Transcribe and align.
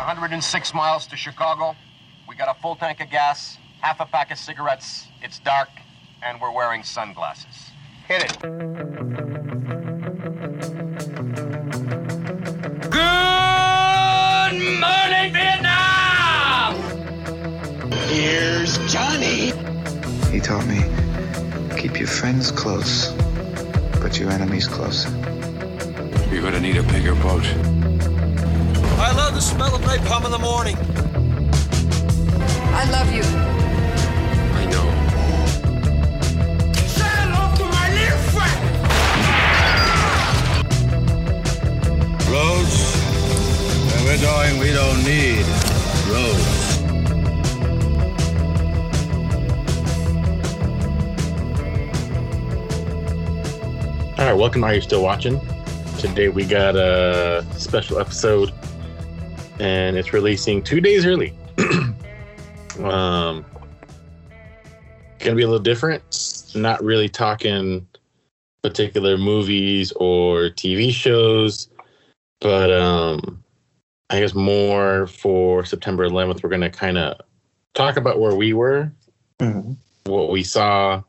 106 0.00 0.72
miles 0.72 1.06
to 1.08 1.16
Chicago. 1.16 1.76
We 2.26 2.34
got 2.34 2.48
a 2.48 2.58
full 2.60 2.74
tank 2.74 3.00
of 3.00 3.10
gas, 3.10 3.58
half 3.82 4.00
a 4.00 4.06
pack 4.06 4.30
of 4.30 4.38
cigarettes. 4.38 5.06
It's 5.22 5.38
dark, 5.40 5.68
and 6.22 6.40
we're 6.40 6.52
wearing 6.52 6.82
sunglasses. 6.82 7.70
Hit 8.08 8.24
it. 8.24 8.38
Good 8.40 8.50
morning, 14.80 15.32
Vietnam! 15.34 16.76
Here's 18.08 18.78
Johnny. 18.90 19.52
He 20.32 20.40
taught 20.40 20.66
me 20.66 20.80
keep 21.78 21.98
your 21.98 22.08
friends 22.08 22.50
close, 22.50 23.12
but 24.00 24.18
your 24.18 24.30
enemies 24.30 24.66
closer. 24.66 25.10
You're 26.32 26.42
gonna 26.42 26.60
need 26.60 26.78
a 26.78 26.82
bigger 26.84 27.14
boat. 27.16 27.44
I 29.00 29.12
love 29.12 29.34
the 29.34 29.40
smell 29.40 29.74
of 29.74 29.80
napalm 29.80 30.26
in 30.26 30.30
the 30.30 30.38
morning. 30.38 30.76
I 32.72 32.84
love 32.90 33.10
you. 33.10 33.22
I 34.54 34.64
know. 34.66 34.86
Say 36.86 37.08
hello 37.08 37.42
to 37.56 37.64
my 37.64 37.86
little 37.96 38.22
friend! 38.30 38.60
Roads? 42.30 42.76
Where 43.88 44.02
we're 44.04 44.20
going, 44.20 44.58
we 44.60 44.70
don't 44.72 45.02
need 45.02 45.46
roads. 46.12 46.58
All 54.18 54.26
right, 54.26 54.34
welcome. 54.34 54.62
Are 54.62 54.74
you 54.74 54.82
still 54.82 55.02
watching? 55.02 55.40
Today 55.98 56.28
we 56.28 56.44
got 56.44 56.76
a 56.76 57.44
special 57.56 57.98
episode, 57.98 58.52
and 59.60 59.98
it's 59.98 60.12
releasing 60.14 60.62
two 60.62 60.80
days 60.80 61.04
early. 61.04 61.34
um, 62.78 63.44
gonna 65.18 65.36
be 65.36 65.42
a 65.42 65.46
little 65.46 65.58
different. 65.58 66.02
Not 66.54 66.82
really 66.82 67.08
talking 67.08 67.86
particular 68.62 69.18
movies 69.18 69.92
or 69.92 70.48
TV 70.48 70.90
shows, 70.90 71.68
but 72.40 72.72
um, 72.72 73.44
I 74.08 74.20
guess 74.20 74.34
more 74.34 75.06
for 75.06 75.64
September 75.66 76.08
11th. 76.08 76.42
We're 76.42 76.50
gonna 76.50 76.70
kind 76.70 76.96
of 76.96 77.20
talk 77.74 77.98
about 77.98 78.18
where 78.18 78.34
we 78.34 78.54
were, 78.54 78.90
what 80.04 80.30
we 80.30 80.42
saw, 80.42 81.02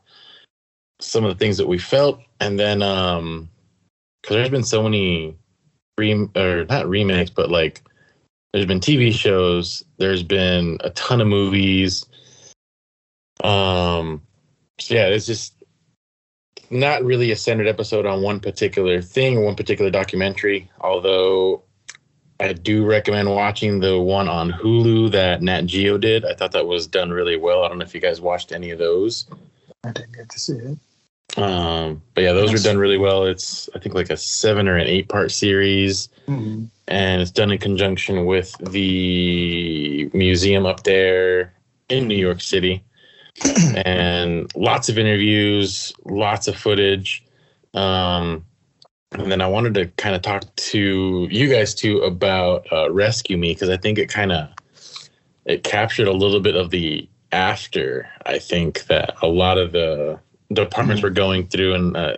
some 1.00 1.24
of 1.24 1.30
the 1.30 1.42
things 1.42 1.56
that 1.56 1.66
we 1.66 1.78
felt, 1.78 2.20
and 2.38 2.60
then 2.60 2.82
um, 2.82 3.48
because 4.20 4.36
there's 4.36 4.50
been 4.50 4.62
so 4.62 4.82
many 4.82 5.38
rem 5.98 6.30
or 6.36 6.66
not 6.66 6.86
remakes, 6.86 7.30
but 7.30 7.50
like 7.50 7.82
there's 8.52 8.66
been 8.66 8.80
TV 8.80 9.12
shows, 9.12 9.82
there's 9.98 10.22
been 10.22 10.78
a 10.80 10.90
ton 10.90 11.20
of 11.20 11.26
movies. 11.26 12.06
Um, 13.42 14.22
so 14.78 14.94
yeah, 14.94 15.06
it's 15.06 15.26
just 15.26 15.54
not 16.70 17.04
really 17.04 17.30
a 17.30 17.36
centered 17.36 17.66
episode 17.66 18.06
on 18.06 18.22
one 18.22 18.40
particular 18.40 19.02
thing 19.02 19.36
or 19.36 19.44
one 19.44 19.56
particular 19.56 19.90
documentary. 19.90 20.70
Although 20.80 21.64
I 22.40 22.52
do 22.52 22.84
recommend 22.84 23.30
watching 23.30 23.80
the 23.80 24.00
one 24.00 24.28
on 24.28 24.50
Hulu 24.50 25.12
that 25.12 25.42
Nat 25.42 25.62
Geo 25.62 25.96
did. 25.96 26.24
I 26.24 26.34
thought 26.34 26.52
that 26.52 26.66
was 26.66 26.86
done 26.86 27.10
really 27.10 27.36
well. 27.36 27.62
I 27.62 27.68
don't 27.68 27.78
know 27.78 27.84
if 27.84 27.94
you 27.94 28.00
guys 28.00 28.20
watched 28.20 28.52
any 28.52 28.70
of 28.70 28.78
those. 28.78 29.26
I 29.84 29.92
didn't 29.92 30.16
get 30.16 30.28
to 30.30 30.40
see 30.40 30.54
it. 30.54 30.78
Um, 31.36 32.02
but 32.14 32.24
yeah, 32.24 32.32
those 32.32 32.52
were 32.52 32.58
done 32.58 32.76
really 32.78 32.98
well. 32.98 33.24
It's 33.24 33.68
I 33.74 33.78
think 33.78 33.94
like 33.94 34.10
a 34.10 34.16
seven 34.16 34.68
or 34.68 34.76
an 34.76 34.86
eight 34.86 35.08
part 35.08 35.30
series, 35.30 36.08
Mhm. 36.28 36.68
and 36.88 37.22
it's 37.22 37.30
done 37.30 37.50
in 37.50 37.58
conjunction 37.58 38.26
with 38.26 38.54
the 38.70 40.10
museum 40.12 40.66
up 40.66 40.84
there 40.84 41.54
in 41.88 42.06
New 42.06 42.16
York 42.16 42.40
City, 42.42 42.82
and 43.84 44.50
lots 44.54 44.88
of 44.88 44.98
interviews, 44.98 45.92
lots 46.04 46.48
of 46.48 46.56
footage. 46.56 47.22
Um, 47.72 48.44
and 49.12 49.30
then 49.32 49.40
I 49.40 49.46
wanted 49.46 49.74
to 49.74 49.86
kind 49.96 50.14
of 50.14 50.22
talk 50.22 50.44
to 50.56 51.28
you 51.30 51.48
guys 51.48 51.74
too 51.74 51.98
about 51.98 52.66
uh, 52.72 52.90
Rescue 52.90 53.36
Me 53.38 53.52
because 53.54 53.68
I 53.70 53.76
think 53.78 53.98
it 53.98 54.08
kind 54.08 54.32
of 54.32 54.48
it 55.46 55.64
captured 55.64 56.08
a 56.08 56.12
little 56.12 56.40
bit 56.40 56.56
of 56.56 56.70
the 56.70 57.08
after. 57.32 58.08
I 58.26 58.38
think 58.38 58.84
that 58.86 59.14
a 59.22 59.28
lot 59.28 59.58
of 59.58 59.72
the 59.72 60.18
departments 60.54 61.02
were 61.02 61.10
going 61.10 61.46
through, 61.46 61.74
and 61.74 61.96
uh, 61.96 62.16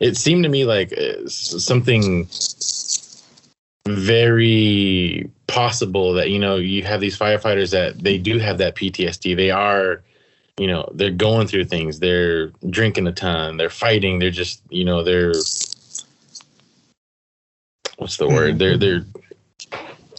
it 0.00 0.16
seemed 0.16 0.44
to 0.44 0.48
me 0.48 0.64
like 0.64 0.92
uh, 0.96 1.26
something 1.26 2.28
very 3.86 5.30
possible 5.46 6.12
that 6.14 6.30
you 6.30 6.38
know 6.38 6.56
you 6.56 6.82
have 6.84 7.00
these 7.00 7.18
firefighters 7.18 7.70
that 7.70 8.02
they 8.02 8.18
do 8.18 8.38
have 8.38 8.58
that 8.58 8.74
PTSD. 8.74 9.36
They 9.36 9.50
are, 9.50 10.02
you 10.58 10.66
know, 10.66 10.88
they're 10.94 11.10
going 11.10 11.46
through 11.46 11.64
things. 11.64 11.98
They're 11.98 12.48
drinking 12.70 13.06
a 13.06 13.12
ton. 13.12 13.56
They're 13.56 13.70
fighting. 13.70 14.18
They're 14.18 14.30
just, 14.30 14.62
you 14.70 14.84
know, 14.84 15.02
they're 15.02 15.34
what's 17.96 18.16
the 18.16 18.28
word? 18.28 18.58
They're 18.58 18.76
they're 18.76 19.04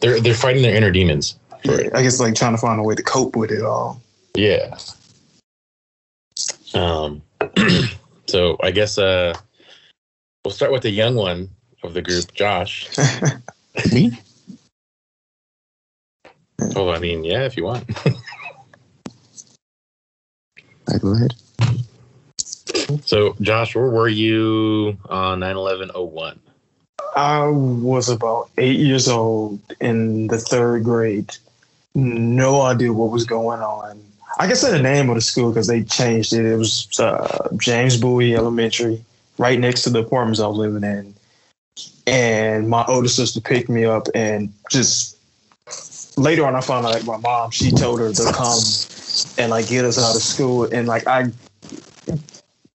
they're 0.02 0.20
they're 0.20 0.34
fighting 0.34 0.64
their 0.64 0.76
inner 0.76 0.92
demons. 0.92 1.38
Yeah, 1.64 1.90
I 1.94 2.04
guess 2.04 2.20
like 2.20 2.36
trying 2.36 2.54
to 2.54 2.58
find 2.58 2.80
a 2.80 2.84
way 2.84 2.96
to 2.96 3.04
cope 3.04 3.36
with 3.36 3.52
it 3.52 3.64
all. 3.64 4.02
Yeah. 4.36 4.78
Um. 6.74 7.22
so 8.28 8.58
I 8.62 8.72
guess 8.72 8.98
uh, 8.98 9.34
we'll 10.44 10.54
start 10.54 10.72
with 10.72 10.84
the 10.84 10.90
young 10.90 11.16
one 11.16 11.50
of 11.84 11.94
the 11.94 12.02
group, 12.02 12.34
Josh. 12.34 12.90
Me? 13.92 14.12
Oh, 16.76 16.90
I 16.90 17.00
mean, 17.00 17.24
yeah, 17.24 17.44
if 17.46 17.58
you 17.58 17.66
want. 17.66 17.90
I 20.88 20.98
go 20.98 21.14
ahead. 21.14 21.34
So, 23.06 23.36
Josh, 23.42 23.76
where 23.76 23.90
were 23.90 24.08
you 24.08 24.98
on 25.10 25.40
9 25.40 25.56
11 25.56 25.90
01? 25.90 26.40
I 27.16 27.46
was 27.48 28.10
about 28.10 28.50
eight 28.58 28.80
years 28.80 29.08
old 29.08 29.60
in 29.80 30.28
the 30.28 30.38
third 30.38 30.84
grade. 30.84 31.32
No 31.96 32.62
idea 32.62 32.92
what 32.92 33.12
was 33.12 33.26
going 33.26 33.62
on. 33.62 34.04
I 34.40 34.48
can 34.48 34.56
say 34.56 34.72
the 34.72 34.82
name 34.82 35.10
of 35.10 35.16
the 35.16 35.22
school 35.22 35.52
because 35.52 35.68
they 35.68 35.84
changed 35.84 36.34
it. 36.34 36.46
It 36.46 36.58
was 36.58 37.00
uh, 37.00 37.50
James 37.58 37.98
Bowie 37.98 38.36
Elementary, 38.36 39.04
right 39.38 39.60
next 39.60 39.84
to 39.84 39.90
the 39.90 40.00
apartments 40.00 40.40
I 40.40 40.48
was 40.48 40.58
living 40.58 40.84
in. 40.84 41.14
And 42.08 42.68
my 42.68 42.84
older 42.86 43.08
sister 43.08 43.40
picked 43.40 43.70
me 43.70 43.86
up 43.86 44.08
and 44.14 44.52
just 44.70 45.18
later 46.18 46.46
on 46.46 46.56
I 46.56 46.62
found 46.62 46.86
out 46.86 46.94
like 46.94 47.06
my 47.06 47.18
mom, 47.18 47.52
she 47.52 47.72
told 47.72 48.00
her 48.00 48.12
to 48.12 48.32
come 48.34 48.60
and 49.38 49.52
like 49.52 49.68
get 49.68 49.86
us 49.86 49.98
out 49.98 50.16
of 50.16 50.22
school. 50.22 50.66
And 50.66 50.88
like 50.88 51.08
I 51.08 51.32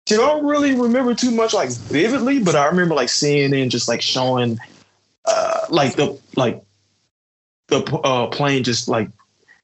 don't 0.05 0.45
really 0.45 0.75
remember 0.75 1.13
too 1.13 1.31
much 1.31 1.53
like 1.53 1.69
vividly, 1.69 2.39
but 2.39 2.55
I 2.55 2.65
remember 2.65 2.95
like 2.95 3.09
seeing 3.09 3.53
and 3.53 3.69
just 3.69 3.87
like 3.87 4.01
showing 4.01 4.57
uh 5.25 5.65
like 5.69 5.95
the 5.95 6.19
like 6.35 6.63
the 7.67 7.83
uh 8.03 8.27
plane 8.27 8.63
just 8.63 8.87
like 8.87 9.09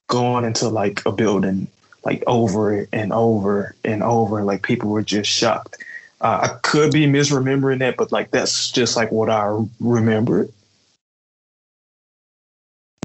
going 0.08 0.46
into 0.46 0.70
like 0.70 1.04
a 1.06 1.12
building 1.12 1.68
like 2.06 2.24
over 2.28 2.88
and 2.94 3.12
over 3.12 3.76
and 3.84 4.04
over 4.04 4.44
like 4.44 4.62
people 4.64 4.90
were 4.92 5.02
just 5.02 5.30
shocked. 5.30 5.84
Uh, 6.22 6.40
I 6.44 6.48
could 6.62 6.92
be 6.94 7.08
misremembering 7.08 7.80
that, 7.80 7.98
but 7.98 8.12
like 8.12 8.32
that's 8.32 8.72
just 8.72 8.96
like 8.96 9.12
what 9.12 9.30
I 9.30 9.64
remember. 9.80 10.48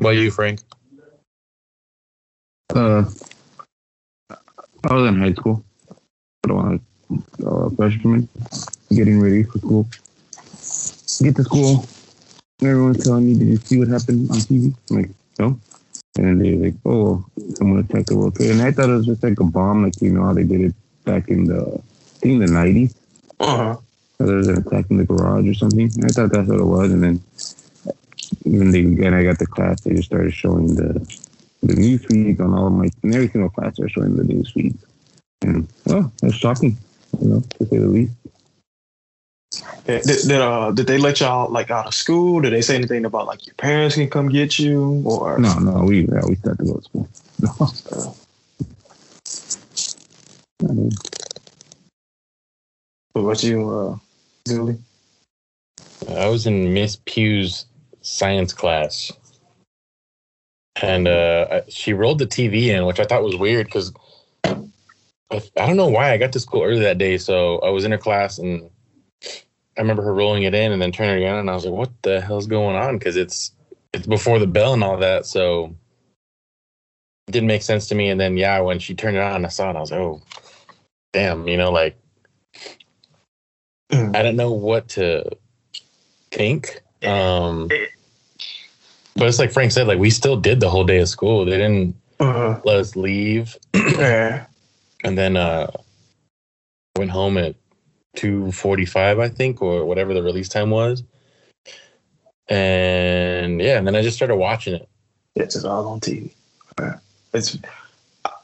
Well, 0.00 0.12
you, 0.12 0.30
Frank? 0.30 0.60
Uh, 2.74 3.04
I 4.84 4.94
was 4.94 5.08
in 5.08 5.18
high 5.18 5.32
school. 5.32 5.64
I 6.44 6.48
don't 6.48 6.56
want 6.56 6.82
uh, 7.44 7.68
freshman, 7.76 8.28
getting 8.90 9.20
ready 9.20 9.42
for 9.42 9.58
school. 9.58 9.86
Get 11.22 11.36
to 11.36 11.44
school. 11.44 11.84
Everyone's 12.62 13.04
telling 13.04 13.26
me, 13.26 13.38
"Did 13.38 13.48
you 13.48 13.56
see 13.56 13.78
what 13.78 13.88
happened 13.88 14.30
on 14.30 14.36
TV?" 14.38 14.74
I'm 14.90 14.96
like, 14.96 15.10
"No." 15.38 15.58
And 16.20 16.40
they're 16.44 16.56
like, 16.56 16.74
"Oh, 16.84 17.24
someone 17.54 17.80
attacked 17.80 18.08
the 18.08 18.16
World 18.16 18.36
Trade." 18.36 18.50
And 18.50 18.62
I 18.62 18.70
thought 18.70 18.90
it 18.90 18.94
was 18.94 19.06
just 19.06 19.22
like 19.22 19.40
a 19.40 19.44
bomb, 19.44 19.84
like 19.84 20.00
you 20.02 20.12
know 20.12 20.24
how 20.24 20.34
they 20.34 20.44
did 20.44 20.60
it 20.60 20.74
back 21.04 21.28
in 21.28 21.44
the, 21.44 21.62
I 21.62 22.18
think 22.18 22.40
the 22.40 22.46
'90s. 22.46 22.94
Uh-huh. 23.40 23.76
So 24.18 24.26
there 24.26 24.36
was 24.36 24.48
an 24.48 24.58
attack 24.58 24.84
in 24.90 24.98
the 24.98 25.06
garage 25.06 25.48
or 25.48 25.54
something. 25.54 25.90
I 26.04 26.08
thought 26.08 26.30
that's 26.30 26.46
what 26.46 26.60
it 26.60 26.64
was, 26.64 26.92
and 26.92 27.02
then 27.02 27.22
when 28.44 28.70
they 28.70 28.80
and 28.80 29.14
I 29.14 29.24
got 29.24 29.38
the 29.38 29.46
class, 29.46 29.80
they 29.80 29.94
just 29.94 30.08
started 30.08 30.34
showing 30.34 30.74
the 30.74 31.00
the 31.62 31.74
news 31.74 32.04
feeds 32.04 32.38
on 32.40 32.52
all 32.52 32.66
of 32.66 32.72
my 32.74 32.90
in 33.02 33.14
every 33.14 33.28
single 33.28 33.48
class. 33.48 33.76
They're 33.78 33.88
showing 33.88 34.16
the 34.16 34.24
news 34.24 34.50
feeds, 34.50 34.84
and 35.40 35.66
well, 35.86 36.12
that's 36.20 36.34
shocking, 36.34 36.76
you 37.18 37.28
know, 37.28 37.40
to 37.40 37.66
say 37.66 37.78
the 37.78 37.86
least. 37.86 38.12
Did, 39.86 40.04
did, 40.04 40.32
uh, 40.40 40.70
did 40.72 40.86
they 40.86 40.98
let 40.98 41.20
y'all 41.20 41.50
like 41.50 41.70
out 41.70 41.86
of 41.86 41.94
school? 41.94 42.40
Did 42.40 42.52
they 42.52 42.62
say 42.62 42.76
anything 42.76 43.04
about 43.04 43.26
like 43.26 43.46
your 43.46 43.54
parents 43.54 43.96
can 43.96 44.08
come 44.08 44.28
get 44.28 44.58
you 44.58 45.02
or 45.04 45.38
No, 45.38 45.58
no, 45.58 45.84
we 45.84 46.02
yeah, 46.02 46.20
we 46.26 46.36
started 46.36 46.58
to 46.58 46.72
go 46.72 46.76
to 46.78 46.82
school. 46.84 47.08
No. 47.40 48.16
I 50.68 50.72
mean, 50.72 50.90
what 53.12 53.22
about 53.22 53.42
you, 53.42 53.70
uh, 53.70 53.96
Julie? 54.46 54.78
I 56.08 56.28
was 56.28 56.46
in 56.46 56.72
Miss 56.74 56.96
Pugh's 56.96 57.66
science 58.02 58.52
class. 58.52 59.12
and 60.82 61.08
uh, 61.08 61.62
she 61.68 61.92
rolled 61.92 62.18
the 62.18 62.26
TV 62.26 62.68
in, 62.68 62.86
which 62.86 63.00
I 63.00 63.04
thought 63.04 63.22
was 63.22 63.36
weird 63.36 63.66
because 63.66 63.92
I, 64.44 64.62
I 65.30 65.66
don't 65.66 65.76
know 65.76 65.88
why 65.88 66.12
I 66.12 66.18
got 66.18 66.32
to 66.32 66.40
school 66.40 66.62
early 66.62 66.80
that 66.80 66.98
day. 66.98 67.18
So 67.18 67.58
I 67.60 67.70
was 67.70 67.84
in 67.84 67.92
her 67.92 67.98
class 67.98 68.38
and 68.38 68.70
I 69.80 69.82
remember 69.82 70.02
her 70.02 70.12
rolling 70.14 70.42
it 70.42 70.54
in 70.54 70.72
and 70.72 70.82
then 70.82 70.92
turning 70.92 71.24
it 71.24 71.28
on, 71.28 71.38
and 71.38 71.50
I 71.50 71.54
was 71.54 71.64
like, 71.64 71.72
"What 71.72 71.90
the 72.02 72.20
hell's 72.20 72.46
going 72.46 72.76
on?" 72.76 72.98
Because 72.98 73.16
it's 73.16 73.52
it's 73.94 74.06
before 74.06 74.38
the 74.38 74.46
bell 74.46 74.74
and 74.74 74.84
all 74.84 74.98
that, 74.98 75.24
so 75.24 75.74
it 77.28 77.32
didn't 77.32 77.46
make 77.46 77.62
sense 77.62 77.88
to 77.88 77.94
me. 77.94 78.10
And 78.10 78.20
then 78.20 78.36
yeah, 78.36 78.60
when 78.60 78.78
she 78.78 78.94
turned 78.94 79.16
it 79.16 79.22
on, 79.22 79.46
I 79.46 79.48
saw 79.48 79.70
it. 79.70 79.76
I 79.76 79.80
was 79.80 79.90
like, 79.90 80.00
"Oh, 80.00 80.20
damn!" 81.14 81.48
You 81.48 81.56
know, 81.56 81.72
like 81.72 81.96
Mm. 83.90 84.14
I 84.14 84.22
don't 84.22 84.36
know 84.36 84.52
what 84.52 84.88
to 84.90 85.24
think. 86.30 86.82
Um, 87.02 87.68
but 89.16 89.28
it's 89.28 89.38
like 89.38 89.50
Frank 89.52 89.72
said, 89.72 89.86
like 89.88 89.98
we 89.98 90.10
still 90.10 90.36
did 90.36 90.60
the 90.60 90.70
whole 90.70 90.84
day 90.84 90.98
of 90.98 91.08
school. 91.08 91.44
They 91.46 91.52
didn't 91.56 91.96
Uh-huh. 92.20 92.60
let 92.64 92.76
us 92.78 92.96
leave, 92.96 93.56
Yeah. 93.74 94.46
and 95.04 95.16
then 95.18 95.36
uh, 95.36 95.70
went 96.96 97.10
home 97.10 97.38
at 97.38 97.56
two 98.14 98.52
forty-five, 98.52 99.18
I 99.18 99.28
think, 99.28 99.62
or 99.62 99.84
whatever 99.84 100.14
the 100.14 100.22
release 100.22 100.48
time 100.48 100.70
was. 100.70 101.02
And 102.48 103.60
yeah, 103.60 103.78
and 103.78 103.86
then 103.86 103.94
I 103.94 104.02
just 104.02 104.16
started 104.16 104.36
watching 104.36 104.74
it. 104.74 104.88
It's 105.36 105.54
just 105.54 105.66
all 105.66 105.86
on 105.88 106.00
TV. 106.00 106.32
It's 107.32 107.56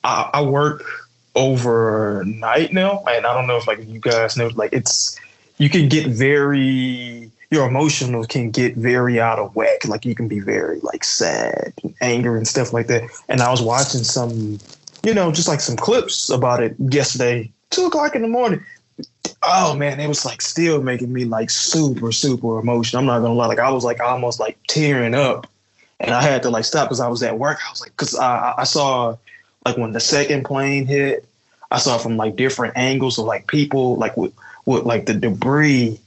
I, 0.05 0.31
I 0.35 0.43
work 0.43 0.85
overnight 1.35 2.73
now, 2.73 3.03
and 3.09 3.27
I 3.27 3.35
don't 3.35 3.47
know 3.47 3.57
if 3.57 3.67
like 3.67 3.85
you 3.87 4.01
guys 4.01 4.37
know, 4.37 4.49
like 4.55 4.73
it's 4.73 5.19
you 5.59 5.69
can 5.69 5.89
get 5.89 6.07
very 6.07 7.31
your 7.51 7.69
emotional 7.69 8.25
can 8.25 8.51
get 8.51 8.77
very 8.77 9.21
out 9.21 9.39
of 9.39 9.55
whack. 9.55 9.87
Like 9.87 10.05
you 10.05 10.15
can 10.15 10.29
be 10.29 10.41
very 10.41 10.81
like 10.81 11.05
sad, 11.05 11.73
and 11.83 11.95
angry, 12.01 12.39
and 12.39 12.47
stuff 12.47 12.73
like 12.73 12.87
that. 12.89 13.05
And 13.29 13.41
I 13.41 13.51
was 13.51 13.63
watching 13.63 14.05
some, 14.05 14.59
you 15.05 15.15
know, 15.15 15.31
just 15.33 15.49
like 15.49 15.61
some 15.61 15.77
clips 15.77 16.31
about 16.31 16.63
it 16.63 16.75
yesterday, 16.79 17.51
two 17.71 17.87
o'clock 17.87 18.15
in 18.15 18.23
the 18.23 18.29
morning. 18.29 18.65
Oh 19.43 19.75
man, 19.77 20.01
it 20.01 20.09
was 20.09 20.25
like 20.25 20.43
still 20.43 20.83
making 20.83 21.13
me 21.13 21.25
like 21.25 21.51
super, 21.51 22.11
super 22.13 22.59
emotional. 22.59 23.01
I'm 23.01 23.07
not 23.07 23.21
gonna 23.21 23.35
lie, 23.35 23.47
like 23.47 23.59
I 23.59 23.71
was 23.71 23.85
like 23.85 24.01
almost 24.01 24.41
like 24.41 24.59
tearing 24.67 25.15
up 25.15 25.47
and 26.01 26.15
I 26.15 26.23
had 26.23 26.43
to 26.43 26.51
like 26.51 26.65
stop 26.65 26.89
because 26.89 27.01
I 27.01 27.09
was 27.09 27.23
at 27.23 27.39
work. 27.39 27.59
I 27.67 27.71
was 27.71 27.81
like, 27.81 27.91
because 27.91 28.17
I, 28.17 28.55
I 28.59 28.65
saw 28.65 29.17
like 29.65 29.77
when 29.77 29.93
the 29.93 30.01
second 30.01 30.45
plane 30.45 30.87
hit, 30.87 31.27
I 31.71 31.79
saw 31.79 31.99
from 31.99 32.17
like 32.17 32.37
different 32.37 32.77
angles 32.77 33.19
of 33.19 33.25
like 33.25 33.47
people 33.47 33.97
like 33.97 34.17
with, 34.17 34.33
with 34.65 34.85
like 34.85 35.07
the 35.07 35.15
debris 35.15 35.99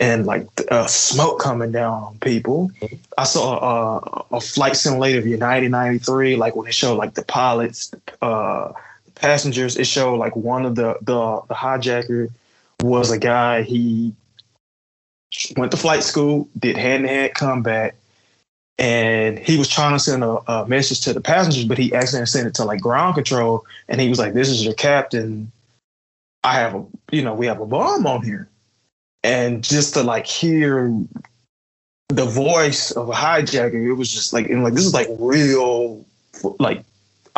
and 0.00 0.26
like 0.26 0.46
uh, 0.70 0.86
smoke 0.86 1.40
coming 1.40 1.72
down 1.72 2.02
on 2.02 2.18
people. 2.20 2.70
I 3.16 3.24
saw 3.24 3.56
uh, 3.56 4.22
a 4.36 4.40
flight 4.40 4.76
simulator 4.76 5.18
of 5.18 5.26
United 5.26 5.70
93, 5.70 6.36
like 6.36 6.54
when 6.54 6.68
it 6.68 6.74
showed 6.74 6.96
like 6.96 7.14
the 7.14 7.24
pilots, 7.24 7.92
uh, 8.22 8.72
passengers. 9.20 9.76
It 9.76 9.86
showed 9.86 10.16
like 10.16 10.36
one 10.36 10.64
of 10.64 10.74
the 10.74 10.98
the, 11.02 11.42
the 11.48 11.54
hijacker 11.54 12.30
was 12.82 13.10
a 13.10 13.18
guy. 13.18 13.62
He 13.62 14.14
went 15.56 15.70
to 15.72 15.76
flight 15.76 16.02
school, 16.02 16.48
did 16.58 16.76
hand 16.76 17.04
to 17.04 17.08
hand 17.08 17.34
combat 17.34 17.94
and 18.78 19.38
he 19.38 19.58
was 19.58 19.68
trying 19.68 19.92
to 19.92 19.98
send 19.98 20.22
a, 20.22 20.38
a 20.50 20.66
message 20.66 21.00
to 21.00 21.12
the 21.12 21.20
passengers, 21.20 21.64
but 21.64 21.78
he 21.78 21.92
accidentally 21.92 22.26
sent 22.26 22.46
it 22.46 22.54
to 22.54 22.64
like 22.64 22.80
ground 22.80 23.16
control, 23.16 23.66
and 23.88 24.00
he 24.00 24.08
was 24.08 24.18
like, 24.18 24.34
"This 24.34 24.48
is 24.48 24.64
your 24.64 24.74
captain. 24.74 25.50
I 26.44 26.54
have 26.54 26.74
a, 26.74 26.84
you 27.10 27.22
know, 27.22 27.34
we 27.34 27.46
have 27.46 27.60
a 27.60 27.66
bomb 27.66 28.06
on 28.06 28.22
here," 28.22 28.48
and 29.24 29.64
just 29.64 29.94
to 29.94 30.02
like 30.02 30.26
hear 30.26 30.92
the 32.08 32.24
voice 32.24 32.92
of 32.92 33.08
a 33.08 33.12
hijacker, 33.12 33.84
it 33.84 33.94
was 33.94 34.12
just 34.12 34.32
like, 34.32 34.48
and 34.48 34.62
like 34.62 34.74
this 34.74 34.86
is 34.86 34.94
like 34.94 35.08
real, 35.18 36.04
like 36.60 36.84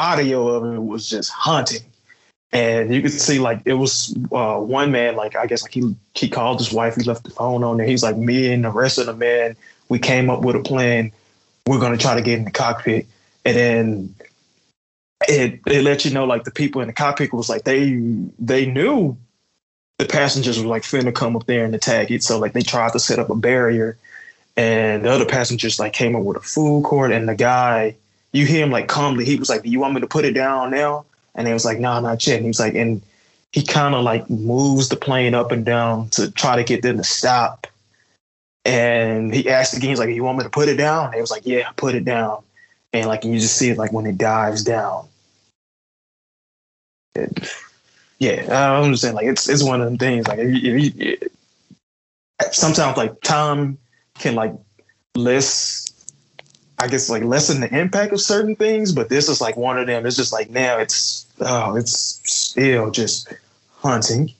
audio 0.01 0.49
of 0.49 0.75
it 0.75 0.83
was 0.83 1.09
just 1.09 1.31
haunting. 1.31 1.83
And 2.53 2.93
you 2.93 3.01
could 3.01 3.13
see 3.13 3.39
like 3.39 3.61
it 3.65 3.75
was 3.75 4.17
uh, 4.33 4.59
one 4.59 4.91
man, 4.91 5.15
like 5.15 5.37
I 5.37 5.47
guess 5.47 5.63
like 5.63 5.73
he 5.73 5.95
he 6.15 6.29
called 6.29 6.59
his 6.59 6.73
wife, 6.73 6.97
he 6.97 7.05
left 7.05 7.25
the 7.25 7.31
phone 7.31 7.63
on 7.63 7.77
there. 7.77 7.87
He's 7.87 8.03
like, 8.03 8.17
me 8.17 8.53
and 8.53 8.65
the 8.65 8.71
rest 8.71 8.99
of 8.99 9.07
the 9.07 9.15
men, 9.15 9.55
we 9.89 10.01
came 10.01 10.29
up 10.29 10.43
with 10.43 10.57
a 10.57 10.61
plan 10.61 11.13
we're 11.67 11.79
to 11.79 11.97
try 11.97 12.15
to 12.15 12.23
get 12.23 12.39
in 12.39 12.45
the 12.45 12.51
cockpit. 12.51 13.07
And 13.45 13.57
then 13.57 14.15
it 15.29 15.61
it 15.67 15.83
let 15.83 16.05
you 16.05 16.11
know 16.11 16.25
like 16.25 16.45
the 16.45 16.51
people 16.51 16.81
in 16.81 16.89
the 16.89 16.93
cockpit 16.93 17.33
was 17.33 17.49
like 17.49 17.65
they 17.65 17.93
they 18.39 18.67
knew 18.67 19.17
the 19.99 20.07
passengers 20.07 20.61
were 20.61 20.69
like 20.69 20.83
finna 20.83 21.15
come 21.15 21.37
up 21.37 21.47
there 21.47 21.65
and 21.65 21.75
attack 21.75 22.11
it. 22.11 22.23
So 22.23 22.39
like 22.39 22.53
they 22.53 22.63
tried 22.63 22.93
to 22.93 22.99
set 22.99 23.19
up 23.19 23.31
a 23.31 23.35
barrier 23.35 23.97
and 24.57 25.05
the 25.05 25.11
other 25.11 25.27
passengers 25.27 25.79
like 25.79 25.93
came 25.93 26.17
up 26.17 26.23
with 26.23 26.39
a 26.39 26.41
food 26.41 26.85
court 26.85 27.13
and 27.13 27.29
the 27.29 27.35
guy 27.35 27.97
you 28.33 28.47
hear 28.47 28.63
him 28.65 28.71
like 28.71 28.89
calmly, 28.89 29.25
he 29.25 29.37
was 29.37 29.49
like, 29.49 29.63
Do 29.63 29.71
you 29.71 29.81
want 29.81 29.95
me 29.95 30.01
to 30.01 30.07
put 30.07 30.25
it 30.25 30.33
down 30.33 30.71
now? 30.71 31.05
And 31.35 31.47
he 31.47 31.53
was 31.53 31.65
like, 31.65 31.79
No, 31.79 31.95
nah, 31.95 32.01
not 32.01 32.27
yet. 32.27 32.37
And 32.37 32.45
he 32.45 32.49
was 32.49 32.61
like, 32.61 32.75
and 32.75 33.03
he 33.53 33.63
kind 33.65 33.95
of 33.95 34.05
like 34.05 34.29
moves 34.31 34.89
the 34.89 34.97
plane 34.97 35.35
up 35.35 35.53
and 35.53 35.65
down 35.65 36.09
to 36.11 36.31
try 36.31 36.57
to 36.57 36.65
get 36.65 36.83
them 36.83 36.99
to 36.99 37.05
stop. 37.05 37.67
And 38.65 39.35
he 39.35 39.49
asked 39.49 39.77
again, 39.77 39.91
he's 39.91 39.99
like, 39.99 40.11
You 40.11 40.25
want 40.25 40.39
me 40.39 40.45
to 40.45 40.51
put 40.51 40.69
it 40.69 40.77
down? 40.77 41.07
And 41.07 41.15
he 41.15 41.21
was 41.21 41.31
like, 41.31 41.47
Yeah, 41.47 41.71
put 41.77 41.95
it 41.95 42.05
down. 42.05 42.43
And 42.93 43.07
like 43.07 43.25
you 43.25 43.39
just 43.39 43.57
see 43.57 43.71
it 43.71 43.79
like 43.79 43.93
when 43.93 44.07
it 44.07 44.19
dives 44.19 44.63
down. 44.63 45.07
It- 47.15 47.51
yeah, 48.19 48.45
I'm 48.51 48.91
just 48.91 49.03
saying 49.03 49.15
like 49.15 49.27
it's 49.27 49.49
it's 49.49 49.63
one 49.65 49.81
of 49.81 49.87
them 49.87 49.97
things. 49.97 50.29
Like 50.29 50.39
if 50.39 50.63
you, 50.63 50.77
if 50.77 50.95
you, 50.95 51.31
sometimes 52.53 52.99
like 52.99 53.19
time 53.23 53.79
can 54.19 54.35
like 54.35 54.53
less 55.15 55.90
I 56.81 56.89
guess 56.89 57.11
like 57.11 57.23
lessen 57.25 57.61
the 57.61 57.79
impact 57.79 58.15
of 58.15 58.23
certain 58.23 58.57
things, 58.57 58.91
but 58.93 59.11
this 59.11 59.29
is 59.29 59.39
like 59.39 59.57
one 59.57 59.79
of 59.79 59.87
them. 59.87 60.07
It's 60.07 60.17
just 60.17 60.33
like 60.33 60.49
now 60.49 60.79
it's 60.79 61.27
oh, 61.41 61.77
it's 61.77 62.23
still 62.25 62.91
just 62.91 63.33
haunting. 63.75 64.33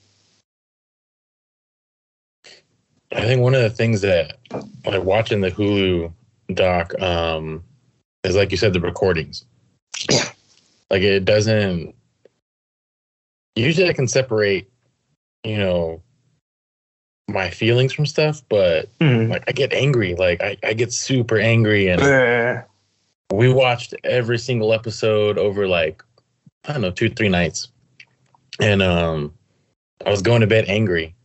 I 3.13 3.21
think 3.21 3.41
one 3.41 3.53
of 3.53 3.61
the 3.61 3.69
things 3.69 4.01
that 4.01 4.37
like 4.85 5.03
watching 5.03 5.41
the 5.41 5.51
Hulu 5.51 6.11
doc 6.55 6.99
um 6.99 7.63
is 8.23 8.35
like 8.35 8.49
you 8.49 8.57
said 8.57 8.73
the 8.73 8.79
recordings. 8.79 9.45
Yeah. 10.09 10.25
Like 10.89 11.03
it 11.03 11.25
doesn't 11.25 11.93
usually 13.55 13.87
I 13.87 13.93
can 13.93 14.07
separate, 14.07 14.67
you 15.43 15.57
know, 15.57 16.01
my 17.33 17.49
feelings 17.49 17.93
from 17.93 18.05
stuff, 18.05 18.41
but 18.49 18.89
Mm. 18.99 19.29
like 19.29 19.43
I 19.47 19.51
get 19.51 19.73
angry. 19.73 20.15
Like 20.15 20.41
I, 20.41 20.57
I 20.63 20.73
get 20.73 20.93
super 20.93 21.39
angry 21.39 21.87
and 21.87 22.01
Yeah. 22.01 22.63
we 23.31 23.51
watched 23.51 23.93
every 24.03 24.37
single 24.37 24.73
episode 24.73 25.37
over 25.37 25.67
like 25.67 26.03
I 26.65 26.73
don't 26.73 26.81
know, 26.81 26.91
two, 26.91 27.09
three 27.09 27.29
nights. 27.29 27.69
And 28.59 28.81
um 28.81 29.33
I 30.05 30.09
was 30.09 30.21
going 30.21 30.41
to 30.41 30.47
bed 30.47 30.65
angry. 30.67 31.15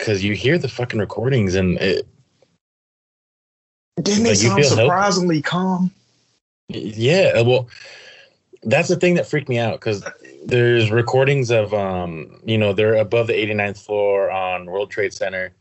Cause 0.00 0.22
you 0.22 0.34
hear 0.34 0.58
the 0.58 0.68
fucking 0.68 0.98
recordings 0.98 1.54
and 1.54 1.78
it 1.78 2.06
Didn't 4.02 4.24
Like, 4.24 4.32
it 4.32 4.36
sound 4.38 4.64
surprisingly 4.64 5.40
calm? 5.40 5.90
Yeah, 6.68 7.42
well, 7.42 7.68
that's 8.64 8.88
the 8.88 8.96
thing 8.96 9.14
that 9.14 9.26
freaked 9.26 9.48
me 9.48 9.58
out 9.58 9.78
because 9.78 10.02
there's 10.46 10.90
recordings 10.90 11.50
of, 11.50 11.72
um, 11.72 12.40
you 12.44 12.58
know, 12.58 12.72
they're 12.72 12.96
above 12.96 13.26
the 13.26 13.32
89th 13.32 13.82
floor 13.82 14.30
on 14.30 14.66
World 14.66 14.90
Trade 14.90 15.12
Center. 15.12 15.52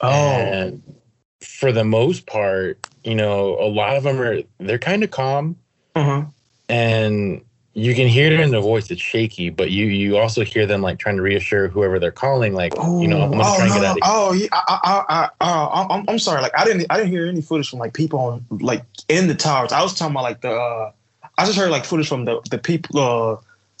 Oh, 0.00 0.08
And 0.10 0.82
for 1.40 1.72
the 1.72 1.84
most 1.84 2.26
part, 2.26 2.86
you 3.04 3.14
know, 3.14 3.58
a 3.60 3.68
lot 3.68 3.96
of 3.96 4.02
them 4.02 4.20
are, 4.20 4.38
they're 4.58 4.78
kind 4.78 5.04
of 5.04 5.10
calm 5.10 5.56
uh-huh. 5.94 6.24
and 6.68 7.44
you 7.74 7.94
can 7.94 8.08
hear 8.08 8.32
it 8.32 8.40
in 8.40 8.50
their 8.50 8.62
voice. 8.62 8.90
It's 8.90 9.02
shaky, 9.02 9.50
but 9.50 9.70
you, 9.70 9.86
you 9.86 10.16
also 10.16 10.42
hear 10.44 10.64
them 10.64 10.80
like 10.80 10.98
trying 10.98 11.16
to 11.16 11.22
reassure 11.22 11.68
whoever 11.68 11.98
they're 11.98 12.12
calling, 12.12 12.54
like, 12.54 12.74
you 12.76 13.08
know, 13.08 13.22
I'm 13.22 13.32
to 13.32 13.38
oh, 13.40 13.56
try 13.56 13.66
and 13.66 13.74
no, 13.74 13.74
get 13.74 13.84
out 13.84 13.90
of 13.90 13.94
here. 13.94 14.02
oh, 14.04 14.32
yeah, 14.32 14.46
I, 14.52 14.78
I, 14.84 15.04
I, 15.08 15.28
I, 15.40 15.86
I'm, 15.96 16.04
I'm 16.08 16.18
sorry. 16.18 16.40
Like, 16.40 16.52
I 16.56 16.64
didn't, 16.64 16.86
I 16.88 16.96
didn't 16.96 17.10
hear 17.10 17.26
any 17.26 17.42
footage 17.42 17.68
from 17.68 17.80
like 17.80 17.92
people 17.92 18.20
on, 18.20 18.46
like, 18.50 18.84
in 19.08 19.26
the 19.26 19.34
towers. 19.34 19.72
I 19.72 19.82
was 19.82 19.92
talking 19.92 20.14
about 20.14 20.22
like 20.22 20.40
the, 20.40 20.52
uh, 20.52 20.92
I 21.36 21.44
just 21.44 21.58
heard 21.58 21.70
like 21.70 21.84
footage 21.84 22.08
from 22.08 22.24
the, 22.24 22.40
the 22.50 22.58
people, 22.58 23.00
uh, 23.00 23.36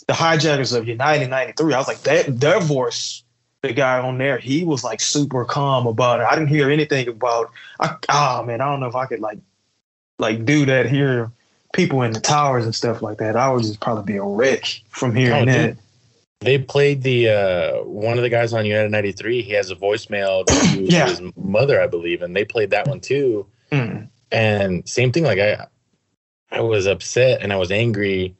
the 0.06 0.14
hijackers 0.14 0.72
of 0.72 0.86
United 0.88 1.28
'93. 1.30 1.72
I 1.74 1.78
was 1.78 1.88
like, 1.88 2.00
that, 2.02 2.40
their 2.40 2.60
voice, 2.60 3.22
the 3.62 3.72
guy 3.72 3.98
on 3.98 4.18
there, 4.18 4.38
he 4.38 4.64
was 4.64 4.84
like 4.84 5.00
super 5.00 5.44
calm 5.44 5.86
about 5.86 6.20
it. 6.20 6.24
I 6.24 6.34
didn't 6.34 6.48
hear 6.48 6.70
anything 6.70 7.08
about. 7.08 7.50
I, 7.80 7.96
oh 8.08 8.42
man, 8.44 8.60
I 8.60 8.66
don't 8.66 8.80
know 8.80 8.86
if 8.88 8.96
I 8.96 9.06
could 9.06 9.20
like, 9.20 9.38
like 10.18 10.44
do 10.44 10.66
that 10.66 10.86
here. 10.86 11.30
People 11.72 12.02
in 12.02 12.12
the 12.12 12.20
towers 12.20 12.64
and 12.64 12.74
stuff 12.74 13.02
like 13.02 13.18
that. 13.18 13.34
I 13.34 13.50
would 13.50 13.62
just 13.62 13.80
probably 13.80 14.04
be 14.12 14.16
a 14.18 14.22
wreck 14.22 14.64
from 14.90 15.14
hearing 15.14 15.48
Oh, 15.48 15.52
that. 15.52 15.66
dude. 15.68 15.78
They 16.40 16.58
played 16.58 17.02
the 17.02 17.28
uh, 17.30 17.72
one 17.84 18.16
of 18.16 18.22
the 18.22 18.28
guys 18.28 18.52
on 18.52 18.64
United 18.66 18.90
93. 18.92 19.42
He 19.42 19.52
has 19.54 19.70
a 19.70 19.74
voicemail 19.74 20.44
to 20.46 20.80
Yeah. 20.82 21.08
his 21.08 21.20
mother, 21.36 21.80
I 21.80 21.86
believe, 21.88 22.22
and 22.22 22.36
they 22.36 22.44
played 22.44 22.70
that 22.70 22.86
one 22.86 23.00
too. 23.00 23.46
Mm. 23.72 24.08
And 24.30 24.88
same 24.88 25.10
thing, 25.10 25.24
like 25.24 25.38
I, 25.40 25.66
I 26.52 26.60
was 26.60 26.86
upset 26.86 27.40
and 27.42 27.52
I 27.52 27.56
was 27.56 27.72
angry. 27.72 28.36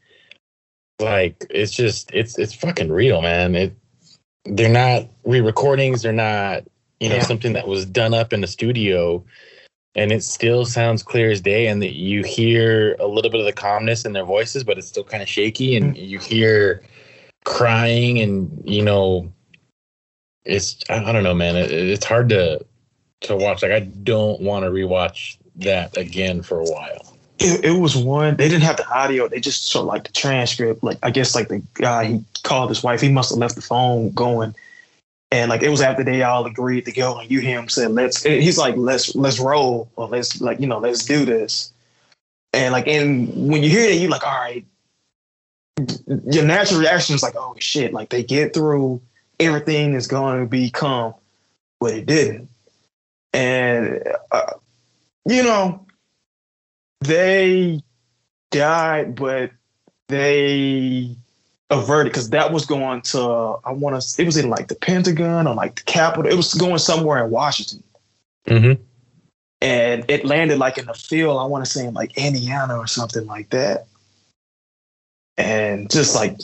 Like 1.00 1.46
it's 1.50 1.72
just 1.72 2.10
it's 2.12 2.38
it's 2.38 2.54
fucking 2.54 2.90
real, 2.90 3.22
man. 3.22 3.54
It 3.54 3.76
they're 4.44 4.68
not 4.68 5.08
re-recordings. 5.24 6.02
They're 6.02 6.12
not 6.12 6.64
you 7.00 7.08
know 7.08 7.16
Yeah. 7.16 7.22
something 7.22 7.52
that 7.54 7.66
was 7.68 7.84
done 7.86 8.14
up 8.14 8.32
in 8.32 8.40
the 8.40 8.46
studio. 8.46 9.24
and 9.96 10.10
it 10.10 10.24
still 10.24 10.64
sounds 10.64 11.04
clear 11.04 11.30
as 11.30 11.40
day 11.40 11.68
and 11.68 11.80
that 11.80 11.94
you 11.94 12.24
hear 12.24 12.96
a 12.98 13.06
little 13.06 13.30
bit 13.30 13.38
of 13.38 13.46
the 13.46 13.52
calmness 13.52 14.04
in 14.04 14.12
their 14.12 14.24
voices 14.24 14.64
but 14.64 14.76
it's 14.76 14.88
still 14.88 15.04
kind 15.04 15.22
of 15.22 15.28
shaky 15.28 15.76
and 15.76 15.94
mm. 15.94 16.08
you 16.08 16.18
hear 16.18 16.82
crying 17.44 18.18
and 18.18 18.62
you 18.64 18.82
know 18.82 19.32
it's 20.44 20.78
i 20.88 20.96
I 20.96 21.12
don't 21.12 21.22
know 21.22 21.34
man 21.34 21.56
it, 21.56 21.70
it's 21.70 22.04
hard 22.04 22.28
to 22.30 22.64
to 23.20 23.36
watch 23.36 23.62
like 23.62 23.70
i 23.70 23.80
don't 23.80 24.40
want 24.40 24.64
to 24.64 24.70
rewatch 24.70 25.36
that 25.56 25.96
again 25.96 26.42
for 26.42 26.58
a 26.58 26.64
while 26.64 27.13
It, 27.44 27.64
it 27.64 27.78
was 27.78 27.94
one. 27.94 28.36
They 28.36 28.48
didn't 28.48 28.62
have 28.62 28.78
the 28.78 28.88
audio. 28.88 29.28
They 29.28 29.38
just 29.38 29.70
showed 29.70 29.82
like 29.82 30.04
the 30.04 30.12
transcript. 30.12 30.82
Like 30.82 30.98
I 31.02 31.10
guess 31.10 31.34
like 31.34 31.48
the 31.48 31.62
guy 31.74 32.04
he 32.06 32.24
called 32.42 32.70
his 32.70 32.82
wife. 32.82 33.02
He 33.02 33.10
must 33.10 33.30
have 33.30 33.38
left 33.38 33.54
the 33.54 33.60
phone 33.60 34.12
going, 34.12 34.54
and 35.30 35.50
like 35.50 35.62
it 35.62 35.68
was 35.68 35.82
after 35.82 36.02
they 36.02 36.22
all 36.22 36.46
agreed 36.46 36.86
to 36.86 36.92
go. 36.92 37.18
And 37.18 37.30
you 37.30 37.40
hear 37.40 37.58
him 37.58 37.68
say, 37.68 37.86
"Let's." 37.86 38.22
He's 38.22 38.56
like, 38.56 38.76
"Let's 38.76 39.14
let's 39.14 39.38
roll," 39.38 39.90
or 39.96 40.08
"Let's 40.08 40.40
like 40.40 40.58
you 40.58 40.66
know 40.66 40.78
let's 40.78 41.04
do 41.04 41.26
this." 41.26 41.70
And 42.54 42.72
like 42.72 42.88
and 42.88 43.50
when 43.50 43.62
you 43.62 43.68
hear 43.68 43.88
that, 43.88 43.96
you're 43.96 44.10
like, 44.10 44.26
all 44.26 44.40
right. 44.40 44.64
Your 46.06 46.44
natural 46.44 46.80
reaction 46.80 47.14
is 47.14 47.22
like, 47.22 47.34
"Oh 47.36 47.54
shit!" 47.58 47.92
Like 47.92 48.08
they 48.08 48.22
get 48.22 48.54
through. 48.54 49.02
Everything 49.40 49.94
is 49.94 50.06
going 50.06 50.40
to 50.40 50.46
become, 50.46 51.12
but 51.80 51.92
it 51.92 52.06
didn't. 52.06 52.48
And 53.32 54.02
uh, 54.30 54.52
you 55.26 55.42
know, 55.42 55.84
they 57.04 57.82
died, 58.50 59.14
but 59.14 59.50
they 60.08 61.16
averted 61.70 62.12
because 62.12 62.30
that 62.30 62.52
was 62.52 62.66
going 62.66 63.02
to 63.02 63.56
I 63.64 63.72
want 63.72 64.00
to 64.00 64.22
it 64.22 64.24
was 64.24 64.36
in 64.36 64.50
like 64.50 64.68
the 64.68 64.74
Pentagon 64.74 65.46
or 65.46 65.54
like 65.54 65.76
the 65.76 65.82
Capitol. 65.82 66.30
It 66.30 66.36
was 66.36 66.54
going 66.54 66.78
somewhere 66.78 67.24
in 67.24 67.30
Washington, 67.30 67.82
mm-hmm. 68.46 68.82
and 69.60 70.04
it 70.08 70.24
landed 70.24 70.58
like 70.58 70.78
in 70.78 70.86
the 70.86 70.94
field. 70.94 71.38
I 71.38 71.44
want 71.44 71.64
to 71.64 71.70
say 71.70 71.86
in 71.86 71.94
like 71.94 72.16
Indiana 72.16 72.78
or 72.78 72.86
something 72.86 73.26
like 73.26 73.50
that. 73.50 73.86
And 75.36 75.90
just 75.90 76.14
like, 76.14 76.38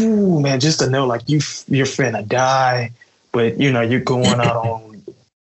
ooh, 0.00 0.40
man, 0.40 0.60
just 0.60 0.78
to 0.78 0.88
know 0.88 1.06
like 1.06 1.28
you 1.28 1.40
you're 1.66 1.86
finna 1.86 2.26
die, 2.26 2.92
but 3.32 3.58
you 3.58 3.72
know 3.72 3.80
you're 3.80 4.00
going 4.00 4.26
out 4.26 4.56
on 4.64 4.87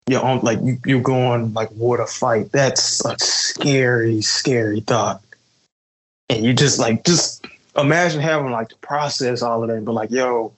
your 0.08 0.38
like 0.38 0.58
you, 0.62 0.78
you're 0.84 1.00
going 1.00 1.52
like 1.54 1.70
war 1.72 1.96
to 1.96 2.06
fight. 2.06 2.52
That's 2.52 3.04
a 3.04 3.16
scary, 3.18 4.22
scary 4.22 4.80
thought. 4.80 5.22
And 6.28 6.44
you 6.44 6.52
just 6.52 6.78
like 6.78 7.04
just 7.04 7.46
imagine 7.76 8.20
having 8.20 8.50
like 8.50 8.70
to 8.70 8.76
process 8.76 9.42
all 9.42 9.62
of 9.62 9.68
that, 9.68 9.84
but 9.84 9.92
like, 9.92 10.10
yo, 10.10 10.52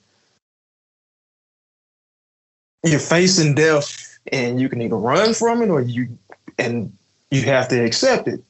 you're 2.85 2.99
facing 2.99 3.55
death 3.55 4.19
and 4.33 4.61
you 4.61 4.69
can 4.69 4.81
either 4.83 4.97
run 4.97 5.35
from 5.35 5.63
it 5.63 5.69
or 5.69 5.81
you 5.81 6.17
and 6.59 6.93
you 7.31 7.43
have 7.43 7.69
to 7.69 7.85
accept 7.85 8.29
it. 8.29 8.43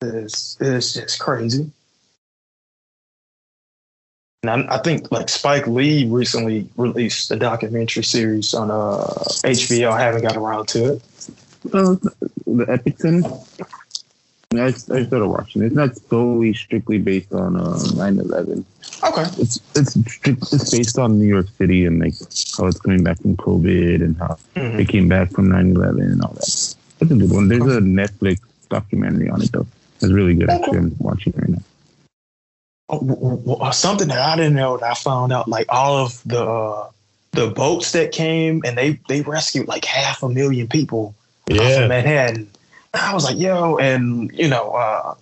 It's, 0.00 0.56
it's 0.60 0.94
just 0.94 1.20
crazy. 1.20 1.70
And 4.44 4.50
I, 4.50 4.74
I 4.74 4.78
think 4.78 5.12
like 5.12 5.28
Spike 5.28 5.68
Lee 5.68 6.04
recently 6.08 6.68
released 6.76 7.30
a 7.30 7.36
documentary 7.36 8.02
series 8.02 8.54
on 8.54 8.72
uh, 8.72 9.04
HBO. 9.46 9.92
I 9.92 10.00
haven't 10.00 10.22
got 10.22 10.36
around 10.36 10.66
to 10.70 10.94
it. 10.94 11.02
Oh, 11.72 11.94
the 11.94 12.66
Epicenter. 12.66 13.30
I, 14.54 14.64
I 14.66 14.70
started 14.72 15.28
watching 15.28 15.62
it. 15.62 15.66
It's 15.66 15.76
not 15.76 15.96
solely 15.96 16.54
strictly 16.54 16.98
based 16.98 17.32
on 17.32 17.54
uh, 17.56 17.76
9/11. 17.94 18.64
Okay. 19.04 19.22
It's 19.40 19.60
it's 19.76 19.94
it's 20.26 20.70
based 20.72 20.98
on 20.98 21.20
New 21.20 21.28
York 21.28 21.46
City 21.56 21.86
and 21.86 22.00
like 22.00 22.14
how 22.58 22.66
it's 22.66 22.80
coming 22.80 23.04
back 23.04 23.20
from 23.22 23.36
COVID 23.36 24.02
and 24.02 24.16
how 24.16 24.36
Mhm. 24.56 24.76
they 24.76 24.84
came 24.84 25.08
back 25.08 25.30
from 25.30 25.50
9/11 25.50 26.02
and 26.02 26.20
all 26.20 26.32
that. 26.32 26.42
It's 26.42 26.76
a 27.00 27.04
good 27.04 27.30
one. 27.30 27.46
There's 27.46 27.62
a 27.62 27.78
Netflix 27.80 28.40
documentary 28.68 29.30
on 29.30 29.40
it 29.40 29.52
though. 29.52 29.68
It's 30.00 30.10
really 30.12 30.34
good. 30.34 30.50
Actually, 30.50 30.78
I'm 30.78 30.96
watching 30.98 31.32
it 31.32 31.38
right 31.38 31.48
now. 31.50 31.62
Oh, 32.92 33.00
w- 33.00 33.72
something 33.72 34.08
that 34.08 34.18
I 34.18 34.36
didn't 34.36 34.54
know 34.54 34.76
that 34.76 34.90
I 34.90 34.94
found 34.94 35.32
out 35.32 35.48
like 35.48 35.66
all 35.70 35.96
of 35.96 36.22
the 36.26 36.44
uh, 36.44 36.90
the 37.32 37.48
boats 37.48 37.92
that 37.92 38.12
came 38.12 38.60
and 38.66 38.76
they 38.76 39.00
they 39.08 39.22
rescued 39.22 39.66
like 39.66 39.84
half 39.86 40.22
a 40.22 40.28
million 40.28 40.68
people 40.68 41.14
off 41.50 41.56
yeah 41.56 41.80
of 41.80 41.88
Manhattan. 41.88 42.50
I 42.94 43.14
was 43.14 43.24
like, 43.24 43.38
yo, 43.38 43.78
and 43.78 44.30
you 44.32 44.46
know, 44.46 44.72
uh, 44.72 45.14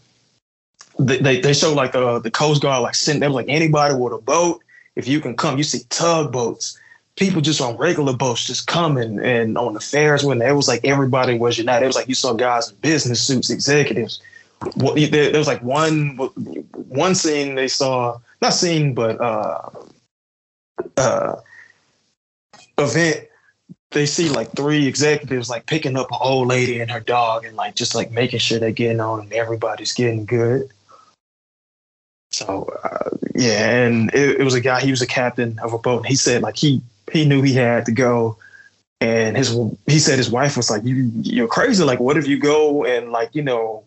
they 0.98 1.18
they, 1.18 1.40
they 1.40 1.52
show 1.52 1.72
like 1.72 1.92
the 1.92 2.18
the 2.18 2.30
Coast 2.30 2.60
Guard 2.60 2.82
like 2.82 2.96
sent 2.96 3.20
them 3.20 3.32
like 3.32 3.46
anybody 3.48 3.94
with 3.94 4.12
a 4.12 4.18
boat, 4.18 4.60
if 4.96 5.06
you 5.06 5.20
can 5.20 5.36
come, 5.36 5.56
you 5.56 5.64
see 5.64 5.80
tugboats. 5.88 6.76
People 7.16 7.40
just 7.40 7.60
on 7.60 7.76
regular 7.76 8.14
boats 8.14 8.46
just 8.46 8.66
coming 8.66 9.20
and 9.20 9.58
on 9.58 9.74
the 9.74 9.80
fairs 9.80 10.24
when 10.24 10.40
it 10.42 10.52
was 10.52 10.68
like 10.68 10.84
everybody 10.84 11.38
was 11.38 11.58
united. 11.58 11.84
It 11.84 11.88
was 11.88 11.96
like 11.96 12.08
you 12.08 12.14
saw 12.14 12.32
guys 12.32 12.70
in 12.70 12.76
business 12.76 13.20
suits, 13.20 13.50
executives. 13.50 14.20
What 14.74 14.96
there, 14.96 15.30
there 15.30 15.38
was 15.38 15.46
like 15.46 15.62
one 15.62 16.16
one 16.16 17.14
scene 17.14 17.54
they 17.54 17.68
saw, 17.68 18.18
not 18.42 18.52
scene, 18.52 18.94
but 18.94 19.20
uh 19.20 19.70
uh 20.96 21.36
event 22.78 23.26
they 23.90 24.06
see 24.06 24.28
like 24.28 24.52
three 24.52 24.86
executives 24.86 25.50
like 25.50 25.66
picking 25.66 25.96
up 25.96 26.10
an 26.12 26.18
old 26.20 26.48
lady 26.48 26.80
and 26.80 26.90
her 26.90 27.00
dog 27.00 27.44
and 27.44 27.56
like 27.56 27.74
just 27.74 27.94
like 27.94 28.10
making 28.10 28.38
sure 28.38 28.58
they're 28.58 28.70
getting 28.70 29.00
on 29.00 29.20
and 29.20 29.32
everybody's 29.32 29.92
getting 29.92 30.24
good. 30.24 30.70
So 32.30 32.72
uh, 32.84 33.16
yeah, 33.34 33.70
and 33.70 34.14
it, 34.14 34.40
it 34.40 34.44
was 34.44 34.54
a 34.54 34.60
guy. 34.60 34.80
He 34.80 34.90
was 34.90 35.02
a 35.02 35.06
captain 35.06 35.58
of 35.60 35.72
a 35.72 35.78
boat. 35.78 35.98
And 35.98 36.06
he 36.06 36.14
said 36.14 36.42
like 36.42 36.56
he 36.56 36.80
he 37.12 37.24
knew 37.24 37.42
he 37.42 37.54
had 37.54 37.86
to 37.86 37.92
go, 37.92 38.38
and 39.00 39.36
his 39.36 39.58
he 39.86 39.98
said 39.98 40.18
his 40.18 40.30
wife 40.30 40.56
was 40.56 40.70
like, 40.70 40.84
"You 40.84 41.10
you're 41.22 41.48
crazy. 41.48 41.82
Like, 41.82 41.98
what 41.98 42.16
if 42.16 42.28
you 42.28 42.38
go 42.38 42.84
and 42.84 43.10
like 43.10 43.34
you 43.34 43.42
know 43.42 43.84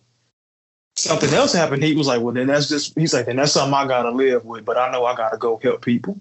something 0.96 1.34
else 1.34 1.54
happened?" 1.54 1.84
He 1.84 1.96
was 1.96 2.08
like, 2.08 2.22
"Well, 2.22 2.34
then 2.34 2.48
that's 2.48 2.70
just." 2.70 2.98
He's 2.98 3.14
like, 3.14 3.26
"Then 3.26 3.38
that's 3.38 3.52
something 3.54 3.74
I 3.74 3.88
gotta 3.88 4.12
live 4.12 4.46
with." 4.46 4.66
But 4.66 4.78
I 4.78 4.92
know 4.92 5.06
I 5.06 5.16
gotta 5.16 5.38
go 5.38 5.60
help 5.62 5.84
people. 5.84 6.20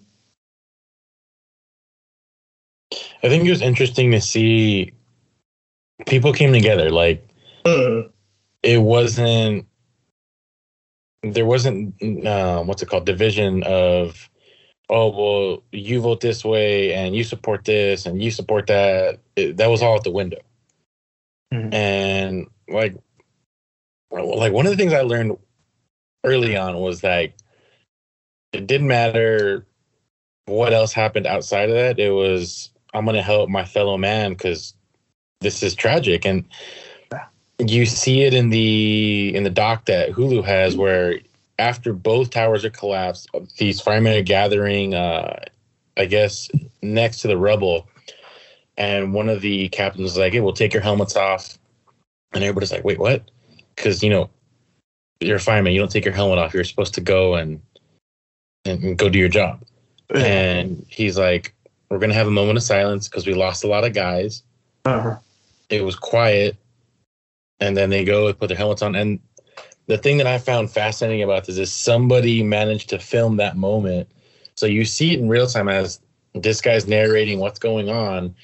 i 3.24 3.28
think 3.28 3.44
it 3.44 3.50
was 3.50 3.62
interesting 3.62 4.10
to 4.10 4.20
see 4.20 4.92
people 6.06 6.32
came 6.32 6.52
together 6.52 6.90
like 6.90 7.24
it 8.64 8.82
wasn't 8.82 9.66
there 11.22 11.46
wasn't 11.46 11.94
uh, 12.26 12.62
what's 12.64 12.82
it 12.82 12.88
called 12.88 13.06
division 13.06 13.62
of 13.62 14.28
oh 14.90 15.08
well 15.10 15.62
you 15.70 16.00
vote 16.00 16.20
this 16.20 16.44
way 16.44 16.92
and 16.92 17.14
you 17.14 17.22
support 17.22 17.64
this 17.64 18.04
and 18.06 18.20
you 18.20 18.30
support 18.30 18.66
that 18.66 19.20
it, 19.36 19.56
that 19.56 19.70
was 19.70 19.82
all 19.82 19.94
out 19.94 20.04
the 20.04 20.10
window 20.10 20.40
Mhm. 21.54 21.72
and 21.72 22.46
like 22.68 22.96
like 24.12 24.52
one 24.52 24.66
of 24.66 24.72
the 24.72 24.76
things 24.76 24.92
i 24.92 25.00
learned 25.00 25.36
early 26.24 26.56
on 26.56 26.78
was 26.78 27.02
like 27.02 27.34
it 28.52 28.66
didn't 28.66 28.86
matter 28.86 29.66
what 30.46 30.72
else 30.72 30.92
happened 30.92 31.26
outside 31.26 31.68
of 31.68 31.74
that. 31.76 31.98
It 31.98 32.10
was 32.10 32.70
i'm 32.94 33.04
gonna 33.04 33.22
help 33.22 33.48
my 33.48 33.64
fellow 33.64 33.96
man 33.96 34.32
because 34.32 34.74
this 35.40 35.62
is 35.62 35.74
tragic. 35.74 36.24
And 36.24 36.44
you 37.58 37.86
see 37.86 38.22
it 38.22 38.34
in 38.34 38.50
the 38.50 39.32
in 39.34 39.44
the 39.44 39.50
doc 39.50 39.86
that 39.86 40.10
Hulu 40.10 40.44
has 40.44 40.76
where 40.76 41.20
after 41.58 41.92
both 41.92 42.30
towers 42.30 42.64
are 42.64 42.70
collapsed, 42.70 43.28
these 43.58 43.80
firemen 43.80 44.16
are 44.16 44.22
gathering 44.22 44.94
uh 44.94 45.38
I 45.96 46.06
guess 46.06 46.48
next 46.82 47.20
to 47.20 47.28
the 47.28 47.36
rubble. 47.36 47.88
And 48.78 49.12
one 49.12 49.28
of 49.28 49.42
the 49.42 49.68
captains 49.68 50.12
is 50.12 50.18
like, 50.18 50.32
Hey, 50.32 50.40
we'll 50.40 50.54
take 50.54 50.72
your 50.72 50.82
helmets 50.82 51.16
off. 51.16 51.58
And 52.32 52.42
everybody's 52.42 52.72
like, 52.72 52.84
Wait, 52.84 52.98
what? 52.98 53.30
Because 53.74 54.02
you 54.02 54.10
know, 54.10 54.30
you're 55.20 55.36
a 55.36 55.40
fireman, 55.40 55.72
you 55.72 55.78
don't 55.78 55.90
take 55.90 56.04
your 56.04 56.14
helmet 56.14 56.38
off, 56.38 56.54
you're 56.54 56.64
supposed 56.64 56.94
to 56.94 57.00
go 57.00 57.34
and 57.34 57.60
and, 58.64 58.82
and 58.82 58.98
go 58.98 59.08
do 59.08 59.18
your 59.18 59.28
job. 59.28 59.62
And 60.14 60.84
he's 60.88 61.18
like, 61.18 61.54
We're 61.90 61.98
gonna 61.98 62.14
have 62.14 62.26
a 62.26 62.32
moment 62.32 62.58
of 62.58 62.62
silence 62.62 63.08
because 63.08 63.26
we 63.26 63.34
lost 63.34 63.64
a 63.64 63.68
lot 63.68 63.84
of 63.84 63.94
guys. 63.94 64.42
Uh-huh. 64.84 65.16
it 65.70 65.84
was 65.84 65.94
quiet 65.94 66.56
and 67.60 67.76
then 67.76 67.88
they 67.88 68.04
go 68.04 68.26
and 68.26 68.36
put 68.36 68.48
their 68.48 68.56
helmets 68.56 68.82
on. 68.82 68.96
And 68.96 69.20
the 69.86 69.96
thing 69.96 70.16
that 70.18 70.26
i 70.26 70.36
found 70.36 70.70
fascinating 70.70 71.22
about 71.22 71.44
this 71.44 71.56
is 71.56 71.72
somebody 71.72 72.42
managed 72.42 72.88
to 72.90 72.98
film 72.98 73.36
that 73.36 73.56
moment. 73.56 74.08
So 74.56 74.66
you 74.66 74.84
see 74.84 75.14
it 75.14 75.20
in 75.20 75.28
real 75.28 75.46
time 75.46 75.68
as 75.68 76.00
this 76.34 76.60
guy's 76.60 76.88
narrating 76.88 77.38
what's 77.38 77.60
going 77.60 77.88
on. 77.88 78.34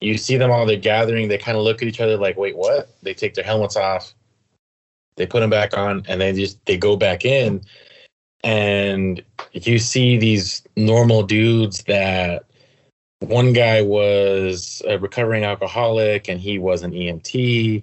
You 0.00 0.18
see 0.18 0.36
them 0.36 0.50
all 0.50 0.66
they're 0.66 0.76
gathering 0.76 1.28
they 1.28 1.38
kind 1.38 1.56
of 1.56 1.64
look 1.64 1.80
at 1.80 1.88
each 1.88 2.00
other 2.00 2.18
like 2.18 2.36
wait 2.36 2.56
what? 2.56 2.90
They 3.02 3.14
take 3.14 3.34
their 3.34 3.44
helmets 3.44 3.76
off 3.76 4.12
they 5.16 5.26
put 5.26 5.40
them 5.40 5.50
back 5.50 5.76
on 5.76 6.04
and 6.08 6.20
they 6.20 6.32
just 6.32 6.64
they 6.66 6.76
go 6.76 6.96
back 6.96 7.24
in 7.24 7.60
and 8.44 9.22
you 9.52 9.78
see 9.78 10.16
these 10.16 10.62
normal 10.76 11.22
dudes 11.22 11.82
that 11.84 12.44
one 13.20 13.52
guy 13.52 13.82
was 13.82 14.82
a 14.86 14.98
recovering 14.98 15.44
alcoholic 15.44 16.28
and 16.28 16.40
he 16.40 16.58
was 16.58 16.82
an 16.82 16.92
EMT 16.92 17.82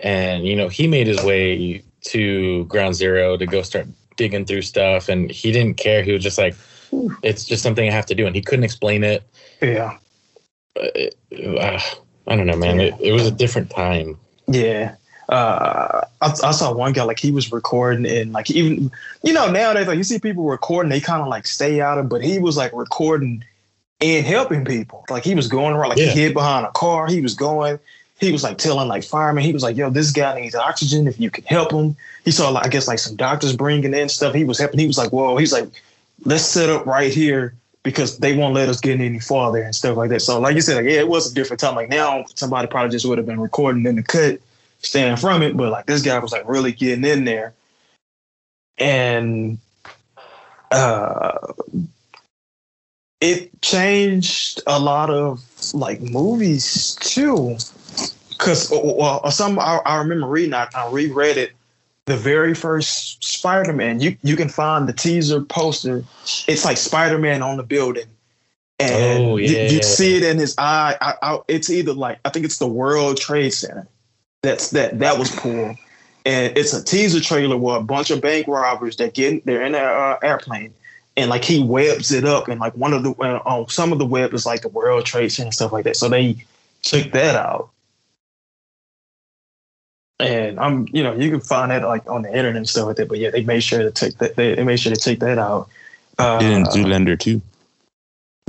and 0.00 0.46
you 0.46 0.54
know 0.54 0.68
he 0.68 0.86
made 0.86 1.06
his 1.06 1.22
way 1.24 1.82
to 2.02 2.64
ground 2.66 2.94
zero 2.94 3.36
to 3.36 3.46
go 3.46 3.62
start 3.62 3.86
digging 4.16 4.44
through 4.44 4.62
stuff 4.62 5.08
and 5.08 5.30
he 5.30 5.50
didn't 5.50 5.76
care 5.76 6.02
he 6.02 6.12
was 6.12 6.22
just 6.22 6.38
like 6.38 6.54
it's 7.22 7.44
just 7.44 7.62
something 7.62 7.88
I 7.88 7.92
have 7.92 8.06
to 8.06 8.14
do 8.14 8.26
and 8.26 8.36
he 8.36 8.42
couldn't 8.42 8.64
explain 8.64 9.02
it 9.02 9.22
Yeah. 9.60 9.98
it, 10.76 11.16
uh, 11.32 11.80
I 12.28 12.36
don't 12.36 12.46
know, 12.46 12.56
man. 12.56 12.80
It, 12.80 12.94
it 13.00 13.12
was 13.12 13.26
a 13.26 13.30
different 13.30 13.70
time. 13.70 14.18
Yeah. 14.48 14.96
Uh, 15.28 16.02
I, 16.20 16.26
I 16.44 16.50
saw 16.52 16.72
one 16.72 16.92
guy 16.92 17.02
like 17.02 17.18
he 17.18 17.32
was 17.32 17.50
recording 17.50 18.06
and 18.06 18.32
like 18.32 18.48
even 18.50 18.92
you 19.24 19.32
know 19.32 19.50
nowadays 19.50 19.88
like 19.88 19.98
you 19.98 20.04
see 20.04 20.20
people 20.20 20.44
recording 20.44 20.88
they 20.88 21.00
kind 21.00 21.20
of 21.20 21.26
like 21.26 21.48
stay 21.48 21.80
out 21.80 21.98
of 21.98 22.08
but 22.08 22.22
he 22.22 22.38
was 22.38 22.56
like 22.56 22.72
recording 22.72 23.42
and 24.00 24.24
helping 24.26 24.64
people. 24.64 25.04
Like 25.10 25.24
he 25.24 25.34
was 25.34 25.48
going 25.48 25.74
around 25.74 25.88
like 25.90 25.98
Yeah. 25.98 26.12
he 26.12 26.20
hid 26.20 26.34
behind 26.34 26.64
a 26.64 26.70
car 26.70 27.08
he 27.08 27.20
was 27.20 27.34
going 27.34 27.78
he 28.20 28.32
was 28.32 28.42
like 28.42 28.56
telling 28.56 28.88
like 28.88 29.04
firemen 29.04 29.42
he 29.44 29.52
was 29.52 29.62
like 29.62 29.76
yo 29.76 29.90
this 29.90 30.10
guy 30.12 30.40
needs 30.40 30.54
oxygen 30.54 31.08
if 31.08 31.18
you 31.18 31.30
can 31.30 31.44
help 31.44 31.72
him. 31.72 31.96
He 32.24 32.30
saw 32.30 32.50
like 32.50 32.64
I 32.66 32.68
guess 32.68 32.86
like 32.86 33.00
some 33.00 33.16
doctors 33.16 33.56
bringing 33.56 33.94
in 33.94 34.08
stuff 34.08 34.32
he 34.32 34.44
was 34.44 34.58
helping 34.58 34.78
he 34.78 34.86
was 34.86 34.98
like 34.98 35.12
whoa 35.12 35.36
he's 35.38 35.52
like 35.52 35.68
let's 36.24 36.44
set 36.44 36.70
up 36.70 36.86
right 36.86 37.12
here 37.12 37.52
because 37.82 38.18
they 38.18 38.36
won't 38.36 38.54
let 38.54 38.68
us 38.68 38.80
get 38.80 39.00
any 39.00 39.18
farther 39.20 39.62
and 39.62 39.74
stuff 39.74 39.96
like 39.96 40.10
that. 40.10 40.20
So 40.20 40.38
like 40.40 40.54
you 40.54 40.60
said 40.60 40.76
like 40.76 40.84
yeah 40.84 41.00
it 41.00 41.08
was 41.08 41.32
a 41.32 41.34
different 41.34 41.58
time. 41.58 41.74
Like 41.74 41.88
now 41.88 42.24
somebody 42.36 42.68
probably 42.68 42.90
just 42.90 43.06
would 43.06 43.18
have 43.18 43.26
been 43.26 43.40
recording 43.40 43.84
in 43.86 43.96
the 43.96 44.02
cut 44.04 44.40
staying 44.80 45.16
from 45.16 45.42
it, 45.42 45.56
but 45.56 45.70
like 45.70 45.86
this 45.86 46.02
guy 46.02 46.18
was 46.18 46.32
like 46.32 46.48
really 46.48 46.72
getting 46.72 47.04
in 47.04 47.24
there. 47.24 47.54
And 48.78 49.58
uh 50.70 51.52
it 53.20 53.60
changed 53.62 54.62
a 54.66 54.78
lot 54.78 55.10
of 55.10 55.42
like 55.72 56.00
movies 56.00 56.96
too. 56.96 57.56
Cause 58.38 58.70
well, 58.70 59.20
uh, 59.24 59.30
some 59.30 59.58
I, 59.58 59.80
I 59.86 59.96
remember 59.98 60.26
reading, 60.26 60.54
I, 60.54 60.68
I 60.74 60.90
reread 60.90 61.36
it. 61.36 61.52
The 62.04 62.16
very 62.16 62.54
first 62.54 63.24
Spider-Man, 63.24 64.00
you 64.00 64.16
you 64.22 64.36
can 64.36 64.48
find 64.48 64.88
the 64.88 64.92
teaser 64.92 65.40
poster. 65.40 66.04
It's 66.46 66.64
like 66.64 66.76
Spider-Man 66.76 67.42
on 67.42 67.56
the 67.56 67.64
building, 67.64 68.06
and 68.78 69.24
Oh, 69.24 69.36
you, 69.38 69.56
you 69.56 69.82
see 69.82 70.16
it 70.16 70.22
in 70.22 70.38
his 70.38 70.54
eye. 70.58 70.96
I, 71.00 71.14
I, 71.22 71.38
it's 71.48 71.68
either 71.68 71.92
like 71.92 72.20
I 72.24 72.28
think 72.28 72.44
it's 72.44 72.58
the 72.58 72.68
World 72.68 73.16
Trade 73.16 73.52
Center. 73.54 73.88
That's 74.46 74.70
that 74.70 75.00
that 75.00 75.18
was 75.18 75.34
pulled, 75.34 75.76
and 76.24 76.56
it's 76.56 76.72
a 76.72 76.82
teaser 76.82 77.18
trailer 77.18 77.56
where 77.56 77.78
a 77.78 77.82
bunch 77.82 78.12
of 78.12 78.20
bank 78.20 78.46
robbers 78.46 78.96
that 78.98 79.12
get 79.12 79.44
they're 79.44 79.62
in 79.62 79.74
an 79.74 79.82
uh, 79.82 80.18
airplane, 80.22 80.72
and 81.16 81.28
like 81.28 81.44
he 81.44 81.60
webs 81.60 82.12
it 82.12 82.24
up, 82.24 82.46
and 82.46 82.60
like 82.60 82.72
one 82.76 82.92
of 82.92 83.02
the 83.02 83.10
uh, 83.18 83.42
on 83.44 83.68
some 83.68 83.92
of 83.92 83.98
the 83.98 84.06
web 84.06 84.32
is 84.34 84.46
like 84.46 84.62
the 84.62 84.68
World 84.68 85.04
Trade 85.04 85.30
Center 85.30 85.46
and 85.46 85.54
stuff 85.54 85.72
like 85.72 85.82
that. 85.82 85.96
So 85.96 86.08
they 86.08 86.36
took 86.82 87.10
that 87.10 87.34
out, 87.34 87.70
and 90.20 90.60
I'm 90.60 90.86
you 90.92 91.02
know 91.02 91.12
you 91.12 91.28
can 91.28 91.40
find 91.40 91.72
that 91.72 91.82
like 91.82 92.08
on 92.08 92.22
the 92.22 92.28
internet 92.28 92.54
and 92.54 92.68
stuff 92.68 92.86
like 92.86 92.96
that. 92.98 93.08
But 93.08 93.18
yeah, 93.18 93.30
they 93.30 93.42
made 93.42 93.64
sure 93.64 93.82
to 93.82 93.90
take 93.90 94.18
that 94.18 94.36
they, 94.36 94.54
they 94.54 94.62
made 94.62 94.78
sure 94.78 94.94
to 94.94 95.00
take 95.00 95.18
that 95.18 95.38
out. 95.38 95.68
Uh, 96.18 96.38
Did 96.38 96.52
in 96.52 96.64
Zoolander 96.66 97.18
too. 97.18 97.42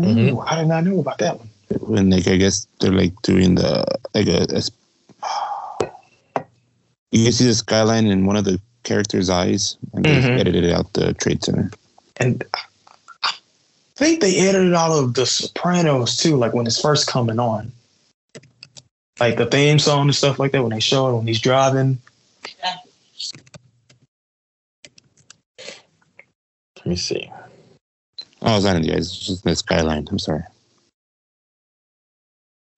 ooh, 0.04 0.42
I 0.42 0.60
did 0.60 0.68
not 0.68 0.84
know 0.84 1.00
about 1.00 1.18
that 1.18 1.40
one. 1.40 1.50
When 1.80 2.12
like 2.12 2.28
I 2.28 2.36
guess 2.36 2.68
they're 2.82 2.92
like 2.92 3.20
doing 3.24 3.56
the 3.56 3.84
like 4.14 4.28
a, 4.28 4.46
a 4.56 4.62
you 7.12 7.24
can 7.26 7.34
see 7.34 7.46
the 7.46 7.56
skyline 7.56 8.08
in 8.08 8.26
one 8.26 8.36
of 8.38 8.46
the 8.46 8.60
characters' 8.84 9.30
eyes, 9.30 9.78
and 9.94 10.06
they 10.06 10.20
Mhm. 10.20 10.40
edited 10.40 10.72
out 10.72 10.94
the 10.94 11.14
trade 11.16 11.44
center. 11.44 11.72
and 12.20 12.44
I 13.24 13.34
think 13.96 14.22
they 14.22 14.40
edited 14.48 14.74
all 14.74 14.98
of 14.98 15.14
the 15.16 15.26
Sopranos 15.26 16.18
too, 16.18 16.36
like 16.38 16.54
when 16.54 16.68
it's 16.68 16.82
first 16.82 17.08
coming 17.08 17.40
on, 17.40 17.72
like 19.20 19.38
the 19.38 19.46
theme 19.48 19.80
song 19.80 20.08
and 20.08 20.16
stuff 20.16 20.40
like 20.40 20.52
that. 20.54 20.62
When 20.64 20.72
they 20.72 20.80
show 20.80 21.10
it 21.10 21.18
when 21.18 21.28
he's 21.28 21.40
driving, 21.42 22.00
Let 26.78 26.86
me 26.88 26.96
see. 26.96 27.32
Oh, 28.42 28.56
it's 28.56 28.66
not 28.66 28.78
in 28.78 28.84
the 28.84 28.94
eyes. 28.94 29.08
It's 29.08 29.20
just 29.20 29.44
the 29.44 29.56
skyline. 29.56 30.08
I'm 30.10 30.20
sorry. 30.20 30.44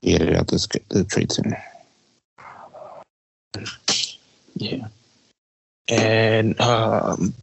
He 0.02 0.16
edited 0.16 0.36
out 0.38 0.48
the, 0.48 0.82
the 0.90 1.04
trade 1.04 1.32
center. 1.32 1.64
Yeah, 4.60 4.88
and 5.88 6.60
um, 6.62 7.34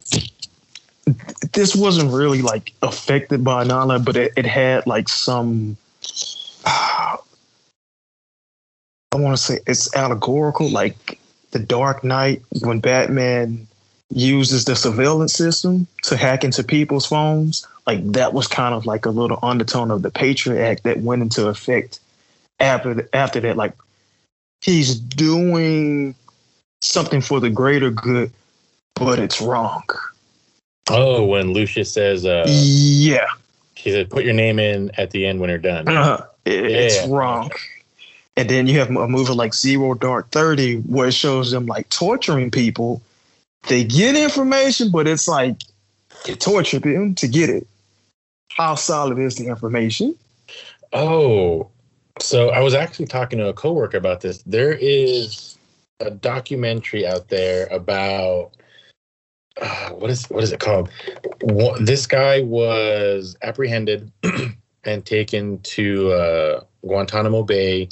this 1.53 1.75
wasn't 1.75 2.11
really 2.13 2.41
like 2.41 2.73
affected 2.81 3.43
by 3.43 3.63
Nala, 3.63 3.99
but 3.99 4.15
it, 4.15 4.33
it 4.37 4.45
had 4.45 4.87
like 4.87 5.09
some. 5.09 5.77
I 9.13 9.19
want 9.19 9.35
to 9.35 9.41
say 9.41 9.59
it's 9.65 9.95
allegorical, 9.95 10.69
like 10.69 11.19
the 11.51 11.59
Dark 11.59 12.03
Knight 12.03 12.43
when 12.61 12.79
Batman 12.79 13.67
uses 14.13 14.65
the 14.65 14.75
surveillance 14.75 15.33
system 15.33 15.87
to 16.03 16.15
hack 16.15 16.43
into 16.43 16.63
people's 16.63 17.05
phones. 17.05 17.65
Like 17.87 18.05
that 18.11 18.33
was 18.33 18.47
kind 18.47 18.75
of 18.75 18.85
like 18.85 19.05
a 19.05 19.09
little 19.09 19.39
undertone 19.41 19.91
of 19.91 20.01
the 20.01 20.11
Patriot 20.11 20.61
Act 20.63 20.83
that 20.83 20.99
went 20.99 21.21
into 21.21 21.47
effect 21.47 21.99
after 22.59 23.07
after 23.13 23.39
that. 23.39 23.57
Like 23.57 23.73
he's 24.61 24.95
doing 24.95 26.15
something 26.81 27.21
for 27.21 27.39
the 27.39 27.49
greater 27.49 27.89
good, 27.91 28.31
but 28.95 29.19
it's 29.19 29.41
wrong. 29.41 29.83
Oh, 30.89 31.25
when 31.25 31.51
Lucius 31.53 31.91
says, 31.91 32.25
uh, 32.25 32.45
yeah, 32.47 33.27
he 33.75 33.91
said, 33.91 34.09
put 34.09 34.23
your 34.23 34.33
name 34.33 34.59
in 34.59 34.91
at 34.97 35.11
the 35.11 35.25
end 35.25 35.39
when 35.39 35.49
you're 35.49 35.59
done. 35.59 35.87
Uh, 35.87 36.25
it- 36.45 36.65
it's 36.65 37.07
wrong. 37.07 37.51
And 38.37 38.49
then 38.49 38.67
you 38.67 38.77
have 38.79 38.89
a 38.89 39.07
movie 39.07 39.33
like 39.33 39.53
Zero 39.55 39.95
Dark 39.95 40.29
Thirty 40.29 40.77
where 40.81 41.07
it 41.07 41.13
shows 41.13 41.49
them 41.51 41.65
like 41.65 41.89
torturing 41.89 42.51
people. 42.51 43.01
They 43.67 43.83
get 43.83 44.15
information, 44.15 44.91
but 44.91 45.07
it's 45.07 45.27
like 45.27 45.55
you 46.27 46.35
torture 46.35 46.79
them 46.79 47.15
to 47.15 47.27
get 47.27 47.49
it. 47.49 47.65
How 48.51 48.75
solid 48.75 49.17
is 49.17 49.35
the 49.37 49.47
information? 49.47 50.15
Oh, 50.93 51.67
so 52.19 52.49
I 52.49 52.59
was 52.59 52.75
actually 52.75 53.07
talking 53.07 53.39
to 53.39 53.47
a 53.47 53.53
coworker 53.53 53.97
about 53.97 54.21
this. 54.21 54.43
There 54.43 54.73
is 54.73 55.56
a 55.99 56.11
documentary 56.11 57.05
out 57.07 57.29
there 57.29 57.67
about 57.67 58.51
uh, 59.61 59.89
what 59.89 60.09
is 60.11 60.25
what 60.25 60.43
is 60.43 60.51
it 60.51 60.59
called? 60.59 60.89
Wha- 61.41 61.77
This 61.79 62.05
guy 62.05 62.41
was 62.41 63.35
apprehended 63.41 64.11
and 64.83 65.05
taken 65.05 65.59
to 65.59 66.11
uh, 66.11 66.63
Guantanamo 66.85 67.43
Bay. 67.43 67.89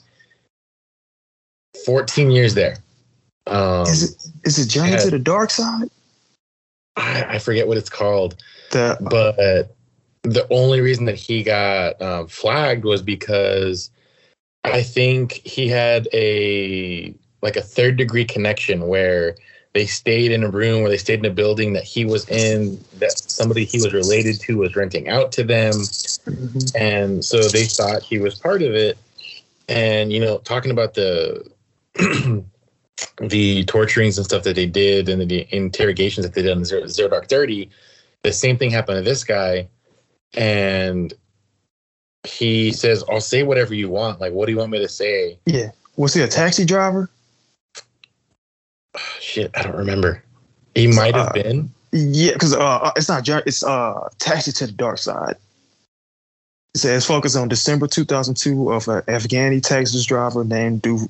Fourteen 1.85 2.31
years 2.31 2.53
there. 2.53 2.77
Um, 3.47 3.87
is 3.87 4.03
it 4.03 4.27
is 4.43 4.59
it 4.59 4.69
Journey 4.69 4.97
to 4.97 5.09
the 5.11 5.19
Dark 5.19 5.49
Side? 5.49 5.89
I, 6.95 7.35
I 7.35 7.39
forget 7.39 7.67
what 7.67 7.77
it's 7.77 7.89
called. 7.89 8.35
The 8.71 8.97
but 9.01 9.75
the 10.23 10.47
only 10.51 10.81
reason 10.81 11.05
that 11.05 11.15
he 11.15 11.43
got 11.43 12.01
um, 12.01 12.27
flagged 12.27 12.85
was 12.85 13.01
because 13.01 13.89
I 14.63 14.81
think 14.83 15.33
he 15.33 15.67
had 15.67 16.07
a 16.13 17.13
like 17.45 17.55
a 17.55 17.61
third 17.61 17.95
degree 17.95 18.25
connection 18.25 18.87
where 18.87 19.35
they 19.73 19.85
stayed 19.85 20.31
in 20.31 20.43
a 20.43 20.49
room 20.49 20.81
or 20.81 20.89
they 20.89 20.97
stayed 20.97 21.19
in 21.19 21.25
a 21.25 21.33
building 21.33 21.73
that 21.73 21.83
he 21.83 22.03
was 22.03 22.27
in 22.27 22.83
that 22.97 23.19
somebody 23.19 23.65
he 23.65 23.77
was 23.77 23.93
related 23.93 24.39
to 24.39 24.57
was 24.57 24.75
renting 24.75 25.09
out 25.09 25.31
to 25.33 25.43
them. 25.43 25.73
Mm-hmm. 25.73 26.75
And 26.75 27.23
so 27.23 27.47
they 27.47 27.65
thought 27.65 28.01
he 28.01 28.17
was 28.17 28.33
part 28.33 28.63
of 28.63 28.73
it. 28.73 28.97
And 29.69 30.11
you 30.11 30.19
know 30.19 30.39
talking 30.39 30.71
about 30.71 30.95
the 30.95 31.45
the 33.19 33.63
torturings 33.65 34.17
and 34.17 34.25
stuff 34.25 34.41
that 34.43 34.55
they 34.55 34.65
did 34.65 35.07
and 35.07 35.29
the 35.29 35.47
interrogations 35.55 36.25
that 36.25 36.33
they 36.33 36.41
did 36.41 36.57
on 36.57 36.65
zero, 36.65 36.87
zero 36.87 37.09
dark 37.09 37.27
30 37.27 37.69
the 38.23 38.33
same 38.33 38.57
thing 38.57 38.71
happened 38.71 38.97
to 38.97 39.01
this 39.03 39.23
guy. 39.23 39.67
And 40.33 41.13
he 42.23 42.71
says 42.71 43.03
i'll 43.07 43.21
say 43.21 43.43
whatever 43.43 43.75
you 43.75 43.89
want. 43.89 44.19
Like 44.19 44.33
what 44.33 44.47
do 44.47 44.51
you 44.51 44.57
want 44.57 44.71
me 44.71 44.79
to 44.79 44.89
say? 44.89 45.37
Yeah, 45.45 45.69
was 45.95 46.15
he 46.15 46.21
a 46.21 46.27
taxi 46.27 46.65
driver? 46.65 47.09
shit 49.19 49.51
i 49.55 49.63
don't 49.63 49.75
remember 49.75 50.21
he 50.75 50.87
might 50.87 51.15
have 51.15 51.29
Uh, 51.29 51.33
been 51.33 51.69
Yeah, 51.91 52.33
because 52.33 52.53
uh, 52.53 52.91
it's 52.97 53.07
not. 53.07 53.25
It's 53.47 53.63
uh, 53.63 54.09
Taxi 54.19 54.51
to 54.51 54.65
the 54.67 54.73
Dark 54.73 54.97
Side. 54.97 55.37
It 56.73 56.79
says 56.79 57.05
focus 57.05 57.37
on 57.37 57.47
December 57.47 57.87
2002 57.87 58.73
of 58.73 58.89
an 58.89 59.01
Afghani 59.03 59.63
taxi 59.63 60.03
driver 60.03 60.43
named 60.43 60.81
du- 60.81 61.07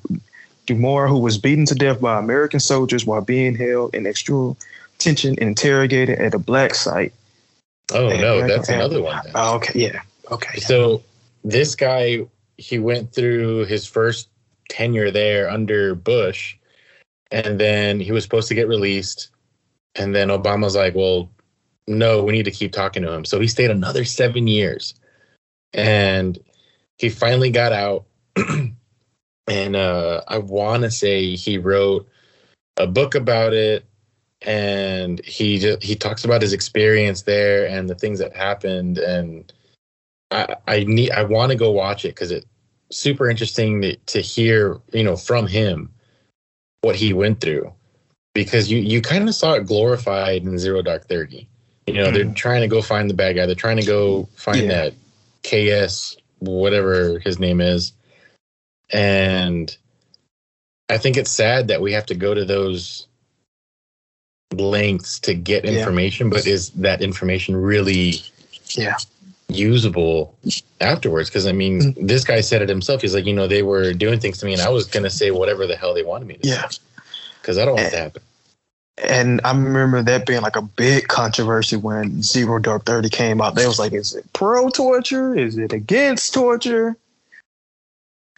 who 0.68 1.18
was 1.18 1.38
beaten 1.38 1.66
to 1.66 1.74
death 1.74 2.00
by 2.00 2.20
American 2.20 2.60
soldiers 2.60 3.04
while 3.04 3.20
being 3.20 3.56
held 3.56 3.96
in 3.96 4.06
extreme 4.06 4.56
tension 4.98 5.30
and 5.40 5.48
interrogated 5.48 6.20
at 6.20 6.34
a 6.34 6.38
black 6.38 6.76
site. 6.76 7.12
oh 7.92 8.08
no 8.10 8.46
that's 8.46 8.68
and- 8.68 8.80
another 8.80 9.02
one. 9.02 9.20
Oh, 9.34 9.56
okay, 9.56 9.80
yeah, 9.80 10.02
okay. 10.30 10.60
So 10.60 11.02
this 11.42 11.74
guy, 11.74 12.26
he 12.58 12.78
went 12.78 13.12
through 13.12 13.64
his 13.66 13.86
first 13.88 14.28
tenure 14.68 15.10
there 15.10 15.50
under 15.50 15.96
Bush, 15.96 16.54
and 17.30 17.58
then 17.58 18.00
he 18.00 18.12
was 18.12 18.24
supposed 18.24 18.48
to 18.48 18.54
get 18.54 18.68
released, 18.68 19.30
and 19.94 20.14
then 20.14 20.28
Obama's 20.28 20.76
like, 20.76 20.94
"Well, 20.94 21.30
no, 21.86 22.22
we 22.22 22.32
need 22.32 22.44
to 22.44 22.50
keep 22.50 22.72
talking 22.72 23.02
to 23.02 23.12
him." 23.12 23.24
So 23.24 23.40
he 23.40 23.48
stayed 23.48 23.70
another 23.70 24.04
seven 24.04 24.46
years, 24.46 24.94
and 25.72 26.38
he 26.98 27.08
finally 27.08 27.50
got 27.50 27.72
out. 27.72 28.06
and 29.46 29.76
uh, 29.76 30.22
I 30.28 30.38
want 30.38 30.82
to 30.84 30.90
say 30.90 31.34
he 31.36 31.58
wrote 31.58 32.08
a 32.76 32.86
book 32.86 33.14
about 33.14 33.52
it, 33.52 33.84
and 34.42 35.24
he 35.24 35.58
just, 35.58 35.82
he 35.82 35.96
talks 35.96 36.24
about 36.24 36.42
his 36.42 36.52
experience 36.52 37.22
there 37.22 37.66
and 37.66 37.88
the 37.88 37.94
things 37.94 38.18
that 38.18 38.36
happened. 38.36 38.98
And 38.98 39.52
I, 40.30 40.56
I 40.66 40.84
need 40.84 41.10
I 41.10 41.24
want 41.24 41.52
to 41.52 41.58
go 41.58 41.70
watch 41.70 42.04
it 42.04 42.08
because 42.08 42.30
it 42.30 42.44
super 42.90 43.28
interesting 43.28 43.82
to, 43.82 43.96
to 43.96 44.20
hear, 44.20 44.80
you 44.92 45.02
know, 45.02 45.16
from 45.16 45.46
him 45.46 45.92
what 46.86 46.94
he 46.94 47.12
went 47.12 47.40
through 47.40 47.72
because 48.32 48.70
you 48.70 48.78
you 48.78 49.02
kind 49.02 49.28
of 49.28 49.34
saw 49.34 49.54
it 49.54 49.66
glorified 49.66 50.44
in 50.44 50.56
Zero 50.56 50.82
Dark 50.82 51.08
Thirty. 51.08 51.48
You 51.88 51.94
know, 51.94 52.10
they're 52.12 52.24
hmm. 52.24 52.32
trying 52.32 52.62
to 52.62 52.68
go 52.68 52.80
find 52.80 53.10
the 53.10 53.14
bad 53.14 53.34
guy. 53.34 53.46
They're 53.46 53.54
trying 53.56 53.78
to 53.78 53.86
go 53.86 54.28
find 54.36 54.62
Yeah. 54.62 54.90
that 54.90 55.88
KS 55.88 56.16
whatever 56.38 57.18
his 57.18 57.40
name 57.40 57.60
is, 57.60 57.92
and 58.90 59.76
I 60.88 60.98
think 60.98 61.16
it's 61.16 61.30
sad 61.30 61.68
that 61.68 61.82
we 61.82 61.92
have 61.92 62.06
to 62.06 62.14
go 62.14 62.34
to 62.34 62.44
those 62.44 63.08
lengths 64.54 65.18
to 65.20 65.34
get 65.34 65.64
Yeah. 65.64 65.72
information. 65.72 66.30
But 66.30 66.46
is 66.46 66.70
that 66.70 67.02
information 67.02 67.56
really? 67.56 68.22
Yeah. 68.76 68.96
Usable 69.48 70.34
afterwards 70.80 71.28
because 71.30 71.46
i 71.46 71.52
mean 71.52 71.80
Mm. 71.80 72.08
this 72.08 72.24
guy 72.24 72.40
said 72.40 72.62
it 72.62 72.68
himself 72.68 73.00
he's 73.02 73.14
like 73.14 73.26
you 73.26 73.32
know 73.32 73.46
they 73.46 73.62
were 73.62 73.92
doing 73.92 74.18
things 74.18 74.38
to 74.38 74.46
me 74.46 74.52
and 74.52 74.62
i 74.62 74.68
was 74.68 74.86
gonna 74.86 75.10
say 75.10 75.30
whatever 75.30 75.66
the 75.66 75.76
hell 75.76 75.94
they 75.94 76.02
wanted 76.02 76.26
me 76.26 76.34
to 76.34 76.48
Yeah. 76.48 76.68
because 77.40 77.56
i 77.56 77.64
don't 77.64 77.76
want 77.76 77.90
that 77.92 77.96
to 77.96 78.02
happen 78.02 78.22
And 78.98 79.42
I 79.44 79.50
remember 79.52 80.02
that 80.02 80.24
being 80.26 80.40
like 80.40 80.56
a 80.56 80.62
big 80.62 81.06
controversy 81.08 81.76
when 81.76 82.22
Zero 82.22 82.58
Dark 82.58 82.86
Thirty 82.86 83.10
came 83.10 83.42
out. 83.42 83.54
They 83.54 83.66
was 83.66 83.78
like, 83.78 83.92
is 83.92 84.14
it 84.14 84.24
pro 84.32 84.70
torture? 84.70 85.34
Is 85.36 85.58
it 85.58 85.74
against 85.74 86.32
torture? 86.32 86.96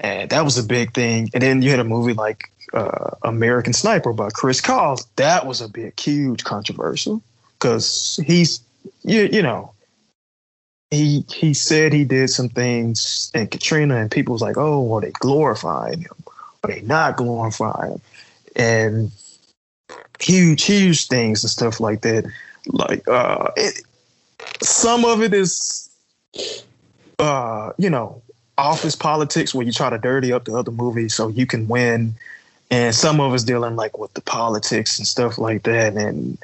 And 0.01 0.29
that 0.31 0.45
was 0.45 0.59
a 0.59 0.65
big 0.65 0.95
thing. 0.95 1.31
And 1.33 1.43
then 1.45 1.63
you 1.63 1.71
had 1.71 1.79
a 1.79 1.85
movie 1.85 2.13
like 2.13 2.51
uh, 2.73 3.11
American 3.23 3.73
Sniper 3.73 4.13
by 4.13 4.31
Chris 4.31 4.61
Cause. 4.61 5.07
That 5.15 5.47
was 5.47 5.61
a 5.61 5.69
big, 5.69 5.99
huge 5.99 6.43
controversial 6.43 7.23
because 7.55 8.19
he's, 8.27 8.59
you, 9.05 9.29
you 9.33 9.43
know, 9.43 9.71
he 10.91 11.25
he 11.33 11.55
said 11.55 11.93
he 11.93 12.05
did 12.05 12.31
some 12.31 12.49
things 12.49 13.31
in 13.35 13.47
Katrina, 13.49 13.97
and 13.97 14.11
people 14.11 14.33
was 14.33 14.43
like, 14.43 14.57
oh, 14.57 14.95
are 14.95 15.01
they 15.01 15.11
glorifying 15.11 16.01
him? 16.01 16.25
Are 16.65 16.71
they 16.71 16.81
not 16.83 17.17
glorifying 17.17 17.93
him? 17.93 18.01
And 18.57 19.13
huge, 20.21 20.65
huge 20.65 21.07
things 21.07 21.45
and 21.45 21.51
stuff 21.51 21.81
like 21.81 22.01
that. 22.03 22.31
Like 22.67 23.07
uh 23.09 23.51
it, 23.57 23.83
some 24.63 25.05
of 25.05 25.23
it 25.23 25.33
is 25.35 25.89
uh, 27.19 27.73
you 27.79 27.91
know, 27.91 28.23
office 28.57 28.97
politics 28.97 29.55
where 29.55 29.67
you 29.67 29.73
try 29.73 29.91
to 29.91 29.99
dirty 29.99 30.33
up 30.33 30.45
the 30.45 30.57
other 30.57 30.71
movie 30.71 31.09
so 31.09 31.29
you 31.29 31.47
can 31.47 31.69
win. 31.69 32.15
And 32.71 32.95
some 32.95 33.21
of 33.21 33.33
us 33.33 33.45
dealing 33.45 33.77
like 33.77 33.99
with 33.99 34.13
the 34.15 34.21
politics 34.21 34.99
and 34.99 35.07
stuff 35.07 35.39
like 35.39 35.63
that 35.63 35.95
and 35.95 36.39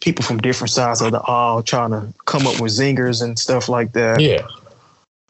people 0.00 0.24
from 0.24 0.38
different 0.38 0.70
sides 0.70 1.00
of 1.00 1.12
the 1.12 1.20
aisle 1.20 1.62
trying 1.62 1.90
to 1.90 2.12
come 2.24 2.46
up 2.46 2.60
with 2.60 2.72
zingers 2.72 3.22
and 3.22 3.38
stuff 3.38 3.68
like 3.68 3.92
that 3.92 4.20
yeah 4.20 4.46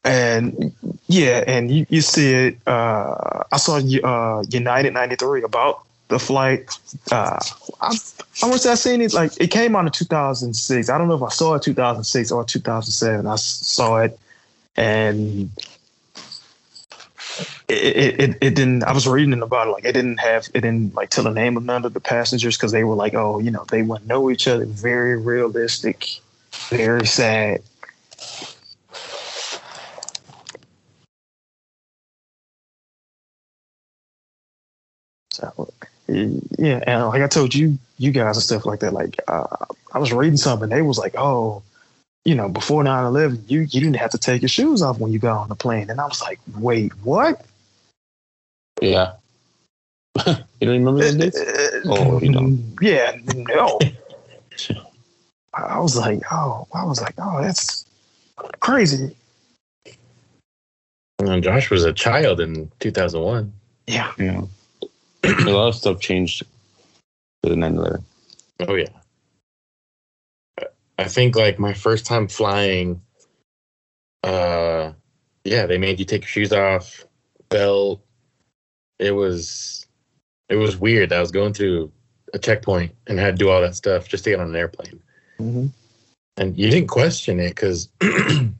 and 0.04 0.72
yeah, 1.08 1.44
and 1.46 1.70
you, 1.70 1.86
you 1.88 2.00
see 2.00 2.32
it. 2.32 2.58
Uh, 2.66 3.44
I 3.52 3.56
saw 3.58 3.76
uh, 3.76 4.44
United 4.48 4.92
'93 4.92 5.42
about 5.42 5.84
the 6.08 6.18
flight. 6.18 6.70
Uh, 7.12 7.38
I, 7.80 7.96
I 8.42 8.46
want 8.46 8.54
to 8.54 8.58
say 8.58 8.70
I 8.70 8.74
seen 8.74 9.00
it 9.02 9.12
like 9.12 9.38
it 9.40 9.48
came 9.50 9.76
out 9.76 9.84
in 9.84 9.92
2006. 9.92 10.88
I 10.88 10.98
don't 10.98 11.08
know 11.08 11.16
if 11.16 11.22
I 11.22 11.28
saw 11.28 11.54
it 11.54 11.62
2006 11.62 12.32
or 12.32 12.44
2007. 12.44 13.26
I 13.26 13.36
saw 13.36 13.98
it, 13.98 14.18
and 14.76 15.50
it, 17.70 18.20
it, 18.20 18.38
it, 18.40 18.54
didn't. 18.54 18.84
I 18.84 18.92
was 18.92 19.06
reading 19.06 19.40
about 19.42 19.68
it 19.68 19.70
like 19.70 19.84
it 19.84 19.92
didn't 19.92 20.18
have 20.18 20.48
it 20.54 20.62
didn't 20.62 20.94
like 20.94 21.10
tell 21.10 21.24
the 21.24 21.30
name 21.30 21.56
of 21.56 21.64
none 21.64 21.84
of 21.84 21.94
the 21.94 22.00
passengers 22.00 22.56
because 22.56 22.72
they 22.72 22.84
were 22.84 22.94
like, 22.94 23.14
oh, 23.14 23.38
you 23.38 23.50
know, 23.50 23.64
they 23.70 23.82
wouldn't 23.82 24.08
know 24.08 24.30
each 24.30 24.48
other. 24.48 24.66
Very 24.66 25.16
realistic, 25.18 26.20
very 26.68 27.06
sad. 27.06 27.62
So 35.30 35.70
yeah, 36.08 36.82
and 36.86 37.06
like 37.06 37.22
I 37.22 37.28
told 37.28 37.54
you, 37.54 37.78
you 37.98 38.10
guys 38.10 38.36
and 38.36 38.42
stuff 38.42 38.66
like 38.66 38.80
that. 38.80 38.92
Like 38.92 39.20
uh, 39.28 39.66
I 39.92 39.98
was 39.98 40.12
reading 40.12 40.36
something, 40.36 40.68
they 40.68 40.82
was 40.82 40.98
like, 40.98 41.14
oh, 41.16 41.62
you 42.24 42.34
know, 42.34 42.48
before 42.48 42.82
9-11, 42.84 43.48
you 43.48 43.60
you 43.60 43.80
didn't 43.80 43.96
have 43.96 44.10
to 44.10 44.18
take 44.18 44.42
your 44.42 44.48
shoes 44.48 44.82
off 44.82 44.98
when 44.98 45.12
you 45.12 45.18
got 45.18 45.40
on 45.42 45.48
the 45.48 45.54
plane, 45.54 45.90
and 45.90 46.00
I 46.00 46.06
was 46.06 46.20
like, 46.20 46.40
wait, 46.56 46.92
what? 47.04 47.44
Yeah. 48.80 49.12
you 50.26 50.34
don't 50.60 50.84
remember 50.84 51.00
those 51.00 51.14
days? 51.16 51.82
Oh, 51.86 52.20
you 52.20 52.32
don't. 52.32 52.76
Yeah, 52.80 53.16
no. 53.24 53.78
I 55.54 55.60
I 55.62 55.78
was 55.78 55.96
like, 55.96 56.20
oh, 56.32 56.66
I 56.74 56.84
was 56.84 57.00
like, 57.00 57.14
oh, 57.18 57.42
that's 57.42 57.84
crazy. 58.60 59.14
and 61.18 61.42
josh 61.42 61.70
was 61.70 61.84
a 61.84 61.92
child 61.92 62.40
in 62.40 62.70
2001 62.80 63.52
Yeah, 63.86 64.10
Yeah. 64.18 64.42
a 65.24 65.50
lot 65.50 65.68
of 65.68 65.74
stuff 65.74 66.00
changed 66.00 66.42
for 67.42 67.50
the 67.50 67.56
9 67.56 67.76
11. 67.76 68.04
oh 68.68 68.74
yeah 68.74 68.88
i 70.98 71.04
think 71.04 71.36
like 71.36 71.58
my 71.58 71.74
first 71.74 72.06
time 72.06 72.26
flying 72.28 73.02
uh 74.24 74.92
yeah 75.44 75.66
they 75.66 75.76
made 75.76 75.98
you 75.98 76.06
take 76.06 76.22
your 76.22 76.28
shoes 76.28 76.52
off 76.54 77.04
belt 77.50 78.00
it 79.00 79.12
was 79.12 79.86
it 80.48 80.56
was 80.56 80.76
weird. 80.76 81.12
I 81.12 81.20
was 81.20 81.32
going 81.32 81.54
through 81.54 81.90
a 82.32 82.38
checkpoint 82.38 82.94
and 83.08 83.18
had 83.18 83.36
to 83.36 83.44
do 83.44 83.50
all 83.50 83.60
that 83.60 83.74
stuff 83.74 84.08
just 84.08 84.24
to 84.24 84.30
get 84.30 84.40
on 84.40 84.48
an 84.48 84.56
airplane. 84.56 85.00
Hmm 85.38 85.66
and 86.40 86.56
you 86.58 86.70
didn't 86.70 86.88
question 86.88 87.38
it 87.38 87.50
because 87.50 87.88
you 88.00 88.50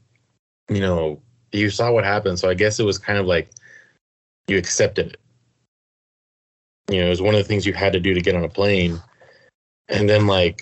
know 0.69 1.19
you 1.51 1.69
saw 1.69 1.91
what 1.91 2.05
happened. 2.05 2.39
So 2.39 2.49
i 2.49 2.53
guess 2.53 2.79
it 2.79 2.85
was 2.85 2.97
kind 2.97 3.19
of 3.19 3.25
like 3.25 3.49
you 4.47 4.57
accepted 4.57 5.07
it. 5.07 5.19
You 6.89 7.01
know 7.01 7.07
it 7.07 7.09
was 7.09 7.21
one 7.21 7.35
of 7.35 7.41
the 7.41 7.47
things 7.47 7.65
you 7.65 7.73
had 7.73 7.93
to 7.93 7.99
do 7.99 8.13
to 8.13 8.21
get 8.21 8.35
on 8.35 8.45
a 8.45 8.49
plane. 8.49 9.01
And 9.89 10.07
then 10.07 10.27
like 10.27 10.61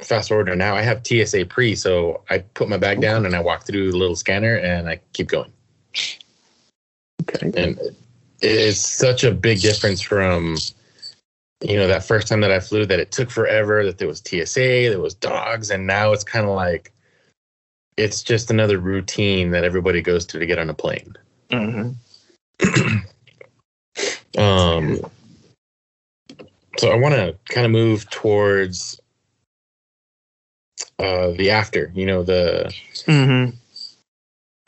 fast 0.00 0.28
forward 0.28 0.46
to 0.46 0.56
now 0.56 0.74
i 0.74 0.82
have 0.82 1.00
tsa 1.06 1.44
pre 1.48 1.76
so 1.76 2.24
i 2.28 2.38
put 2.38 2.68
my 2.68 2.76
bag 2.76 3.00
down 3.00 3.24
and 3.24 3.36
i 3.36 3.40
walk 3.40 3.62
through 3.62 3.92
the 3.92 3.96
little 3.96 4.16
scanner 4.16 4.56
and 4.56 4.88
i 4.88 5.00
keep 5.12 5.28
going 5.28 5.52
okay. 7.22 7.52
and 7.56 7.78
it's 8.40 8.78
such 8.78 9.24
a 9.24 9.30
big 9.32 9.60
difference 9.60 10.00
from 10.00 10.56
you 11.62 11.76
know 11.76 11.86
that 11.86 12.04
first 12.04 12.28
time 12.28 12.40
that 12.40 12.50
i 12.50 12.60
flew 12.60 12.84
that 12.84 13.00
it 13.00 13.12
took 13.12 13.30
forever 13.30 13.84
that 13.84 13.98
there 13.98 14.08
was 14.08 14.20
tsa 14.20 14.88
there 14.88 15.00
was 15.00 15.14
dogs 15.14 15.70
and 15.70 15.86
now 15.86 16.12
it's 16.12 16.24
kind 16.24 16.46
of 16.46 16.54
like 16.54 16.92
it's 17.96 18.22
just 18.22 18.50
another 18.50 18.78
routine 18.78 19.50
that 19.50 19.64
everybody 19.64 20.00
goes 20.00 20.24
through 20.24 20.40
to 20.40 20.46
get 20.46 20.58
on 20.58 20.70
a 20.70 20.74
plane. 20.74 21.14
Hmm 21.50 21.90
um 24.38 24.98
so 26.78 26.90
i 26.90 26.96
want 26.96 27.14
to 27.14 27.36
kind 27.48 27.66
of 27.66 27.70
move 27.70 28.08
towards 28.10 29.00
uh 30.98 31.32
the 31.32 31.50
after 31.50 31.92
you 31.94 32.06
know 32.06 32.22
the 32.22 32.74
hmm 33.06 33.50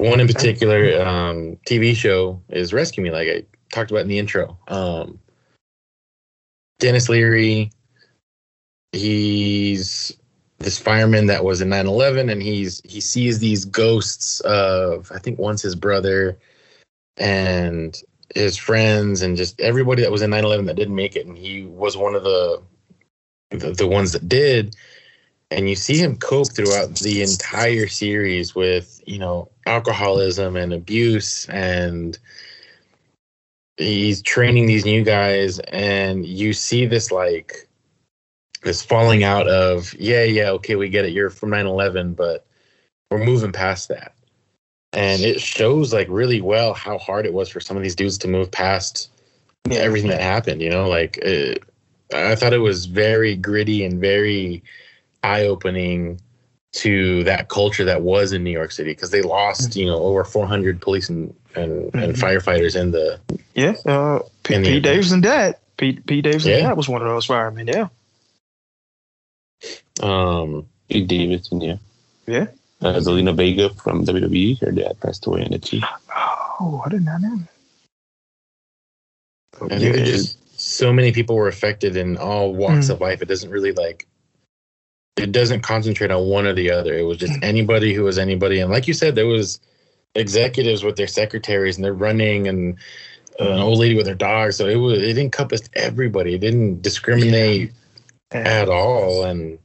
one 0.05 0.21
in 0.21 0.27
particular 0.27 1.01
um 1.03 1.57
tv 1.67 1.95
show 1.95 2.41
is 2.51 2.73
rescue 2.73 3.03
me 3.03 3.11
like 3.11 3.29
i 3.29 3.43
talked 3.73 3.91
about 3.91 4.03
in 4.03 4.09
the 4.09 4.19
intro. 4.19 4.57
Um 4.69 5.19
denis 6.79 7.09
leary 7.09 7.71
he's 8.93 10.17
this 10.59 10.79
fireman 10.79 11.27
that 11.27 11.45
was 11.45 11.61
in 11.61 11.69
9-11 11.69 12.31
and 12.31 12.43
he's 12.43 12.81
he 12.85 13.01
sees 13.01 13.39
these 13.39 13.65
ghosts 13.65 14.41
of 14.41 15.11
i 15.15 15.19
think 15.19 15.39
once 15.39 15.63
his 15.63 15.75
brother 15.75 16.39
and 17.17 18.03
his 18.35 18.57
friends 18.57 19.23
and 19.23 19.37
just 19.37 19.61
everybody 19.61 20.03
that 20.03 20.11
was 20.13 20.23
in 20.23 20.31
9-11 20.31 20.67
that 20.67 20.77
didn't 20.77 20.95
make 20.95 21.17
it 21.17 21.27
and 21.27 21.37
he 21.37 21.65
was 21.65 21.97
one 21.97 22.15
of 22.15 22.25
the 22.25 22.63
the, 23.51 23.73
the 23.73 23.87
ones 23.87 24.13
that 24.13 24.29
did 24.29 24.75
and 25.55 25.69
you 25.69 25.77
see 25.77 25.97
him 25.97 26.17
cope 26.17 26.53
throughout 26.53 26.97
the 26.97 27.23
entire 27.23 27.87
series 27.87 28.57
with 28.57 29.01
you 29.07 29.19
know 29.19 29.49
alcoholism 29.67 30.57
and 30.57 30.73
abuse 30.73 31.49
and 31.49 32.19
he's 33.77 34.21
training 34.21 34.67
these 34.67 34.85
new 34.85 35.05
guys 35.05 35.61
and 35.61 36.27
you 36.27 36.53
see 36.53 36.87
this 36.87 37.13
like 37.13 37.69
this 38.63 38.83
falling 38.83 39.23
out 39.23 39.47
of 39.47 39.95
yeah 39.95 40.25
yeah 40.25 40.51
okay 40.51 40.75
we 40.75 40.89
get 40.89 41.05
it 41.05 41.13
you're 41.13 41.31
from 41.31 41.51
9-11 41.51 42.17
but 42.17 42.45
we're 43.11 43.25
moving 43.25 43.53
past 43.53 43.89
that. 43.91 44.13
And 44.93 45.23
it 45.23 45.41
shows 45.41 45.93
like 45.93 46.09
really 46.11 46.41
well 46.41 46.75
how 46.75 46.99
hard 46.99 47.27
it 47.27 47.33
was 47.33 47.49
for 47.49 47.61
some 47.61 47.77
of 47.77 47.83
these 47.83 47.95
dudes 47.95 48.19
to 48.19 48.29
move 48.29 48.51
past 48.51 49.11
everything 49.71 50.11
that 50.11 50.21
happened 50.21 50.61
you 50.61 50.69
know 50.69 50.89
like 50.89 51.17
it, 51.19 51.63
i 52.13 52.35
thought 52.35 52.53
it 52.53 52.59
was 52.59 52.85
very 52.85 53.35
gritty 53.35 53.83
and 53.83 53.99
very 53.99 54.63
eye-opening 55.25 56.21
to 56.73 57.23
that 57.25 57.49
culture 57.49 57.85
that 57.85 58.03
was 58.03 58.33
in 58.33 58.43
new 58.45 58.51
york 58.51 58.73
city 58.73 58.91
because 58.91 59.11
they 59.13 59.23
lost 59.23 59.77
you 59.77 59.87
know 59.87 59.97
over 59.99 60.25
400 60.25 60.81
police 60.81 61.09
and 61.09 61.33
and, 61.55 61.85
and 61.95 62.15
Mhm. 62.15 62.21
firefighters 62.21 62.75
in 62.81 62.91
the 62.91 63.21
Yeah, 63.55 63.75
uh, 63.87 64.19
P, 64.43 64.55
In 64.55 64.63
the- 64.63 64.71
P. 64.71 64.81
Davis 64.81 65.13
and 65.13 65.23
Dad. 65.23 65.57
P. 65.77 65.93
P. 65.93 66.21
Davis 66.21 66.45
and 66.45 66.55
Yeah. 66.55 66.69
Dad 66.69 66.77
was 66.77 66.89
one 66.89 67.01
of 67.03 67.07
those 67.09 67.27
firemen. 67.27 67.69
Yeah, 67.69 67.89
um 70.03 70.67
Pete 70.89 71.07
Davidson, 71.09 71.61
yeah. 71.61 71.77
Yeah. 72.27 72.47
Uh, 72.83 72.95
Zelina 73.01 73.35
Vega 73.35 73.71
from 73.71 74.05
WWE, 74.05 74.61
her 74.61 74.71
dad 74.73 75.01
passed 75.01 75.27
away 75.27 75.43
in 75.47 75.53
it 75.55 75.63
too. 75.63 75.81
Oh, 76.61 76.83
I 76.85 76.89
did 76.91 77.05
not 77.05 77.21
know. 77.23 77.39
I 79.63 79.79
think 79.79 79.95
there's 79.95 80.11
just 80.11 80.61
so 80.61 80.93
many 80.93 81.11
people 81.13 81.37
were 81.37 81.49
affected 81.49 81.97
in 81.97 82.17
all 82.19 82.53
walks 82.55 82.87
Mm. 82.87 82.91
of 82.91 83.01
life. 83.01 83.23
It 83.23 83.29
doesn't 83.29 83.51
really 83.51 83.73
like 83.73 84.07
it 85.17 85.33
doesn't 85.33 85.61
concentrate 85.61 86.11
on 86.11 86.29
one 86.29 86.47
or 86.47 86.53
the 86.53 86.71
other. 86.71 86.95
It 86.95 87.03
was 87.03 87.19
just 87.19 87.33
anybody 87.43 87.95
who 87.95 88.03
was 88.05 88.19
anybody. 88.19 88.61
And 88.61 88.71
like 88.71 88.89
you 88.89 88.95
said, 88.95 89.15
there 89.15 89.27
was 89.27 89.61
executives 90.15 90.83
with 90.83 90.97
their 90.97 91.07
secretaries 91.07 91.77
and 91.77 91.85
they're 91.85 91.95
running 91.95 92.49
and 92.49 92.77
uh, 93.41 93.49
an 93.51 93.61
old 93.61 93.79
lady 93.79 93.97
with 93.97 94.07
her 94.07 94.15
dog. 94.15 94.53
So 94.53 94.67
it 94.67 94.77
was 94.77 95.03
it 95.03 95.19
encompassed 95.19 95.71
everybody. 95.75 96.35
It 96.35 96.41
didn't 96.41 96.83
discriminate 96.83 97.73
And 98.33 98.47
at 98.47 98.69
all. 98.69 99.25
And 99.25 99.59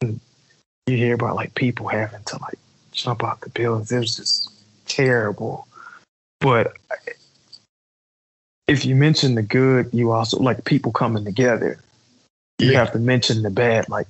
you 0.00 0.96
hear 0.96 1.14
about 1.14 1.36
like 1.36 1.54
people 1.54 1.88
having 1.88 2.22
to 2.24 2.38
like 2.42 2.58
jump 2.92 3.22
out 3.24 3.40
the 3.40 3.50
buildings. 3.50 3.92
It 3.92 3.98
was 3.98 4.16
just 4.16 4.52
terrible. 4.86 5.66
But 6.40 6.76
if 8.66 8.84
you 8.84 8.96
mention 8.96 9.36
the 9.36 9.42
good, 9.42 9.90
you 9.92 10.10
also 10.12 10.38
like 10.38 10.64
people 10.64 10.90
coming 10.92 11.24
together. 11.24 11.78
You 12.58 12.72
Yeah. 12.72 12.78
have 12.80 12.92
to 12.92 12.98
mention 12.98 13.42
the 13.42 13.50
bad, 13.50 13.88
like 13.88 14.08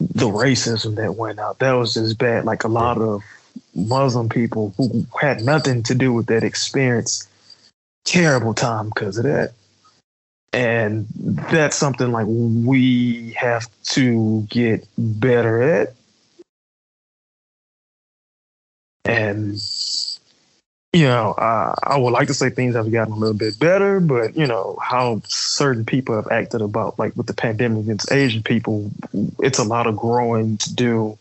the 0.00 0.26
racism 0.26 0.96
that 0.96 1.16
went 1.16 1.38
out. 1.38 1.58
That 1.58 1.72
was 1.72 1.94
just 1.94 2.18
bad. 2.18 2.44
Like 2.44 2.64
a 2.64 2.68
lot 2.68 2.98
of 2.98 3.22
Muslim 3.74 4.28
people 4.28 4.74
who 4.76 5.06
had 5.20 5.42
nothing 5.42 5.82
to 5.84 5.94
do 5.94 6.12
with 6.12 6.26
that 6.26 6.42
experience, 6.42 7.28
terrible 8.04 8.54
time 8.54 8.88
because 8.88 9.18
of 9.18 9.24
that. 9.24 9.52
And 10.52 11.06
that's 11.14 11.76
something 11.76 12.10
like 12.10 12.26
we 12.28 13.32
have 13.32 13.68
to 13.84 14.46
get 14.48 14.86
better 14.98 15.62
at. 15.62 15.94
And 19.04 19.60
you 20.92 21.04
know, 21.04 21.34
I 21.38 21.96
would 21.96 22.10
like 22.10 22.26
to 22.28 22.34
say 22.34 22.50
things 22.50 22.74
have 22.74 22.90
gotten 22.90 23.12
a 23.12 23.16
little 23.16 23.36
bit 23.36 23.58
better, 23.60 24.00
but 24.00 24.36
you 24.36 24.46
know 24.46 24.76
how 24.82 25.22
certain 25.24 25.84
people 25.84 26.16
have 26.16 26.26
acted 26.32 26.62
about 26.62 26.98
like 26.98 27.16
with 27.16 27.26
the 27.26 27.34
pandemic 27.34 27.84
against 27.84 28.10
Asian 28.10 28.42
people, 28.42 28.90
it's 29.38 29.60
a 29.60 29.64
lot 29.64 29.86
of 29.86 29.96
growing 29.96 30.56
to 30.58 30.74
do. 30.74 31.16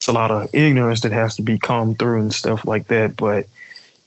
It's 0.00 0.08
a 0.08 0.12
lot 0.12 0.30
of 0.30 0.52
ignorance 0.52 1.02
that 1.02 1.12
has 1.12 1.36
to 1.36 1.42
be 1.42 1.58
combed 1.58 1.98
through 1.98 2.20
and 2.20 2.34
stuff 2.34 2.64
like 2.64 2.88
that. 2.88 3.16
But 3.16 3.46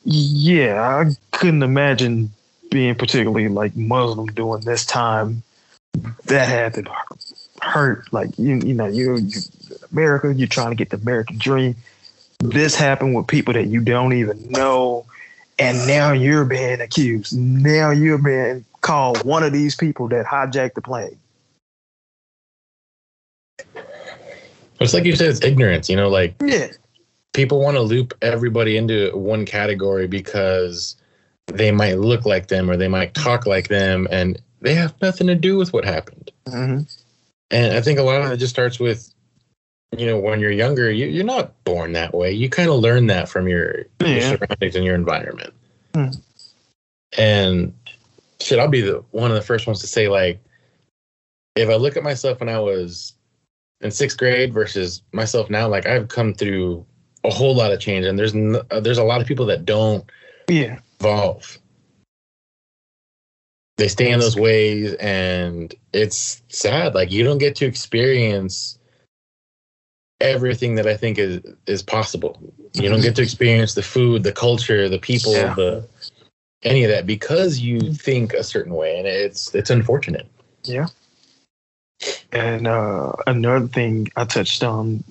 yeah, 0.03 0.81
I 0.81 1.11
couldn't 1.31 1.63
imagine 1.63 2.31
being 2.69 2.95
particularly 2.95 3.47
like 3.47 3.75
Muslim 3.75 4.27
during 4.27 4.63
this 4.63 4.85
time. 4.85 5.43
That 6.25 6.47
had 6.49 6.73
to 6.73 6.91
hurt. 7.61 8.11
Like 8.11 8.37
you, 8.37 8.55
you 8.55 8.73
know, 8.73 8.87
you, 8.87 9.17
you 9.17 9.39
America, 9.91 10.33
you're 10.33 10.47
trying 10.47 10.71
to 10.71 10.75
get 10.75 10.89
the 10.89 10.97
American 10.97 11.37
dream 11.37 11.75
this 12.43 12.75
happened 12.75 13.15
with 13.15 13.27
people 13.27 13.53
that 13.53 13.67
you 13.67 13.81
don't 13.81 14.13
even 14.13 14.41
know 14.49 15.05
and 15.59 15.77
now 15.87 16.11
you're 16.11 16.45
being 16.45 16.81
accused 16.81 17.37
now 17.37 17.91
you're 17.91 18.17
being 18.17 18.65
called 18.81 19.23
one 19.23 19.43
of 19.43 19.53
these 19.53 19.75
people 19.75 20.07
that 20.07 20.25
hijacked 20.25 20.73
the 20.73 20.81
plane 20.81 21.17
it's 24.79 24.95
like 24.95 25.05
you 25.05 25.15
said, 25.15 25.29
it's 25.29 25.43
ignorance. 25.43 25.91
You 25.91 25.95
know, 25.95 26.09
like 26.09 26.33
yeah 26.43 26.69
people 27.33 27.61
want 27.61 27.75
to 27.75 27.81
loop 27.81 28.13
everybody 28.21 28.77
into 28.77 29.15
one 29.15 29.45
category 29.45 30.07
because 30.07 30.95
they 31.47 31.71
might 31.71 31.97
look 31.97 32.25
like 32.25 32.47
them 32.47 32.69
or 32.69 32.77
they 32.77 32.87
might 32.87 33.13
talk 33.13 33.45
like 33.45 33.67
them 33.67 34.07
and 34.11 34.41
they 34.61 34.73
have 34.73 34.93
nothing 35.01 35.27
to 35.27 35.35
do 35.35 35.57
with 35.57 35.73
what 35.73 35.85
happened. 35.85 36.31
mm-hmm. 36.47 36.81
And 37.49 37.73
I 37.73 37.81
think 37.81 37.99
a 37.99 38.03
lot 38.03 38.21
of 38.21 38.31
it 38.31 38.37
just 38.37 38.53
starts 38.53 38.79
with, 38.79 39.13
you 39.97 40.05
know, 40.05 40.17
when 40.17 40.39
you're 40.39 40.51
younger, 40.51 40.89
you, 40.89 41.07
you're 41.07 41.25
not 41.25 41.63
born 41.63 41.93
that 41.93 42.13
way. 42.13 42.31
You 42.31 42.49
kind 42.49 42.69
of 42.69 42.75
learn 42.75 43.07
that 43.07 43.27
from 43.27 43.47
your, 43.47 43.85
your 43.99 44.21
surroundings 44.21 44.75
and 44.75 44.85
your 44.85 44.95
environment. 44.95 45.53
Hmm. 45.93 46.09
And 47.17 47.73
shit, 48.39 48.59
I'll 48.59 48.69
be 48.69 48.81
the 48.81 49.03
one 49.11 49.31
of 49.31 49.35
the 49.35 49.41
first 49.41 49.67
ones 49.67 49.81
to 49.81 49.87
say, 49.87 50.07
like, 50.07 50.39
if 51.55 51.69
I 51.69 51.75
look 51.75 51.97
at 51.97 52.03
myself 52.03 52.39
when 52.39 52.47
I 52.47 52.59
was 52.59 53.13
in 53.81 53.91
sixth 53.91 54.17
grade 54.17 54.53
versus 54.53 55.01
myself 55.11 55.49
now, 55.49 55.67
like 55.67 55.85
I've 55.85 56.07
come 56.07 56.33
through 56.33 56.85
a 57.25 57.29
whole 57.29 57.53
lot 57.53 57.73
of 57.73 57.81
change, 57.81 58.05
and 58.05 58.17
there's 58.17 58.33
n- 58.33 58.61
uh, 58.71 58.79
there's 58.79 58.97
a 58.97 59.03
lot 59.03 59.19
of 59.19 59.27
people 59.27 59.45
that 59.47 59.65
don't 59.65 60.09
yeah 60.47 60.79
evolve. 61.01 61.57
They 63.77 63.89
stay 63.89 64.11
in 64.11 64.19
those 64.19 64.37
ways, 64.37 64.93
and 64.93 65.73
it's 65.91 66.41
sad. 66.47 66.95
Like 66.95 67.11
you 67.11 67.25
don't 67.25 67.39
get 67.39 67.57
to 67.57 67.65
experience 67.65 68.77
everything 70.21 70.75
that 70.75 70.87
I 70.87 70.95
think 70.97 71.17
is 71.17 71.41
is 71.67 71.83
possible. 71.83 72.39
You 72.73 72.89
don't 72.89 73.01
get 73.01 73.15
to 73.17 73.21
experience 73.21 73.73
the 73.73 73.83
food, 73.83 74.23
the 74.23 74.31
culture, 74.31 74.87
the 74.89 74.99
people, 74.99 75.33
Yeah. 75.33 75.53
the 75.55 75.87
any 76.63 76.83
of 76.83 76.91
that 76.91 77.05
because 77.07 77.59
you 77.59 77.93
think 77.93 78.33
a 78.33 78.43
certain 78.43 78.73
way, 78.75 78.97
and 78.97 79.07
it's 79.07 79.53
it's 79.55 79.69
unfortunate. 79.69 80.27
yeah 80.63 80.87
and 82.31 82.67
uh, 82.67 83.11
another 83.27 83.67
thing 83.67 84.07
i 84.15 84.23
touched 84.25 84.63
on 84.63 85.03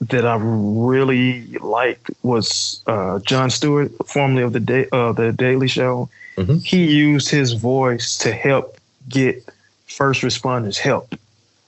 that 0.00 0.24
i 0.26 0.36
really 0.40 1.46
liked 1.58 2.10
was 2.22 2.82
uh, 2.86 3.18
jon 3.20 3.50
stewart 3.50 3.90
formerly 4.06 4.42
of 4.42 4.52
the 4.52 4.60
day 4.60 4.86
uh, 4.92 5.12
the 5.12 5.32
daily 5.32 5.68
show 5.68 6.08
Mhm. 6.36 6.62
he 6.62 6.84
used 6.84 7.30
his 7.30 7.54
voice 7.54 8.18
to 8.18 8.30
help 8.32 8.76
get 9.08 9.42
first 9.86 10.22
responders 10.22 10.76
help 10.76 11.14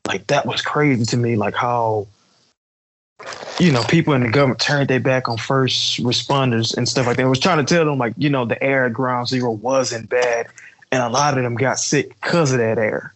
like 0.06 0.26
that 0.26 0.44
was 0.46 0.60
crazy 0.62 1.04
to 1.06 1.16
me 1.16 1.36
like 1.36 1.54
how 1.54 2.06
you 3.58 3.72
know 3.72 3.82
people 3.84 4.14
in 4.14 4.22
the 4.22 4.30
government 4.30 4.60
turned 4.60 4.88
their 4.88 5.00
back 5.00 5.28
on 5.28 5.36
first 5.36 5.98
responders 6.02 6.76
and 6.76 6.88
stuff 6.88 7.06
like 7.06 7.16
that 7.16 7.24
I 7.24 7.28
was 7.28 7.40
trying 7.40 7.64
to 7.64 7.74
tell 7.74 7.84
them 7.84 7.98
like 7.98 8.14
you 8.16 8.30
know 8.30 8.44
the 8.44 8.62
air 8.62 8.84
at 8.86 8.92
ground 8.92 9.28
zero 9.28 9.50
wasn't 9.50 10.08
bad 10.08 10.46
and 10.92 11.02
a 11.02 11.08
lot 11.08 11.36
of 11.36 11.42
them 11.44 11.56
got 11.56 11.78
sick 11.78 12.14
because 12.20 12.52
of 12.52 12.58
that 12.58 12.78
air 12.78 13.12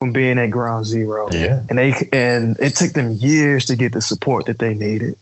from 0.00 0.12
being 0.12 0.38
at 0.38 0.50
ground 0.50 0.86
zero 0.86 1.28
Yeah. 1.32 1.62
and 1.68 1.78
they 1.78 2.08
and 2.12 2.58
it 2.60 2.76
took 2.76 2.92
them 2.92 3.12
years 3.12 3.66
to 3.66 3.76
get 3.76 3.92
the 3.92 4.00
support 4.00 4.46
that 4.46 4.58
they 4.58 4.74
needed 4.74 5.16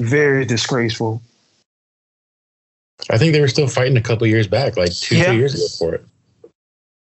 very 0.00 0.44
disgraceful 0.44 1.22
I 3.10 3.18
think 3.18 3.32
they 3.32 3.40
were 3.40 3.48
still 3.48 3.66
fighting 3.66 3.96
a 3.96 4.00
couple 4.00 4.26
years 4.26 4.46
back, 4.46 4.76
like 4.76 4.92
two, 4.94 5.16
Yeah. 5.16 5.24
three 5.24 5.36
years 5.36 5.54
ago 5.54 5.66
for 5.78 5.94
it. 5.96 6.04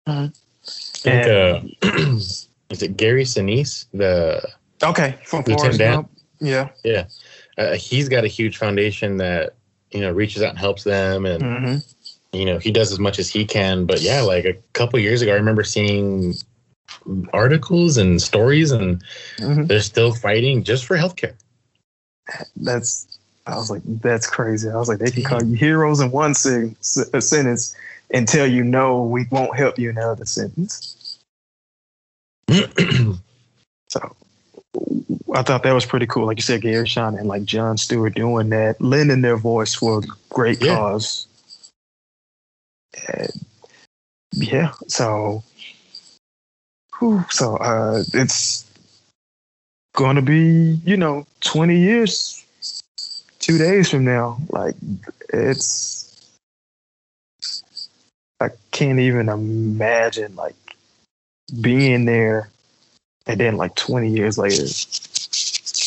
Mhm. 0.08 0.34
I 0.34 0.98
think, 0.98 1.28
uh, 1.28 1.88
is 2.72 2.82
it 2.82 2.98
Gary 2.98 3.24
Sinise? 3.24 3.86
The 3.94 4.42
okay 4.82 5.18
from 5.26 5.40
Lieutenant 5.40 5.60
Forrest 5.60 5.80
Dan? 5.80 6.08
Gump. 6.42 6.74
yeah 6.84 7.06
uh, 7.58 7.74
he's 7.76 8.10
got 8.10 8.24
a 8.24 8.28
huge 8.28 8.58
foundation 8.58 9.18
that 9.18 9.54
you 9.92 10.02
know 10.02 10.12
reaches 10.12 10.42
out 10.42 10.52
and 10.52 10.60
helps 10.60 10.84
them, 10.84 11.26
and 11.26 11.44
hmm 11.44 11.78
you 12.34 12.46
know 12.46 12.58
he 12.58 12.72
does 12.72 12.92
as 12.92 13.00
much 13.00 13.20
as 13.20 13.30
he 13.30 13.46
can. 13.46 13.86
But 13.86 14.02
yeah, 14.02 14.22
like 14.22 14.46
a 14.46 14.54
couple 14.74 15.00
years 15.00 15.22
ago, 15.22 15.34
I 15.34 15.36
remember 15.36 15.64
seeing 15.64 16.34
articles 17.34 17.98
and 17.98 18.22
stories, 18.22 18.72
and 18.72 19.04
hmm 19.40 19.64
they're 19.66 19.82
still 19.82 20.14
fighting 20.14 20.64
just 20.64 20.86
for 20.86 20.98
healthcare. 20.98 21.36
that's 22.56 23.08
I 23.48 23.56
was 23.58 23.70
like, 23.70 23.82
that's 23.86 24.28
crazy. 24.28 24.70
I 24.70 24.78
was 24.78 24.88
like, 24.88 25.00
they 25.00 25.12
can 25.12 25.24
call 25.24 25.44
you 25.44 25.56
heroes 25.56 26.00
in 26.00 26.12
one 26.12 26.34
sen- 26.34 26.76
s- 26.80 27.10
a 27.14 27.22
sentence 27.22 27.76
and 28.12 28.28
tell 28.28 28.48
you 28.48 28.64
no, 28.64 29.04
we 29.04 29.26
won't 29.32 29.56
help 29.58 29.78
you 29.80 29.90
in 29.90 29.96
the 29.96 30.10
other 30.10 30.26
sentence. 30.26 31.18
So 33.90 34.16
I 35.34 35.44
thought 35.44 35.64
that 35.64 35.72
was 35.74 35.86
pretty 35.86 36.08
cool. 36.08 36.26
Like 36.26 36.38
you 36.38 36.44
said, 36.44 36.62
Gary 36.62 36.88
Sean 36.88 37.18
and 37.18 37.28
like 37.28 37.46
Jon 37.46 37.78
Stewart 37.78 38.16
doing 38.16 38.50
that, 38.50 38.82
lending 38.82 39.22
their 39.22 39.38
voice 39.38 39.74
for 39.74 40.00
a 40.00 40.02
great 40.30 40.62
Yeah. 40.62 40.76
cause. 40.76 41.28
And 43.08 43.32
yeah, 44.34 44.74
so 44.88 45.44
whew, 47.00 47.24
so 47.30 47.56
uh 47.58 48.04
it's 48.14 48.66
gonna 49.94 50.22
be, 50.22 50.80
you 50.86 50.98
know, 50.98 51.26
20 51.42 51.78
years, 51.78 52.46
two 53.40 53.58
days 53.58 53.90
from 53.90 54.04
now. 54.04 54.40
Like 54.50 54.76
it's 55.30 56.30
I 58.42 58.50
can't 58.72 59.00
even 59.00 59.30
imagine 59.30 60.36
like 60.36 60.56
being 61.62 62.06
there 62.06 62.50
and 63.28 63.40
then 63.40 63.58
like 63.58 63.76
20 63.76 64.10
years 64.10 64.38
later 64.38 64.66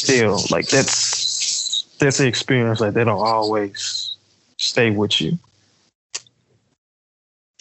still 0.05 0.41
like 0.51 0.69
that's 0.69 1.87
that's 1.99 2.19
the 2.19 2.27
experience 2.27 2.81
like 2.81 2.95
they 2.95 3.05
don't 3.05 3.25
always 3.25 4.17
stay 4.59 4.91
with 4.91 5.21
you 5.21 5.39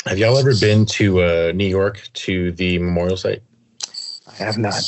Have 0.05 0.17
y'all 0.17 0.37
ever 0.37 0.53
been 0.59 0.85
to 0.87 1.21
uh, 1.23 1.51
New 1.55 1.67
York 1.67 2.01
to 2.13 2.51
the 2.51 2.77
memorial 2.79 3.17
site? 3.17 3.41
i 4.27 4.33
have 4.35 4.57
not 4.57 4.83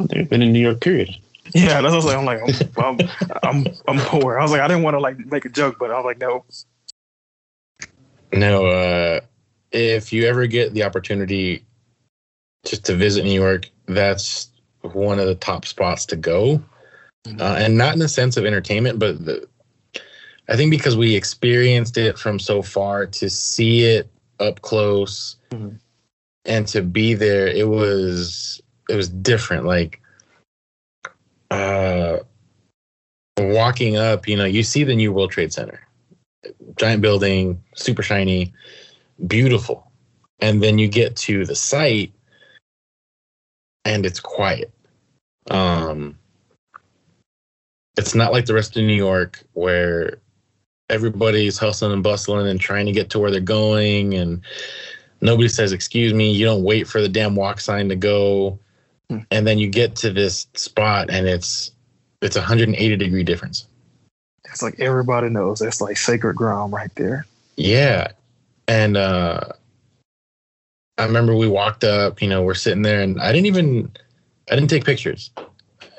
They've 0.00 0.28
been 0.28 0.42
in 0.42 0.52
New 0.52 0.60
York, 0.60 0.80
period. 0.80 1.14
yeah 1.54 1.80
that's 1.80 2.04
what 2.04 2.16
i'm 2.16 2.24
like 2.24 2.40
i'm 2.78 2.98
i'm 2.98 3.08
i'm, 3.42 3.66
I'm 3.86 3.98
poor 4.06 4.38
i 4.38 4.42
was 4.42 4.50
like 4.50 4.60
i 4.62 4.66
didn't 4.68 4.82
want 4.82 4.94
to 4.94 5.00
like 5.00 5.18
make 5.26 5.44
a 5.44 5.50
joke 5.50 5.76
but 5.78 5.90
i 5.90 5.96
was 5.96 6.04
like 6.04 6.18
no 6.18 6.44
No. 8.32 8.66
Uh, 8.66 9.20
if 9.70 10.12
you 10.12 10.26
ever 10.26 10.46
get 10.46 10.72
the 10.74 10.82
opportunity 10.84 11.64
just 12.64 12.84
to 12.86 12.94
visit 12.94 13.24
New 13.24 13.40
York, 13.40 13.70
that's 13.86 14.48
one 14.82 15.18
of 15.20 15.26
the 15.26 15.34
top 15.34 15.64
spots 15.66 16.06
to 16.06 16.16
go. 16.16 16.62
Uh, 17.26 17.56
and 17.58 17.76
not 17.78 17.94
in 17.94 17.98
the 18.00 18.08
sense 18.08 18.36
of 18.36 18.44
entertainment, 18.44 18.98
but 18.98 19.24
the, 19.24 19.48
I 20.48 20.56
think 20.56 20.70
because 20.70 20.96
we 20.96 21.14
experienced 21.14 21.96
it 21.96 22.18
from 22.18 22.38
so 22.38 22.60
far 22.60 23.06
to 23.06 23.30
see 23.30 23.84
it 23.84 24.10
up 24.40 24.60
close 24.60 25.36
Mhm. 25.50 25.78
and 26.44 26.66
to 26.68 26.82
be 26.82 27.14
there, 27.14 27.46
it 27.46 27.68
was 27.68 28.60
it 28.90 28.96
was 28.96 29.08
different. 29.08 29.64
Like 29.64 30.02
uh 31.50 32.18
walking 33.38 33.96
up, 33.96 34.28
you 34.28 34.36
know, 34.36 34.44
you 34.44 34.62
see 34.62 34.84
the 34.84 34.94
new 34.94 35.12
World 35.12 35.30
Trade 35.30 35.52
Center. 35.52 35.80
Giant 36.76 37.00
building, 37.00 37.62
super 37.74 38.02
shiny, 38.02 38.52
beautiful. 39.26 39.90
And 40.40 40.62
then 40.62 40.78
you 40.78 40.88
get 40.88 41.16
to 41.16 41.46
the 41.46 41.54
site 41.54 42.12
and 43.86 44.04
it's 44.04 44.20
quiet. 44.20 44.70
Um 45.50 46.18
it's 47.96 48.14
not 48.14 48.32
like 48.32 48.46
the 48.46 48.54
rest 48.54 48.76
of 48.76 48.82
New 48.84 48.94
York 48.94 49.42
where 49.52 50.18
everybody's 50.90 51.58
hustling 51.58 51.92
and 51.92 52.02
bustling 52.02 52.46
and 52.46 52.60
trying 52.60 52.86
to 52.86 52.92
get 52.92 53.08
to 53.10 53.18
where 53.18 53.30
they're 53.30 53.40
going 53.40 54.14
and 54.14 54.42
nobody 55.22 55.48
says 55.48 55.72
excuse 55.72 56.12
me 56.12 56.30
you 56.30 56.44
don't 56.44 56.62
wait 56.62 56.86
for 56.86 57.00
the 57.00 57.08
damn 57.08 57.34
walk 57.34 57.58
sign 57.60 57.88
to 57.88 57.96
go 57.96 58.58
Hmm. 59.10 59.18
and 59.30 59.46
then 59.46 59.58
you 59.58 59.68
get 59.68 59.96
to 59.96 60.10
this 60.10 60.46
spot 60.54 61.10
and 61.10 61.26
it's 61.28 61.72
it's 62.22 62.36
a 62.36 62.40
180 62.40 62.96
degree 62.96 63.22
difference 63.22 63.66
It's 64.46 64.62
like 64.62 64.80
everybody 64.80 65.28
knows 65.28 65.58
that's 65.58 65.82
like 65.82 65.98
sacred 65.98 66.36
ground 66.36 66.72
right 66.72 66.90
there. 66.94 67.26
yeah 67.56 68.08
and 68.66 68.96
uh 68.96 69.40
i 70.96 71.04
remember 71.04 71.34
we 71.36 71.46
walked 71.48 71.84
up 71.84 72.22
you 72.22 72.28
know 72.28 72.42
we're 72.42 72.54
sitting 72.54 72.80
there 72.82 73.02
and 73.02 73.20
i 73.20 73.30
didn't 73.30 73.44
even 73.46 73.90
i 74.50 74.54
didn't 74.54 74.70
take 74.70 74.84
pictures 74.86 75.30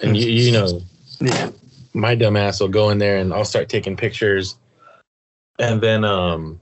and 0.01 0.17
you, 0.17 0.27
you 0.29 0.51
know 0.51 0.81
Yeah. 1.19 1.51
My 1.95 2.13
dumb 2.13 2.35
ass 2.35 2.59
will 2.59 2.67
go 2.67 2.89
in 2.89 2.97
there 2.99 3.17
and 3.17 3.33
I'll 3.33 3.45
start 3.45 3.69
taking 3.69 3.95
pictures. 3.95 4.57
And 5.59 5.81
then 5.81 6.03
um 6.03 6.59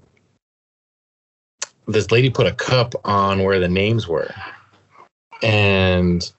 this 1.88 2.12
lady 2.12 2.30
put 2.30 2.48
a 2.48 2.54
cup 2.54 2.94
on 3.04 3.44
where 3.44 3.60
the 3.60 3.68
names 3.68 4.08
were. 4.08 4.34
And 5.42 6.32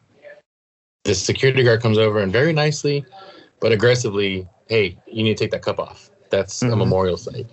the 1.05 1.15
security 1.15 1.63
guard 1.63 1.83
comes 1.83 1.99
over 1.99 2.21
and 2.21 2.33
very 2.33 2.53
nicely 2.53 3.05
but 3.61 3.73
aggressively, 3.73 4.47
hey, 4.69 4.99
you 5.07 5.23
need 5.23 5.37
to 5.37 5.45
take 5.45 5.51
that 5.53 5.63
cup 5.63 5.79
off. 5.79 6.11
That's 6.31 6.63
a 6.63 6.67
Mhm. 6.67 6.79
memorial 6.79 7.17
site. 7.17 7.47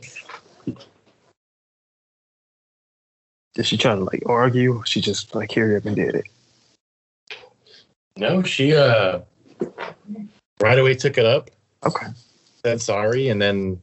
Did 3.54 3.65
she 3.65 3.77
try 3.77 3.95
to 3.95 4.01
like 4.01 4.23
argue? 4.25 4.82
She 4.86 5.01
just 5.01 5.34
like 5.36 5.54
hurry 5.54 5.75
up 5.75 5.86
and 5.86 5.95
did 5.95 6.15
it. 6.15 6.25
No, 8.17 8.43
she 8.43 8.75
uh 8.75 9.21
right 10.62 10.78
away 10.80 10.95
took 10.95 11.17
it 11.17 11.26
up, 11.26 11.50
Okay. 11.86 12.08
said 12.63 12.82
sorry, 12.82 13.30
and 13.30 13.41
then 13.41 13.82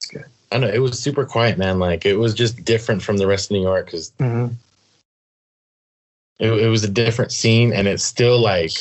That's 0.00 0.10
good. 0.12 0.24
I 0.52 0.58
don't 0.58 0.68
know, 0.68 0.74
it 0.74 0.78
was 0.80 0.98
super 0.98 1.24
quiet, 1.24 1.58
man. 1.58 1.78
Like 1.78 2.04
it 2.06 2.16
was 2.16 2.34
just 2.34 2.64
different 2.64 3.02
from 3.02 3.16
the 3.16 3.26
rest 3.26 3.46
of 3.46 3.52
New 3.52 3.62
York 3.62 3.86
because 3.86 4.12
Mm-hmm. 4.18 4.54
it, 6.38 6.52
it 6.52 6.68
was 6.68 6.84
a 6.84 6.88
different 6.88 7.32
scene 7.32 7.72
and 7.72 7.88
it's 7.88 8.04
still 8.04 8.38
like 8.40 8.72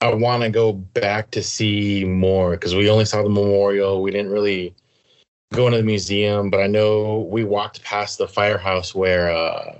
i 0.00 0.12
want 0.14 0.42
to 0.42 0.48
go 0.48 0.72
back 0.72 1.30
to 1.32 1.42
see 1.42 2.04
more 2.04 2.52
because 2.52 2.74
we 2.74 2.88
only 2.88 3.04
saw 3.04 3.22
the 3.22 3.28
memorial 3.28 4.00
we 4.00 4.10
didn't 4.10 4.30
really 4.30 4.72
go 5.52 5.66
into 5.66 5.78
the 5.78 5.84
museum 5.84 6.48
but 6.50 6.60
i 6.60 6.66
know 6.66 7.26
we 7.30 7.44
walked 7.44 7.82
past 7.82 8.16
the 8.18 8.28
firehouse 8.28 8.94
where 8.94 9.30
uh, 9.30 9.74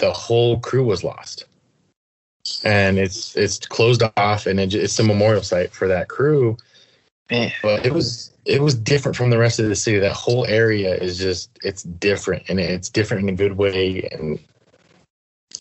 the 0.00 0.10
whole 0.10 0.58
crew 0.58 0.84
was 0.84 1.04
lost 1.04 1.44
and 2.64 2.98
it's 2.98 3.36
it's 3.36 3.58
closed 3.58 4.02
off 4.16 4.46
and 4.46 4.60
it, 4.60 4.74
it's 4.74 4.98
a 4.98 5.04
memorial 5.04 5.42
site 5.42 5.72
for 5.72 5.88
that 5.88 6.08
crew 6.08 6.56
Man. 7.30 7.52
but 7.62 7.86
it 7.86 7.92
was 7.92 8.32
it 8.44 8.60
was 8.60 8.74
different 8.74 9.16
from 9.16 9.30
the 9.30 9.38
rest 9.38 9.58
of 9.58 9.68
the 9.68 9.76
city 9.76 9.98
that 9.98 10.12
whole 10.12 10.46
area 10.46 10.94
is 10.94 11.18
just 11.18 11.50
it's 11.62 11.82
different 11.82 12.42
and 12.48 12.60
it's 12.60 12.90
different 12.90 13.22
in 13.22 13.30
a 13.30 13.36
good 13.36 13.56
way 13.56 14.08
and 14.12 14.38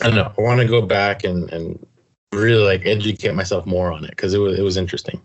I 0.01 0.07
don't 0.07 0.15
know. 0.15 0.33
I 0.37 0.41
want 0.41 0.59
to 0.59 0.67
go 0.67 0.81
back 0.81 1.23
and, 1.23 1.51
and 1.51 1.85
really 2.33 2.63
like 2.63 2.85
educate 2.85 3.33
myself 3.33 3.65
more 3.65 3.91
on 3.91 4.03
it 4.03 4.09
because 4.11 4.33
it 4.33 4.39
was 4.39 4.57
it 4.57 4.63
was 4.63 4.77
interesting. 4.77 5.21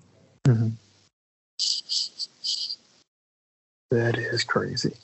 That 3.91 4.19
is 4.19 4.45
crazy. 4.45 4.95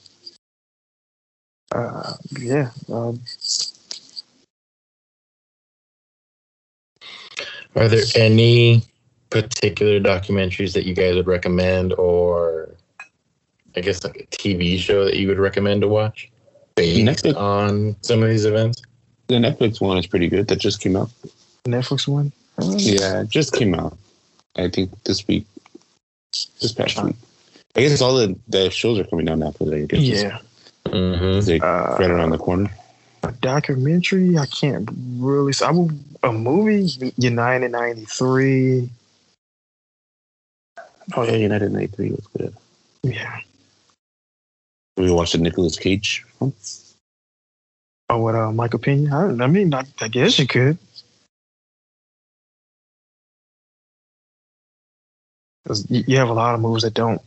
Uh, 1.73 2.12
yeah. 2.38 2.71
Um, 2.93 3.21
Are 7.76 7.88
there 7.88 8.04
any 8.14 8.82
particular 9.30 9.98
documentaries 10.00 10.74
that 10.74 10.84
you 10.87 10.94
guys 10.94 11.16
would 11.16 11.26
recommend, 11.26 11.92
or 11.94 12.70
I 13.76 13.80
guess 13.80 14.04
like 14.04 14.16
a 14.16 14.26
TV 14.26 14.78
show 14.78 15.04
that 15.04 15.16
you 15.16 15.28
would 15.28 15.38
recommend 15.38 15.80
to 15.82 15.88
watch 15.88 16.30
based 16.76 17.00
Netflix. 17.00 17.37
on 17.37 17.96
some 18.02 18.22
of 18.22 18.28
these 18.28 18.44
events? 18.44 18.82
The 19.26 19.37
Netflix 19.37 19.80
one 19.80 19.98
is 19.98 20.06
pretty 20.06 20.28
good. 20.28 20.48
That 20.48 20.56
just 20.60 20.80
came 20.80 20.96
out. 20.96 21.10
Netflix 21.64 22.06
one. 22.06 22.30
Yeah, 22.60 23.22
it 23.22 23.30
just 23.30 23.52
came 23.52 23.74
out. 23.74 23.96
I 24.56 24.68
think 24.68 24.90
this 25.04 25.26
week, 25.26 25.46
this 26.60 26.72
past 26.72 27.02
week. 27.02 27.16
I 27.74 27.80
guess 27.80 28.00
all 28.00 28.14
the, 28.14 28.38
the 28.46 28.70
shows 28.70 29.00
are 29.00 29.04
coming 29.04 29.28
out 29.28 29.38
now 29.38 29.50
for 29.50 29.64
the. 29.64 29.76
I 29.78 29.96
Yeah. 29.96 30.38
Mm-hmm. 30.87 31.40
They're 31.40 31.64
Uh, 31.64 31.96
right 31.98 32.10
around 32.10 32.30
the 32.30 32.38
corner. 32.38 32.70
A 33.28 33.32
documentary. 33.32 34.38
I 34.38 34.46
can't 34.46 34.88
really. 35.18 35.52
I 35.64 35.70
will, 35.70 35.90
a 36.22 36.32
movie. 36.32 37.12
United 37.16 37.70
'93. 37.70 38.90
Oh 41.16 41.22
yeah, 41.22 41.32
United 41.32 41.72
'93 41.72 42.10
was 42.10 42.26
good. 42.38 42.54
Yeah. 43.02 43.40
We 44.96 45.10
watched 45.10 45.32
the 45.32 45.38
Nicolas 45.38 45.76
Cage. 45.76 46.24
Oh, 46.40 48.18
what? 48.18 48.34
Uh, 48.34 48.52
Michael 48.52 48.78
Pena. 48.78 49.16
I, 49.16 49.44
I 49.44 49.46
mean, 49.46 49.74
I, 49.74 49.84
I 50.00 50.08
guess 50.08 50.38
you 50.38 50.46
could. 50.46 50.78
'Cause 55.66 55.87
You 55.90 56.05
you 56.07 56.16
have 56.18 56.29
a 56.29 56.35
lot 56.35 56.55
of 56.55 56.61
movies 56.61 56.83
that 56.83 56.92
don't. 56.94 57.20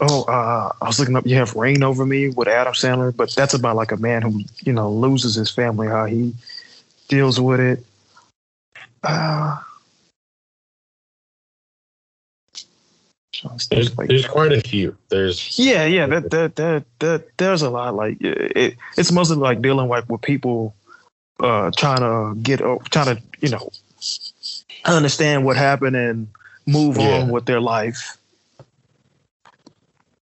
Oh, 0.00 0.24
uh, 0.28 0.72
I 0.80 0.86
was 0.86 0.98
looking 0.98 1.16
up. 1.16 1.26
You 1.26 1.36
have 1.36 1.54
"Reign 1.54 1.82
Over 1.82 2.06
Me" 2.06 2.28
with 2.30 2.48
Adam 2.48 2.72
Sandler, 2.72 3.14
but 3.14 3.30
that's 3.34 3.52
about 3.54 3.76
like 3.76 3.92
a 3.92 3.96
man 3.98 4.22
who 4.22 4.40
you 4.62 4.72
know 4.72 4.90
loses 4.90 5.34
his 5.34 5.50
family, 5.50 5.86
how 5.88 6.06
he 6.06 6.34
deals 7.08 7.38
with 7.38 7.60
it. 7.60 7.84
Uh, 9.02 9.58
trying 13.34 13.58
to 13.58 13.66
think, 13.66 13.70
There's 13.70 13.98
like- 13.98 14.08
there's 14.08 14.26
quite 14.26 14.52
a 14.52 14.60
few. 14.62 14.96
There's 15.10 15.58
yeah, 15.58 15.84
yeah, 15.84 16.06
that 16.06 16.30
that 16.30 16.56
that 16.56 16.84
that 17.00 17.36
there's 17.36 17.60
a 17.62 17.68
lot. 17.68 17.94
Like 17.94 18.16
it, 18.22 18.76
it's 18.96 19.12
mostly 19.12 19.36
like 19.36 19.60
dealing 19.60 19.88
like 19.88 20.08
with 20.08 20.22
people 20.22 20.74
uh 21.40 21.70
trying 21.76 21.98
to 22.00 22.40
get 22.40 22.60
trying 22.90 23.16
to 23.16 23.22
you 23.40 23.50
know 23.50 23.68
understand 24.86 25.44
what 25.44 25.56
happened 25.56 25.96
and 25.96 26.28
move 26.66 26.96
Yeah. 26.96 27.22
on 27.22 27.30
with 27.30 27.46
their 27.46 27.60
life. 27.60 28.16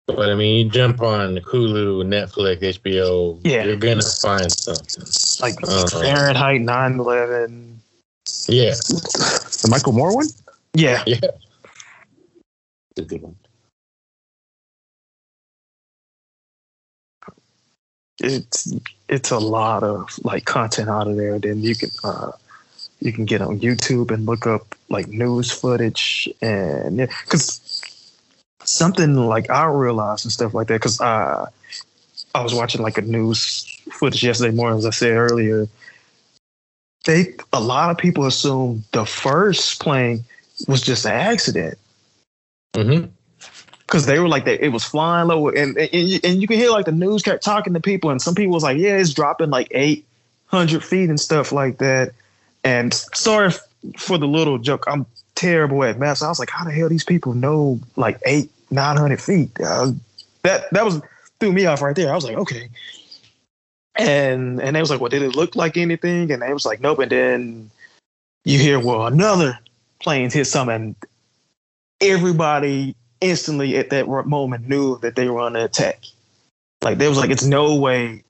but 0.07 0.29
I 0.29 0.35
mean, 0.35 0.65
you 0.65 0.71
jump 0.71 1.01
on 1.01 1.35
Hulu, 1.37 2.05
Netflix, 2.05 2.61
HBO. 2.63 3.39
Yeah. 3.43 3.65
you're 3.65 3.75
gonna 3.75 4.01
find 4.03 4.49
something. 4.51 5.03
Like 5.41 5.61
Uh-huh. 5.63 5.87
Fahrenheit 6.01 6.61
9/11. 6.61 7.75
Yeah, 8.47 8.75
The 8.75 9.67
Michael 9.69 9.91
Moore 9.93 10.15
one. 10.15 10.27
Yeah, 10.73 11.03
yeah. 11.05 11.19
The 12.95 13.01
good 13.03 13.21
one. 13.21 13.35
it's 18.19 18.73
it's 19.09 19.31
a 19.31 19.37
lot 19.37 19.83
of 19.83 20.07
like 20.23 20.45
content 20.45 20.89
out 20.89 21.07
of 21.07 21.17
there. 21.17 21.37
Then 21.39 21.61
you 21.61 21.75
can 21.75 21.91
uh 22.03 22.31
you 22.99 23.11
can 23.13 23.25
get 23.25 23.41
on 23.41 23.59
YouTube 23.59 24.11
and 24.11 24.25
look 24.25 24.47
up 24.47 24.75
like 24.89 25.07
news 25.07 25.51
footage 25.51 26.29
and 26.41 26.97
yeah, 26.97 27.07
because 27.23 27.81
something 28.63 29.15
like 29.15 29.49
I 29.49 29.65
realized 29.65 30.25
and 30.25 30.31
stuff 30.31 30.53
like 30.53 30.67
that 30.67 30.75
because 30.75 30.99
uh, 30.99 31.49
I 32.35 32.43
was 32.43 32.53
watching 32.53 32.81
like 32.81 32.97
a 32.97 33.01
news 33.01 33.65
footage 33.91 34.23
yesterday 34.23 34.55
morning, 34.55 34.79
as 34.79 34.85
I 34.85 34.91
said 34.91 35.11
earlier. 35.13 35.67
They 37.05 37.35
a 37.53 37.61
lot 37.61 37.89
of 37.91 37.97
people 37.97 38.25
assume 38.25 38.83
the 38.91 39.05
first 39.05 39.79
plane 39.79 40.25
was 40.67 40.81
just 40.81 41.05
an 41.05 41.13
accident. 41.13 41.77
Hmm 42.75 43.05
because 43.87 44.05
they 44.05 44.19
were 44.19 44.27
like 44.27 44.43
that 44.45 44.63
it 44.63 44.69
was 44.69 44.83
flying 44.83 45.29
low 45.29 45.47
and, 45.47 45.77
and 45.77 45.89
you- 45.93 46.19
and 46.23 46.41
you 46.41 46.47
can 46.47 46.57
hear 46.57 46.69
like 46.69 46.85
the 46.85 46.91
news 46.91 47.23
kept 47.23 47.41
talking 47.43 47.73
to 47.73 47.79
people 47.79 48.09
and 48.09 48.21
some 48.21 48.35
people 48.35 48.53
was 48.53 48.63
like 48.63 48.77
yeah 48.77 48.97
it's 48.97 49.13
dropping 49.13 49.49
like 49.49 49.69
800 49.71 50.83
feet 50.83 51.09
and 51.09 51.19
stuff 51.19 51.53
like 51.53 51.77
that 51.77 52.11
and 52.63 52.93
sorry 52.93 53.51
for 53.97 54.17
the 54.17 54.27
little 54.27 54.57
joke 54.57 54.85
i'm 54.87 55.05
terrible 55.35 55.83
at 55.83 55.99
math. 55.99 56.17
So 56.17 56.25
i 56.25 56.29
was 56.29 56.39
like 56.39 56.49
how 56.49 56.65
the 56.65 56.71
hell 56.71 56.89
these 56.89 57.03
people 57.03 57.33
know 57.33 57.79
like 57.95 58.19
eight 58.25 58.49
900 58.71 59.21
feet? 59.21 59.51
Uh, 59.61 59.91
that 60.43 60.69
that 60.71 60.85
was 60.85 61.01
threw 61.39 61.51
me 61.51 61.65
off 61.65 61.81
right 61.81 61.95
there. 61.95 62.11
I 62.11 62.15
was 62.15 62.25
like 62.25 62.37
okay. 62.37 62.69
And 63.95 64.61
and 64.61 64.75
they 64.75 64.79
was 64.79 64.89
like 64.89 64.99
well 64.99 65.09
did 65.09 65.21
it 65.21 65.35
look 65.35 65.55
like 65.55 65.77
anything? 65.77 66.31
And 66.31 66.41
they 66.41 66.53
was 66.53 66.65
like 66.65 66.81
nope. 66.81 66.99
And 66.99 67.11
then 67.11 67.71
you 68.45 68.59
hear 68.59 68.79
well 68.79 69.07
another 69.07 69.59
plane 69.99 70.29
hit 70.29 70.45
something 70.45 70.75
and 70.75 70.95
everybody 72.01 72.95
instantly 73.21 73.77
at 73.77 73.89
that 73.89 74.07
moment 74.07 74.67
knew 74.67 74.99
that 74.99 75.15
they 75.15 75.27
were 75.29 75.41
under 75.41 75.59
attack. 75.59 76.05
Like 76.83 76.99
there 76.99 77.09
was 77.09 77.17
like, 77.17 77.31
it's 77.31 77.43
no 77.43 77.75
way 77.75 78.23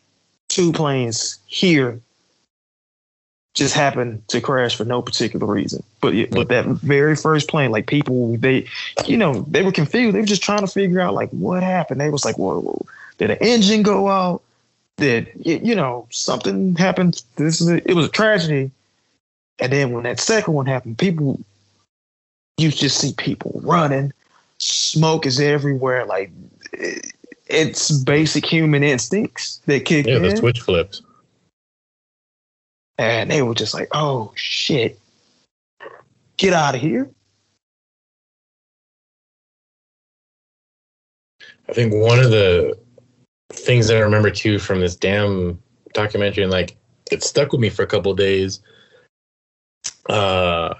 two 0.47 0.71
planes 0.71 1.37
here 1.47 1.99
just 3.57 3.73
happened 3.73 4.25
to 4.29 4.39
crash 4.39 4.75
for 4.75 4.85
no 4.85 5.01
particular 5.01 5.45
reason. 5.47 5.83
But 5.99 6.13
but 6.31 6.47
that 6.49 6.65
very 6.65 7.15
first 7.15 7.49
plane, 7.49 7.71
like 7.71 7.87
people, 7.87 8.37
they, 8.37 8.67
you 9.05 9.17
know, 9.17 9.41
they 9.49 9.63
were 9.63 9.71
confused. 9.71 10.15
They 10.15 10.19
were 10.19 10.25
just 10.27 10.43
trying 10.43 10.61
to 10.61 10.67
figure 10.67 10.99
out 10.99 11.13
like 11.13 11.29
what 11.31 11.63
happened. 11.63 11.99
They 11.99 12.09
was 12.09 12.23
like, 12.23 12.37
whoa, 12.37 12.59
whoa 12.61 12.85
did 13.17 13.31
an 13.31 13.37
engine 13.41 13.81
go 13.83 14.07
out? 14.07 14.41
Did 14.97 15.29
you 15.43 15.75
know 15.75 16.07
something 16.11 16.75
happened? 16.75 17.21
This 17.35 17.59
is 17.61 17.67
a, 17.69 17.89
it 17.89 17.95
was 17.95 18.05
a 18.05 18.09
tragedy. 18.09 18.71
And 19.59 19.73
then 19.73 19.91
when 19.91 20.03
that 20.03 20.19
second 20.19 20.53
one 20.53 20.67
happened, 20.67 20.99
people, 20.99 21.39
you 22.57 22.69
just 22.71 22.99
see 22.99 23.13
people 23.13 23.59
running. 23.63 24.13
Smoke 24.59 25.25
is 25.25 25.39
everywhere. 25.39 26.05
Like 26.05 26.31
it- 26.73 27.11
it's 27.49 27.91
basic 27.91 28.45
human 28.45 28.83
instincts 28.83 29.61
that 29.67 29.85
kick 29.85 30.05
in. 30.05 30.11
Yeah, 30.11 30.17
in 30.17 30.23
the 30.23 30.35
switch 30.37 30.59
flips. 30.59 31.01
And 32.97 33.29
they 33.29 33.41
were 33.41 33.55
just 33.55 33.73
like, 33.73 33.89
"Oh 33.91 34.31
shit, 34.35 34.99
get 36.37 36.53
out 36.53 36.75
of 36.75 36.81
here!" 36.81 37.09
I 41.69 41.73
think 41.73 41.93
one 41.93 42.19
of 42.19 42.31
the 42.31 42.77
things 43.51 43.87
that 43.87 43.97
I 43.97 44.01
remember 44.01 44.31
too 44.31 44.59
from 44.59 44.79
this 44.79 44.95
damn 44.95 45.61
documentary, 45.93 46.43
and 46.43 46.51
like 46.51 46.75
it 47.11 47.23
stuck 47.23 47.51
with 47.51 47.61
me 47.61 47.69
for 47.69 47.83
a 47.83 47.87
couple 47.87 48.11
of 48.11 48.17
days. 48.17 48.61
Uh, 50.09 50.73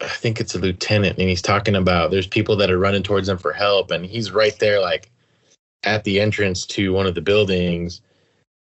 I 0.00 0.08
think 0.08 0.40
it's 0.40 0.54
a 0.54 0.58
lieutenant, 0.58 1.18
and 1.18 1.28
he's 1.28 1.42
talking 1.42 1.76
about 1.76 2.10
there's 2.10 2.26
people 2.26 2.56
that 2.56 2.70
are 2.70 2.78
running 2.78 3.02
towards 3.02 3.28
him 3.28 3.38
for 3.38 3.52
help, 3.52 3.90
and 3.90 4.04
he's 4.04 4.32
right 4.32 4.58
there, 4.58 4.80
like 4.80 5.10
at 5.84 6.04
the 6.04 6.20
entrance 6.20 6.66
to 6.66 6.92
one 6.92 7.06
of 7.06 7.14
the 7.14 7.22
buildings, 7.22 8.00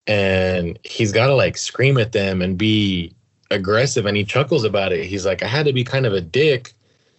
and 0.07 0.77
he's 0.83 1.11
got 1.11 1.27
to 1.27 1.33
like 1.35 1.57
scream 1.57 1.97
at 1.97 2.11
them 2.11 2.41
and 2.41 2.57
be 2.57 3.13
aggressive, 3.51 4.05
and 4.05 4.15
he 4.17 4.23
chuckles 4.23 4.63
about 4.63 4.91
it. 4.91 5.05
He's 5.05 5.25
like, 5.25 5.43
I 5.43 5.47
had 5.47 5.65
to 5.65 5.73
be 5.73 5.83
kind 5.83 6.05
of 6.05 6.13
a 6.13 6.21
dick 6.21 6.73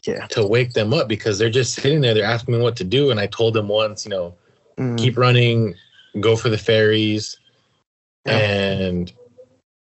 Yeah. 0.04 0.26
to 0.28 0.46
wake 0.46 0.72
them 0.72 0.92
up 0.94 1.08
because 1.08 1.38
they're 1.38 1.50
just 1.50 1.74
sitting 1.74 2.00
there. 2.00 2.14
They're 2.14 2.24
asking 2.24 2.54
me 2.54 2.60
what 2.60 2.76
to 2.76 2.84
do, 2.84 3.10
and 3.10 3.18
I 3.20 3.26
told 3.26 3.54
them 3.54 3.68
once, 3.68 4.04
you 4.04 4.10
know, 4.10 4.34
Mm, 4.78 4.98
keep 4.98 5.16
running, 5.16 5.74
go 6.20 6.36
for 6.36 6.50
the 6.50 6.58
ferries, 6.58 7.38
Yeah. 8.26 8.38
and 8.38 9.12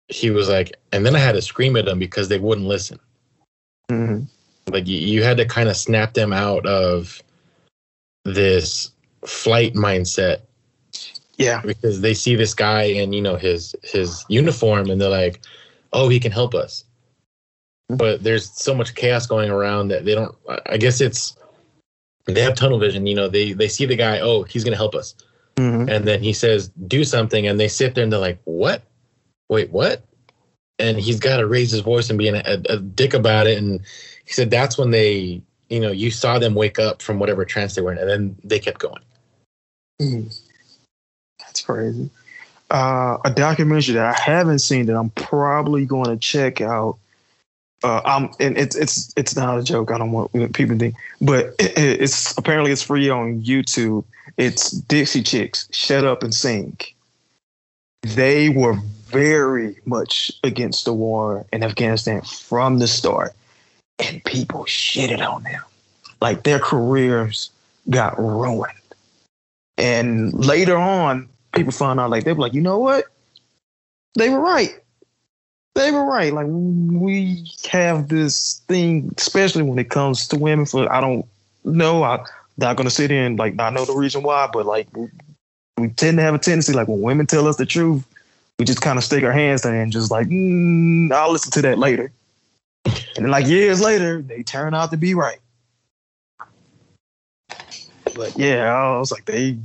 he 0.09 0.31
was 0.31 0.49
like, 0.49 0.75
and 0.93 1.05
then 1.05 1.15
I 1.15 1.19
had 1.19 1.33
to 1.33 1.43
scream 1.43 1.77
at 1.77 1.85
them 1.85 1.99
because 1.99 2.29
they 2.29 2.39
wouldn't 2.39 2.67
listen. 2.67 2.99
mhm. 3.91 4.27
Like 4.69 4.87
you, 4.87 4.99
you 4.99 5.23
had 5.23 5.37
to 5.37 5.45
kind 5.45 5.69
of 5.69 5.77
snap 5.77 6.15
them 6.15 6.33
out 6.33 6.65
of 6.65 7.23
this 8.25 8.91
flight 9.27 9.75
mindset 9.75 10.43
Yeah. 11.41 11.63
because 11.65 12.01
they 12.03 12.15
see 12.15 12.37
this 12.37 12.55
guy 12.55 12.83
in 12.83 13.13
you 13.13 13.23
know 13.23 13.37
his 13.37 13.75
his 13.83 14.25
uniform 14.29 14.91
and 14.91 15.01
they're 15.01 15.09
like, 15.09 15.41
oh, 15.93 16.09
he 16.09 16.21
can 16.21 16.33
help 16.33 16.55
us. 16.55 16.85
But 17.89 18.23
there's 18.23 18.49
so 18.51 18.73
much 18.75 18.95
chaos 18.95 19.27
going 19.27 19.51
around 19.51 19.89
that 19.89 20.05
they 20.05 20.15
don't. 20.15 20.37
I 20.67 20.77
guess 20.77 21.01
it's 21.01 21.37
they 22.27 22.41
have 22.43 22.55
tunnel 22.55 22.79
vision. 22.79 23.07
You 23.07 23.17
know, 23.17 23.29
they 23.29 23.53
they 23.53 23.67
see 23.69 23.87
the 23.87 23.97
guy. 23.97 24.21
Oh, 24.21 24.45
he's 24.45 24.63
gonna 24.63 24.77
help 24.77 24.95
us, 24.95 25.15
Mhm. 25.57 25.91
and 25.91 26.07
then 26.07 26.23
he 26.23 26.33
says 26.33 26.69
do 26.87 27.03
something, 27.03 27.49
and 27.49 27.59
they 27.59 27.67
sit 27.69 27.95
there 27.97 28.05
and 28.05 28.13
they're 28.13 28.21
like, 28.21 28.39
what? 28.45 28.83
Wait, 29.49 29.71
what? 29.71 30.05
And 30.79 30.99
he's 30.99 31.19
got 31.19 31.39
to 31.39 31.47
raise 31.47 31.73
his 31.73 31.81
voice 31.81 32.09
and 32.09 32.19
be 32.19 32.29
an, 32.29 32.37
a, 32.37 32.63
a 32.73 32.77
dick 32.79 33.13
about 33.13 33.47
it. 33.49 33.59
And 33.59 33.81
he 34.25 34.33
said 34.33 34.51
that's 34.51 34.79
when 34.79 34.93
they, 34.93 35.43
you 35.69 35.81
know, 35.81 35.91
you 35.91 36.11
saw 36.13 36.39
them 36.39 36.55
wake 36.55 36.79
up 36.79 37.03
from 37.03 37.19
whatever 37.19 37.45
trance 37.45 37.75
they 37.75 37.83
were 37.83 37.91
in, 37.93 37.99
and 37.99 38.09
then 38.09 38.37
they 38.45 38.61
kept 38.61 38.79
going. 38.79 39.03
Mhm. 40.01 40.33
That's 41.61 41.67
crazy. 41.67 42.11
Uh, 42.71 43.19
a 43.25 43.31
documentary 43.31 43.95
that 43.95 44.07
I 44.07 44.19
haven't 44.21 44.61
seen 44.61 44.87
that 44.87 44.97
I'm 44.97 45.11
probably 45.11 45.85
going 45.85 46.07
to 46.07 46.17
check 46.17 46.61
out. 46.61 46.97
Uh, 47.83 48.01
I'm 48.05 48.31
and 48.41 48.57
it's 48.59 48.77
it's 48.77 49.13
it's 49.17 49.35
not 49.37 49.59
a 49.59 49.63
joke. 49.63 49.91
I 49.91 49.99
don't 49.99 50.13
want 50.13 50.33
people 50.55 50.75
to 50.75 50.79
think, 50.79 50.95
but 51.21 51.55
it, 51.59 51.77
it- 51.79 52.03
it's 52.03 52.37
apparently 52.39 52.73
it's 52.73 52.83
free 52.83 53.09
on 53.11 53.43
YouTube. 53.43 54.05
It's 54.37 54.71
Dixie 54.71 55.23
Chicks. 55.23 55.67
Shut 55.73 56.05
up 56.05 56.23
and 56.23 56.35
sing. 56.35 56.77
They 58.03 58.49
were 58.51 58.79
very 59.07 59.77
much 59.85 60.31
against 60.45 60.85
the 60.85 60.93
war 60.93 61.45
in 61.53 61.63
Afghanistan 61.63 62.23
from 62.23 62.79
the 62.79 62.87
start, 62.87 63.33
and 63.99 64.23
people 64.25 64.65
shitted 64.65 65.27
on 65.27 65.43
them. 65.43 65.63
Like 66.21 66.43
their 66.45 66.59
careers 66.59 67.51
got 67.89 68.19
ruined. 68.19 68.73
And 69.79 70.35
later 70.35 70.77
on, 70.77 71.30
people 71.53 71.73
find 71.73 72.01
out 72.01 72.11
like 72.11 72.25
they 72.25 72.33
were 72.33 72.41
like, 72.41 72.55
you 72.55 72.61
know 72.61 72.79
what? 72.79 73.07
They 74.15 74.29
were 74.29 74.41
right. 74.41 74.79
They 75.75 75.91
were 75.91 76.05
right. 76.05 76.33
Like 76.33 76.47
we 76.49 77.47
have 77.71 78.09
this 78.09 78.63
thing, 78.69 79.15
especially 79.17 79.63
when 79.63 79.79
it 79.79 79.91
comes 79.91 80.27
to 80.29 80.39
women. 80.39 80.67
For 80.67 80.93
I 80.93 81.01
don't 81.01 81.27
know, 81.65 82.03
I'm 82.03 82.25
not 82.59 82.77
gonna 82.77 82.91
sit 82.91 83.11
and 83.11 83.39
like 83.39 83.55
not 83.55 83.73
know 83.73 83.85
the 83.85 83.95
reason 83.95 84.23
why, 84.23 84.49
but 84.53 84.67
like 84.67 84.89
we, 84.97 85.09
tend 85.97 86.19
to 86.19 86.23
have 86.23 86.35
a 86.35 86.39
tendency, 86.39 86.75
like 86.75 86.89
when 86.89 87.01
women 87.01 87.27
tell 87.27 87.49
us 87.49 87.57
the 87.57 87.65
truth, 87.65 88.05
we 88.59 88.67
just 88.67 88.83
kind 88.83 88.99
of 88.99 89.05
stick 89.05 89.25
our 89.25 89.33
hands 89.33 89.63
there 89.63 89.81
and 89.81 89.91
just 89.91 90.11
like, 90.11 90.29
mm, 90.29 91.11
I'll 91.11 91.33
listen 91.33 91.51
to 91.53 91.63
that 91.63 91.79
later. 91.79 92.13
And 92.85 93.25
then 93.25 93.31
like 93.31 93.47
years 93.47 93.81
later, 93.81 94.21
they 94.21 94.43
turn 94.43 94.75
out 94.75 94.91
to 94.91 94.99
be 94.99 95.15
right. 95.15 95.39
But 98.15 98.37
yeah, 98.37 98.71
I 98.71 98.99
was 98.99 99.11
like, 99.11 99.25
they 99.25 99.57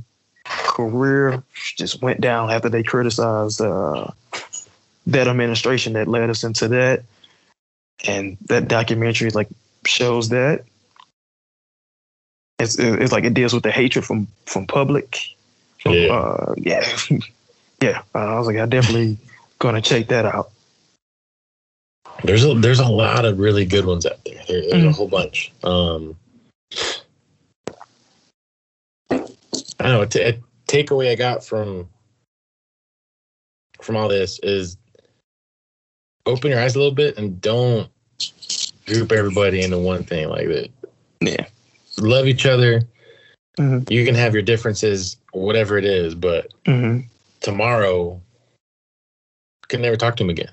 career 0.76 1.42
just 1.76 2.02
went 2.02 2.20
down 2.20 2.50
after 2.50 2.68
they 2.68 2.82
criticized 2.82 3.60
uh, 3.60 4.10
that 5.06 5.26
administration 5.28 5.94
that 5.94 6.06
led 6.08 6.28
us 6.30 6.44
into 6.44 6.68
that. 6.68 7.02
And 8.06 8.36
that 8.48 8.68
documentary 8.68 9.30
like 9.30 9.48
shows 9.86 10.28
that. 10.28 10.64
It's 12.58 12.78
it's 12.78 13.12
like 13.12 13.24
it 13.24 13.34
deals 13.34 13.52
with 13.54 13.62
the 13.62 13.70
hatred 13.72 14.04
from 14.04 14.26
from 14.44 14.66
public. 14.66 15.18
From, 15.80 15.92
Yeah. 15.92 16.12
Uh, 16.12 16.54
yeah. 16.56 16.84
yeah. 17.82 18.02
Uh, 18.14 18.18
I 18.18 18.38
was 18.38 18.46
like, 18.46 18.56
I 18.58 18.66
definitely 18.66 19.16
gonna 19.58 19.80
check 19.82 20.08
that 20.08 20.26
out. 20.26 20.50
There's 22.24 22.44
a 22.44 22.54
there's 22.54 22.80
a 22.80 22.88
lot 22.88 23.24
of 23.24 23.38
really 23.38 23.64
good 23.64 23.84
ones 23.86 24.04
out 24.06 24.22
there. 24.24 24.42
There- 24.48 24.62
There's 24.70 24.84
a 24.84 24.88
Mhm. 24.88 24.94
whole 24.94 25.08
bunch. 25.08 25.52
Um, 25.64 26.16
I 29.10 29.84
don't 29.84 29.92
know. 29.92 30.02
A, 30.02 30.06
t- 30.06 30.22
a 30.22 30.38
takeaway 30.68 31.10
I 31.10 31.14
got 31.14 31.44
from 31.44 31.88
from 33.82 33.96
all 33.96 34.08
this 34.08 34.38
is 34.42 34.76
open 36.24 36.50
your 36.50 36.60
eyes 36.60 36.74
a 36.74 36.78
little 36.78 36.94
bit 36.94 37.18
and 37.18 37.40
don't 37.40 37.88
group 38.86 39.12
everybody 39.12 39.62
into 39.62 39.78
one 39.78 40.02
thing 40.04 40.28
like 40.28 40.48
that. 40.48 40.70
Yeah. 41.20 41.46
Love 41.98 42.26
each 42.26 42.46
other. 42.46 42.82
Mhm. 43.58 43.88
You 43.90 44.04
can 44.04 44.14
have 44.14 44.32
your 44.32 44.42
differences, 44.42 45.16
whatever 45.32 45.78
it 45.78 45.84
is, 45.84 46.14
but 46.14 46.52
Mm-hmm. 46.64 47.06
tomorrow 47.40 48.14
you 48.14 48.20
can 49.68 49.82
never 49.82 49.96
talk 49.96 50.16
to 50.16 50.24
him 50.24 50.30
again. 50.30 50.50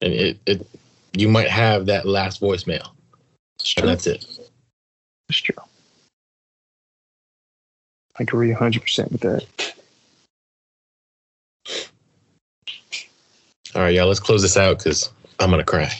And 0.00 0.12
it, 0.12 0.38
it 0.46 0.66
you 1.12 1.28
might 1.28 1.48
have 1.48 1.86
that 1.86 2.06
last 2.06 2.40
voicemail. 2.40 2.90
And 3.76 3.88
that's 3.88 4.06
it. 4.06 4.24
That's 5.28 5.40
true. 5.40 5.54
I 8.18 8.22
agree 8.22 8.52
100% 8.52 9.12
with 9.12 9.20
that. 9.20 9.46
All 13.74 13.82
right, 13.82 13.94
y'all, 13.94 14.08
let's 14.08 14.20
close 14.20 14.42
this 14.42 14.56
out 14.56 14.78
because 14.78 15.10
I'm 15.38 15.50
gonna 15.50 15.62
cry. 15.62 15.84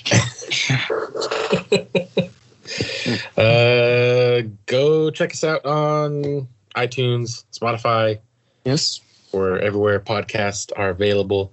uh, 3.36 4.42
go 4.66 5.10
check 5.10 5.32
us 5.32 5.44
out 5.44 5.64
on 5.64 6.48
iTunes, 6.74 7.44
Spotify, 7.52 8.18
Yes. 8.64 9.00
or 9.32 9.58
everywhere 9.58 10.00
podcasts 10.00 10.72
are 10.76 10.90
available. 10.90 11.52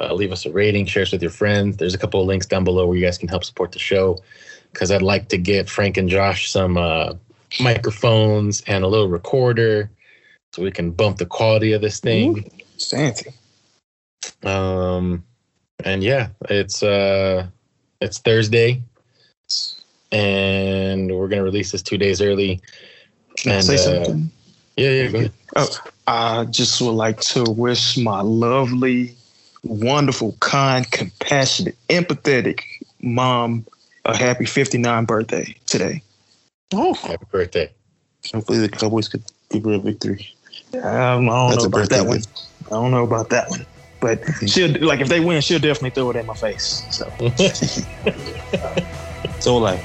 Uh, 0.00 0.14
leave 0.14 0.32
us 0.32 0.46
a 0.46 0.50
rating, 0.50 0.86
share 0.86 1.02
us 1.02 1.12
with 1.12 1.22
your 1.22 1.30
friends. 1.30 1.76
There's 1.76 1.94
a 1.94 1.98
couple 1.98 2.20
of 2.20 2.26
links 2.26 2.46
down 2.46 2.64
below 2.64 2.86
where 2.86 2.96
you 2.96 3.04
guys 3.04 3.18
can 3.18 3.28
help 3.28 3.44
support 3.44 3.72
the 3.72 3.78
show. 3.78 4.18
Because 4.72 4.90
I'd 4.90 5.02
like 5.02 5.28
to 5.28 5.38
get 5.38 5.70
Frank 5.70 5.96
and 5.96 6.08
Josh 6.08 6.50
some 6.50 6.76
uh, 6.76 7.14
microphones 7.60 8.62
and 8.66 8.84
a 8.84 8.88
little 8.88 9.08
recorder, 9.08 9.90
so 10.56 10.62
we 10.62 10.70
can 10.70 10.90
bump 10.90 11.18
the 11.18 11.26
quality 11.26 11.72
of 11.72 11.82
this 11.82 12.00
thing. 12.00 12.50
Santy. 12.78 13.30
Um, 14.42 15.22
and 15.84 16.02
yeah, 16.02 16.28
it's 16.48 16.82
uh, 16.82 17.46
it's 18.00 18.18
Thursday, 18.20 18.80
and 20.10 21.14
we're 21.14 21.28
gonna 21.28 21.42
release 21.42 21.72
this 21.72 21.82
two 21.82 21.98
days 21.98 22.22
early. 22.22 22.62
Can 23.36 23.52
I 23.52 23.60
say 23.60 23.74
uh, 23.74 23.78
something? 23.78 24.30
Yeah, 24.78 24.88
yeah, 24.88 25.08
go 25.08 25.18
ahead. 25.18 25.32
Oh, 25.56 25.68
I 26.06 26.44
just 26.46 26.80
would 26.80 26.92
like 26.92 27.20
to 27.20 27.44
wish 27.44 27.98
my 27.98 28.22
lovely, 28.22 29.14
wonderful, 29.62 30.38
kind, 30.40 30.90
compassionate, 30.90 31.76
empathetic 31.90 32.62
mom 33.02 33.66
a 34.06 34.16
happy 34.16 34.46
59 34.46 35.04
birthday 35.04 35.54
today. 35.66 36.02
Oh, 36.72 36.94
Happy 36.94 37.26
birthday. 37.30 37.70
Hopefully 38.32 38.58
the 38.58 38.70
Cowboys 38.70 39.08
could 39.08 39.22
give 39.50 39.64
her 39.64 39.74
a 39.74 39.78
victory. 39.78 40.35
Um, 40.82 41.28
I 41.28 41.32
don't 41.32 41.50
That's 41.50 41.62
know 41.62 41.68
about 41.68 41.90
that 41.90 42.06
one. 42.06 42.18
gift. 42.18 42.46
I 42.66 42.70
don't 42.70 42.90
know 42.90 43.04
about 43.04 43.30
that 43.30 43.48
one. 43.50 43.66
But 44.00 44.20
she'll 44.46 44.70
like 44.86 45.00
if 45.00 45.08
they 45.08 45.20
win, 45.20 45.40
she'll 45.40 45.58
definitely 45.58 45.90
throw 45.90 46.10
it 46.10 46.16
in 46.16 46.26
my 46.26 46.34
face. 46.34 46.84
So 46.90 47.10
So 49.40 49.56
like, 49.58 49.80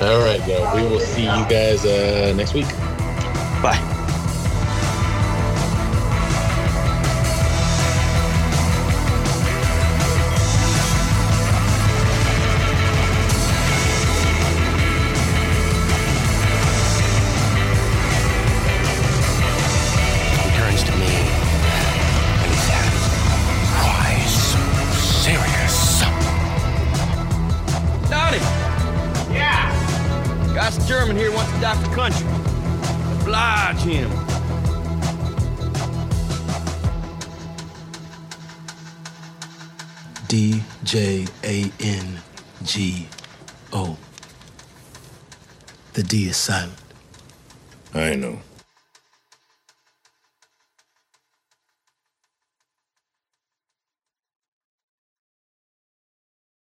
All 0.00 0.20
right, 0.24 0.40
though. 0.46 0.70
We 0.74 0.82
will 0.82 1.00
see 1.00 1.24
you 1.24 1.44
guys 1.48 1.84
uh, 1.84 2.32
next 2.36 2.54
week. 2.54 2.66
bye. 3.62 3.96
The 46.00 46.06
D 46.06 46.28
is 46.28 46.38
silent. 46.38 46.78
I 47.92 48.14
know. 48.14 48.40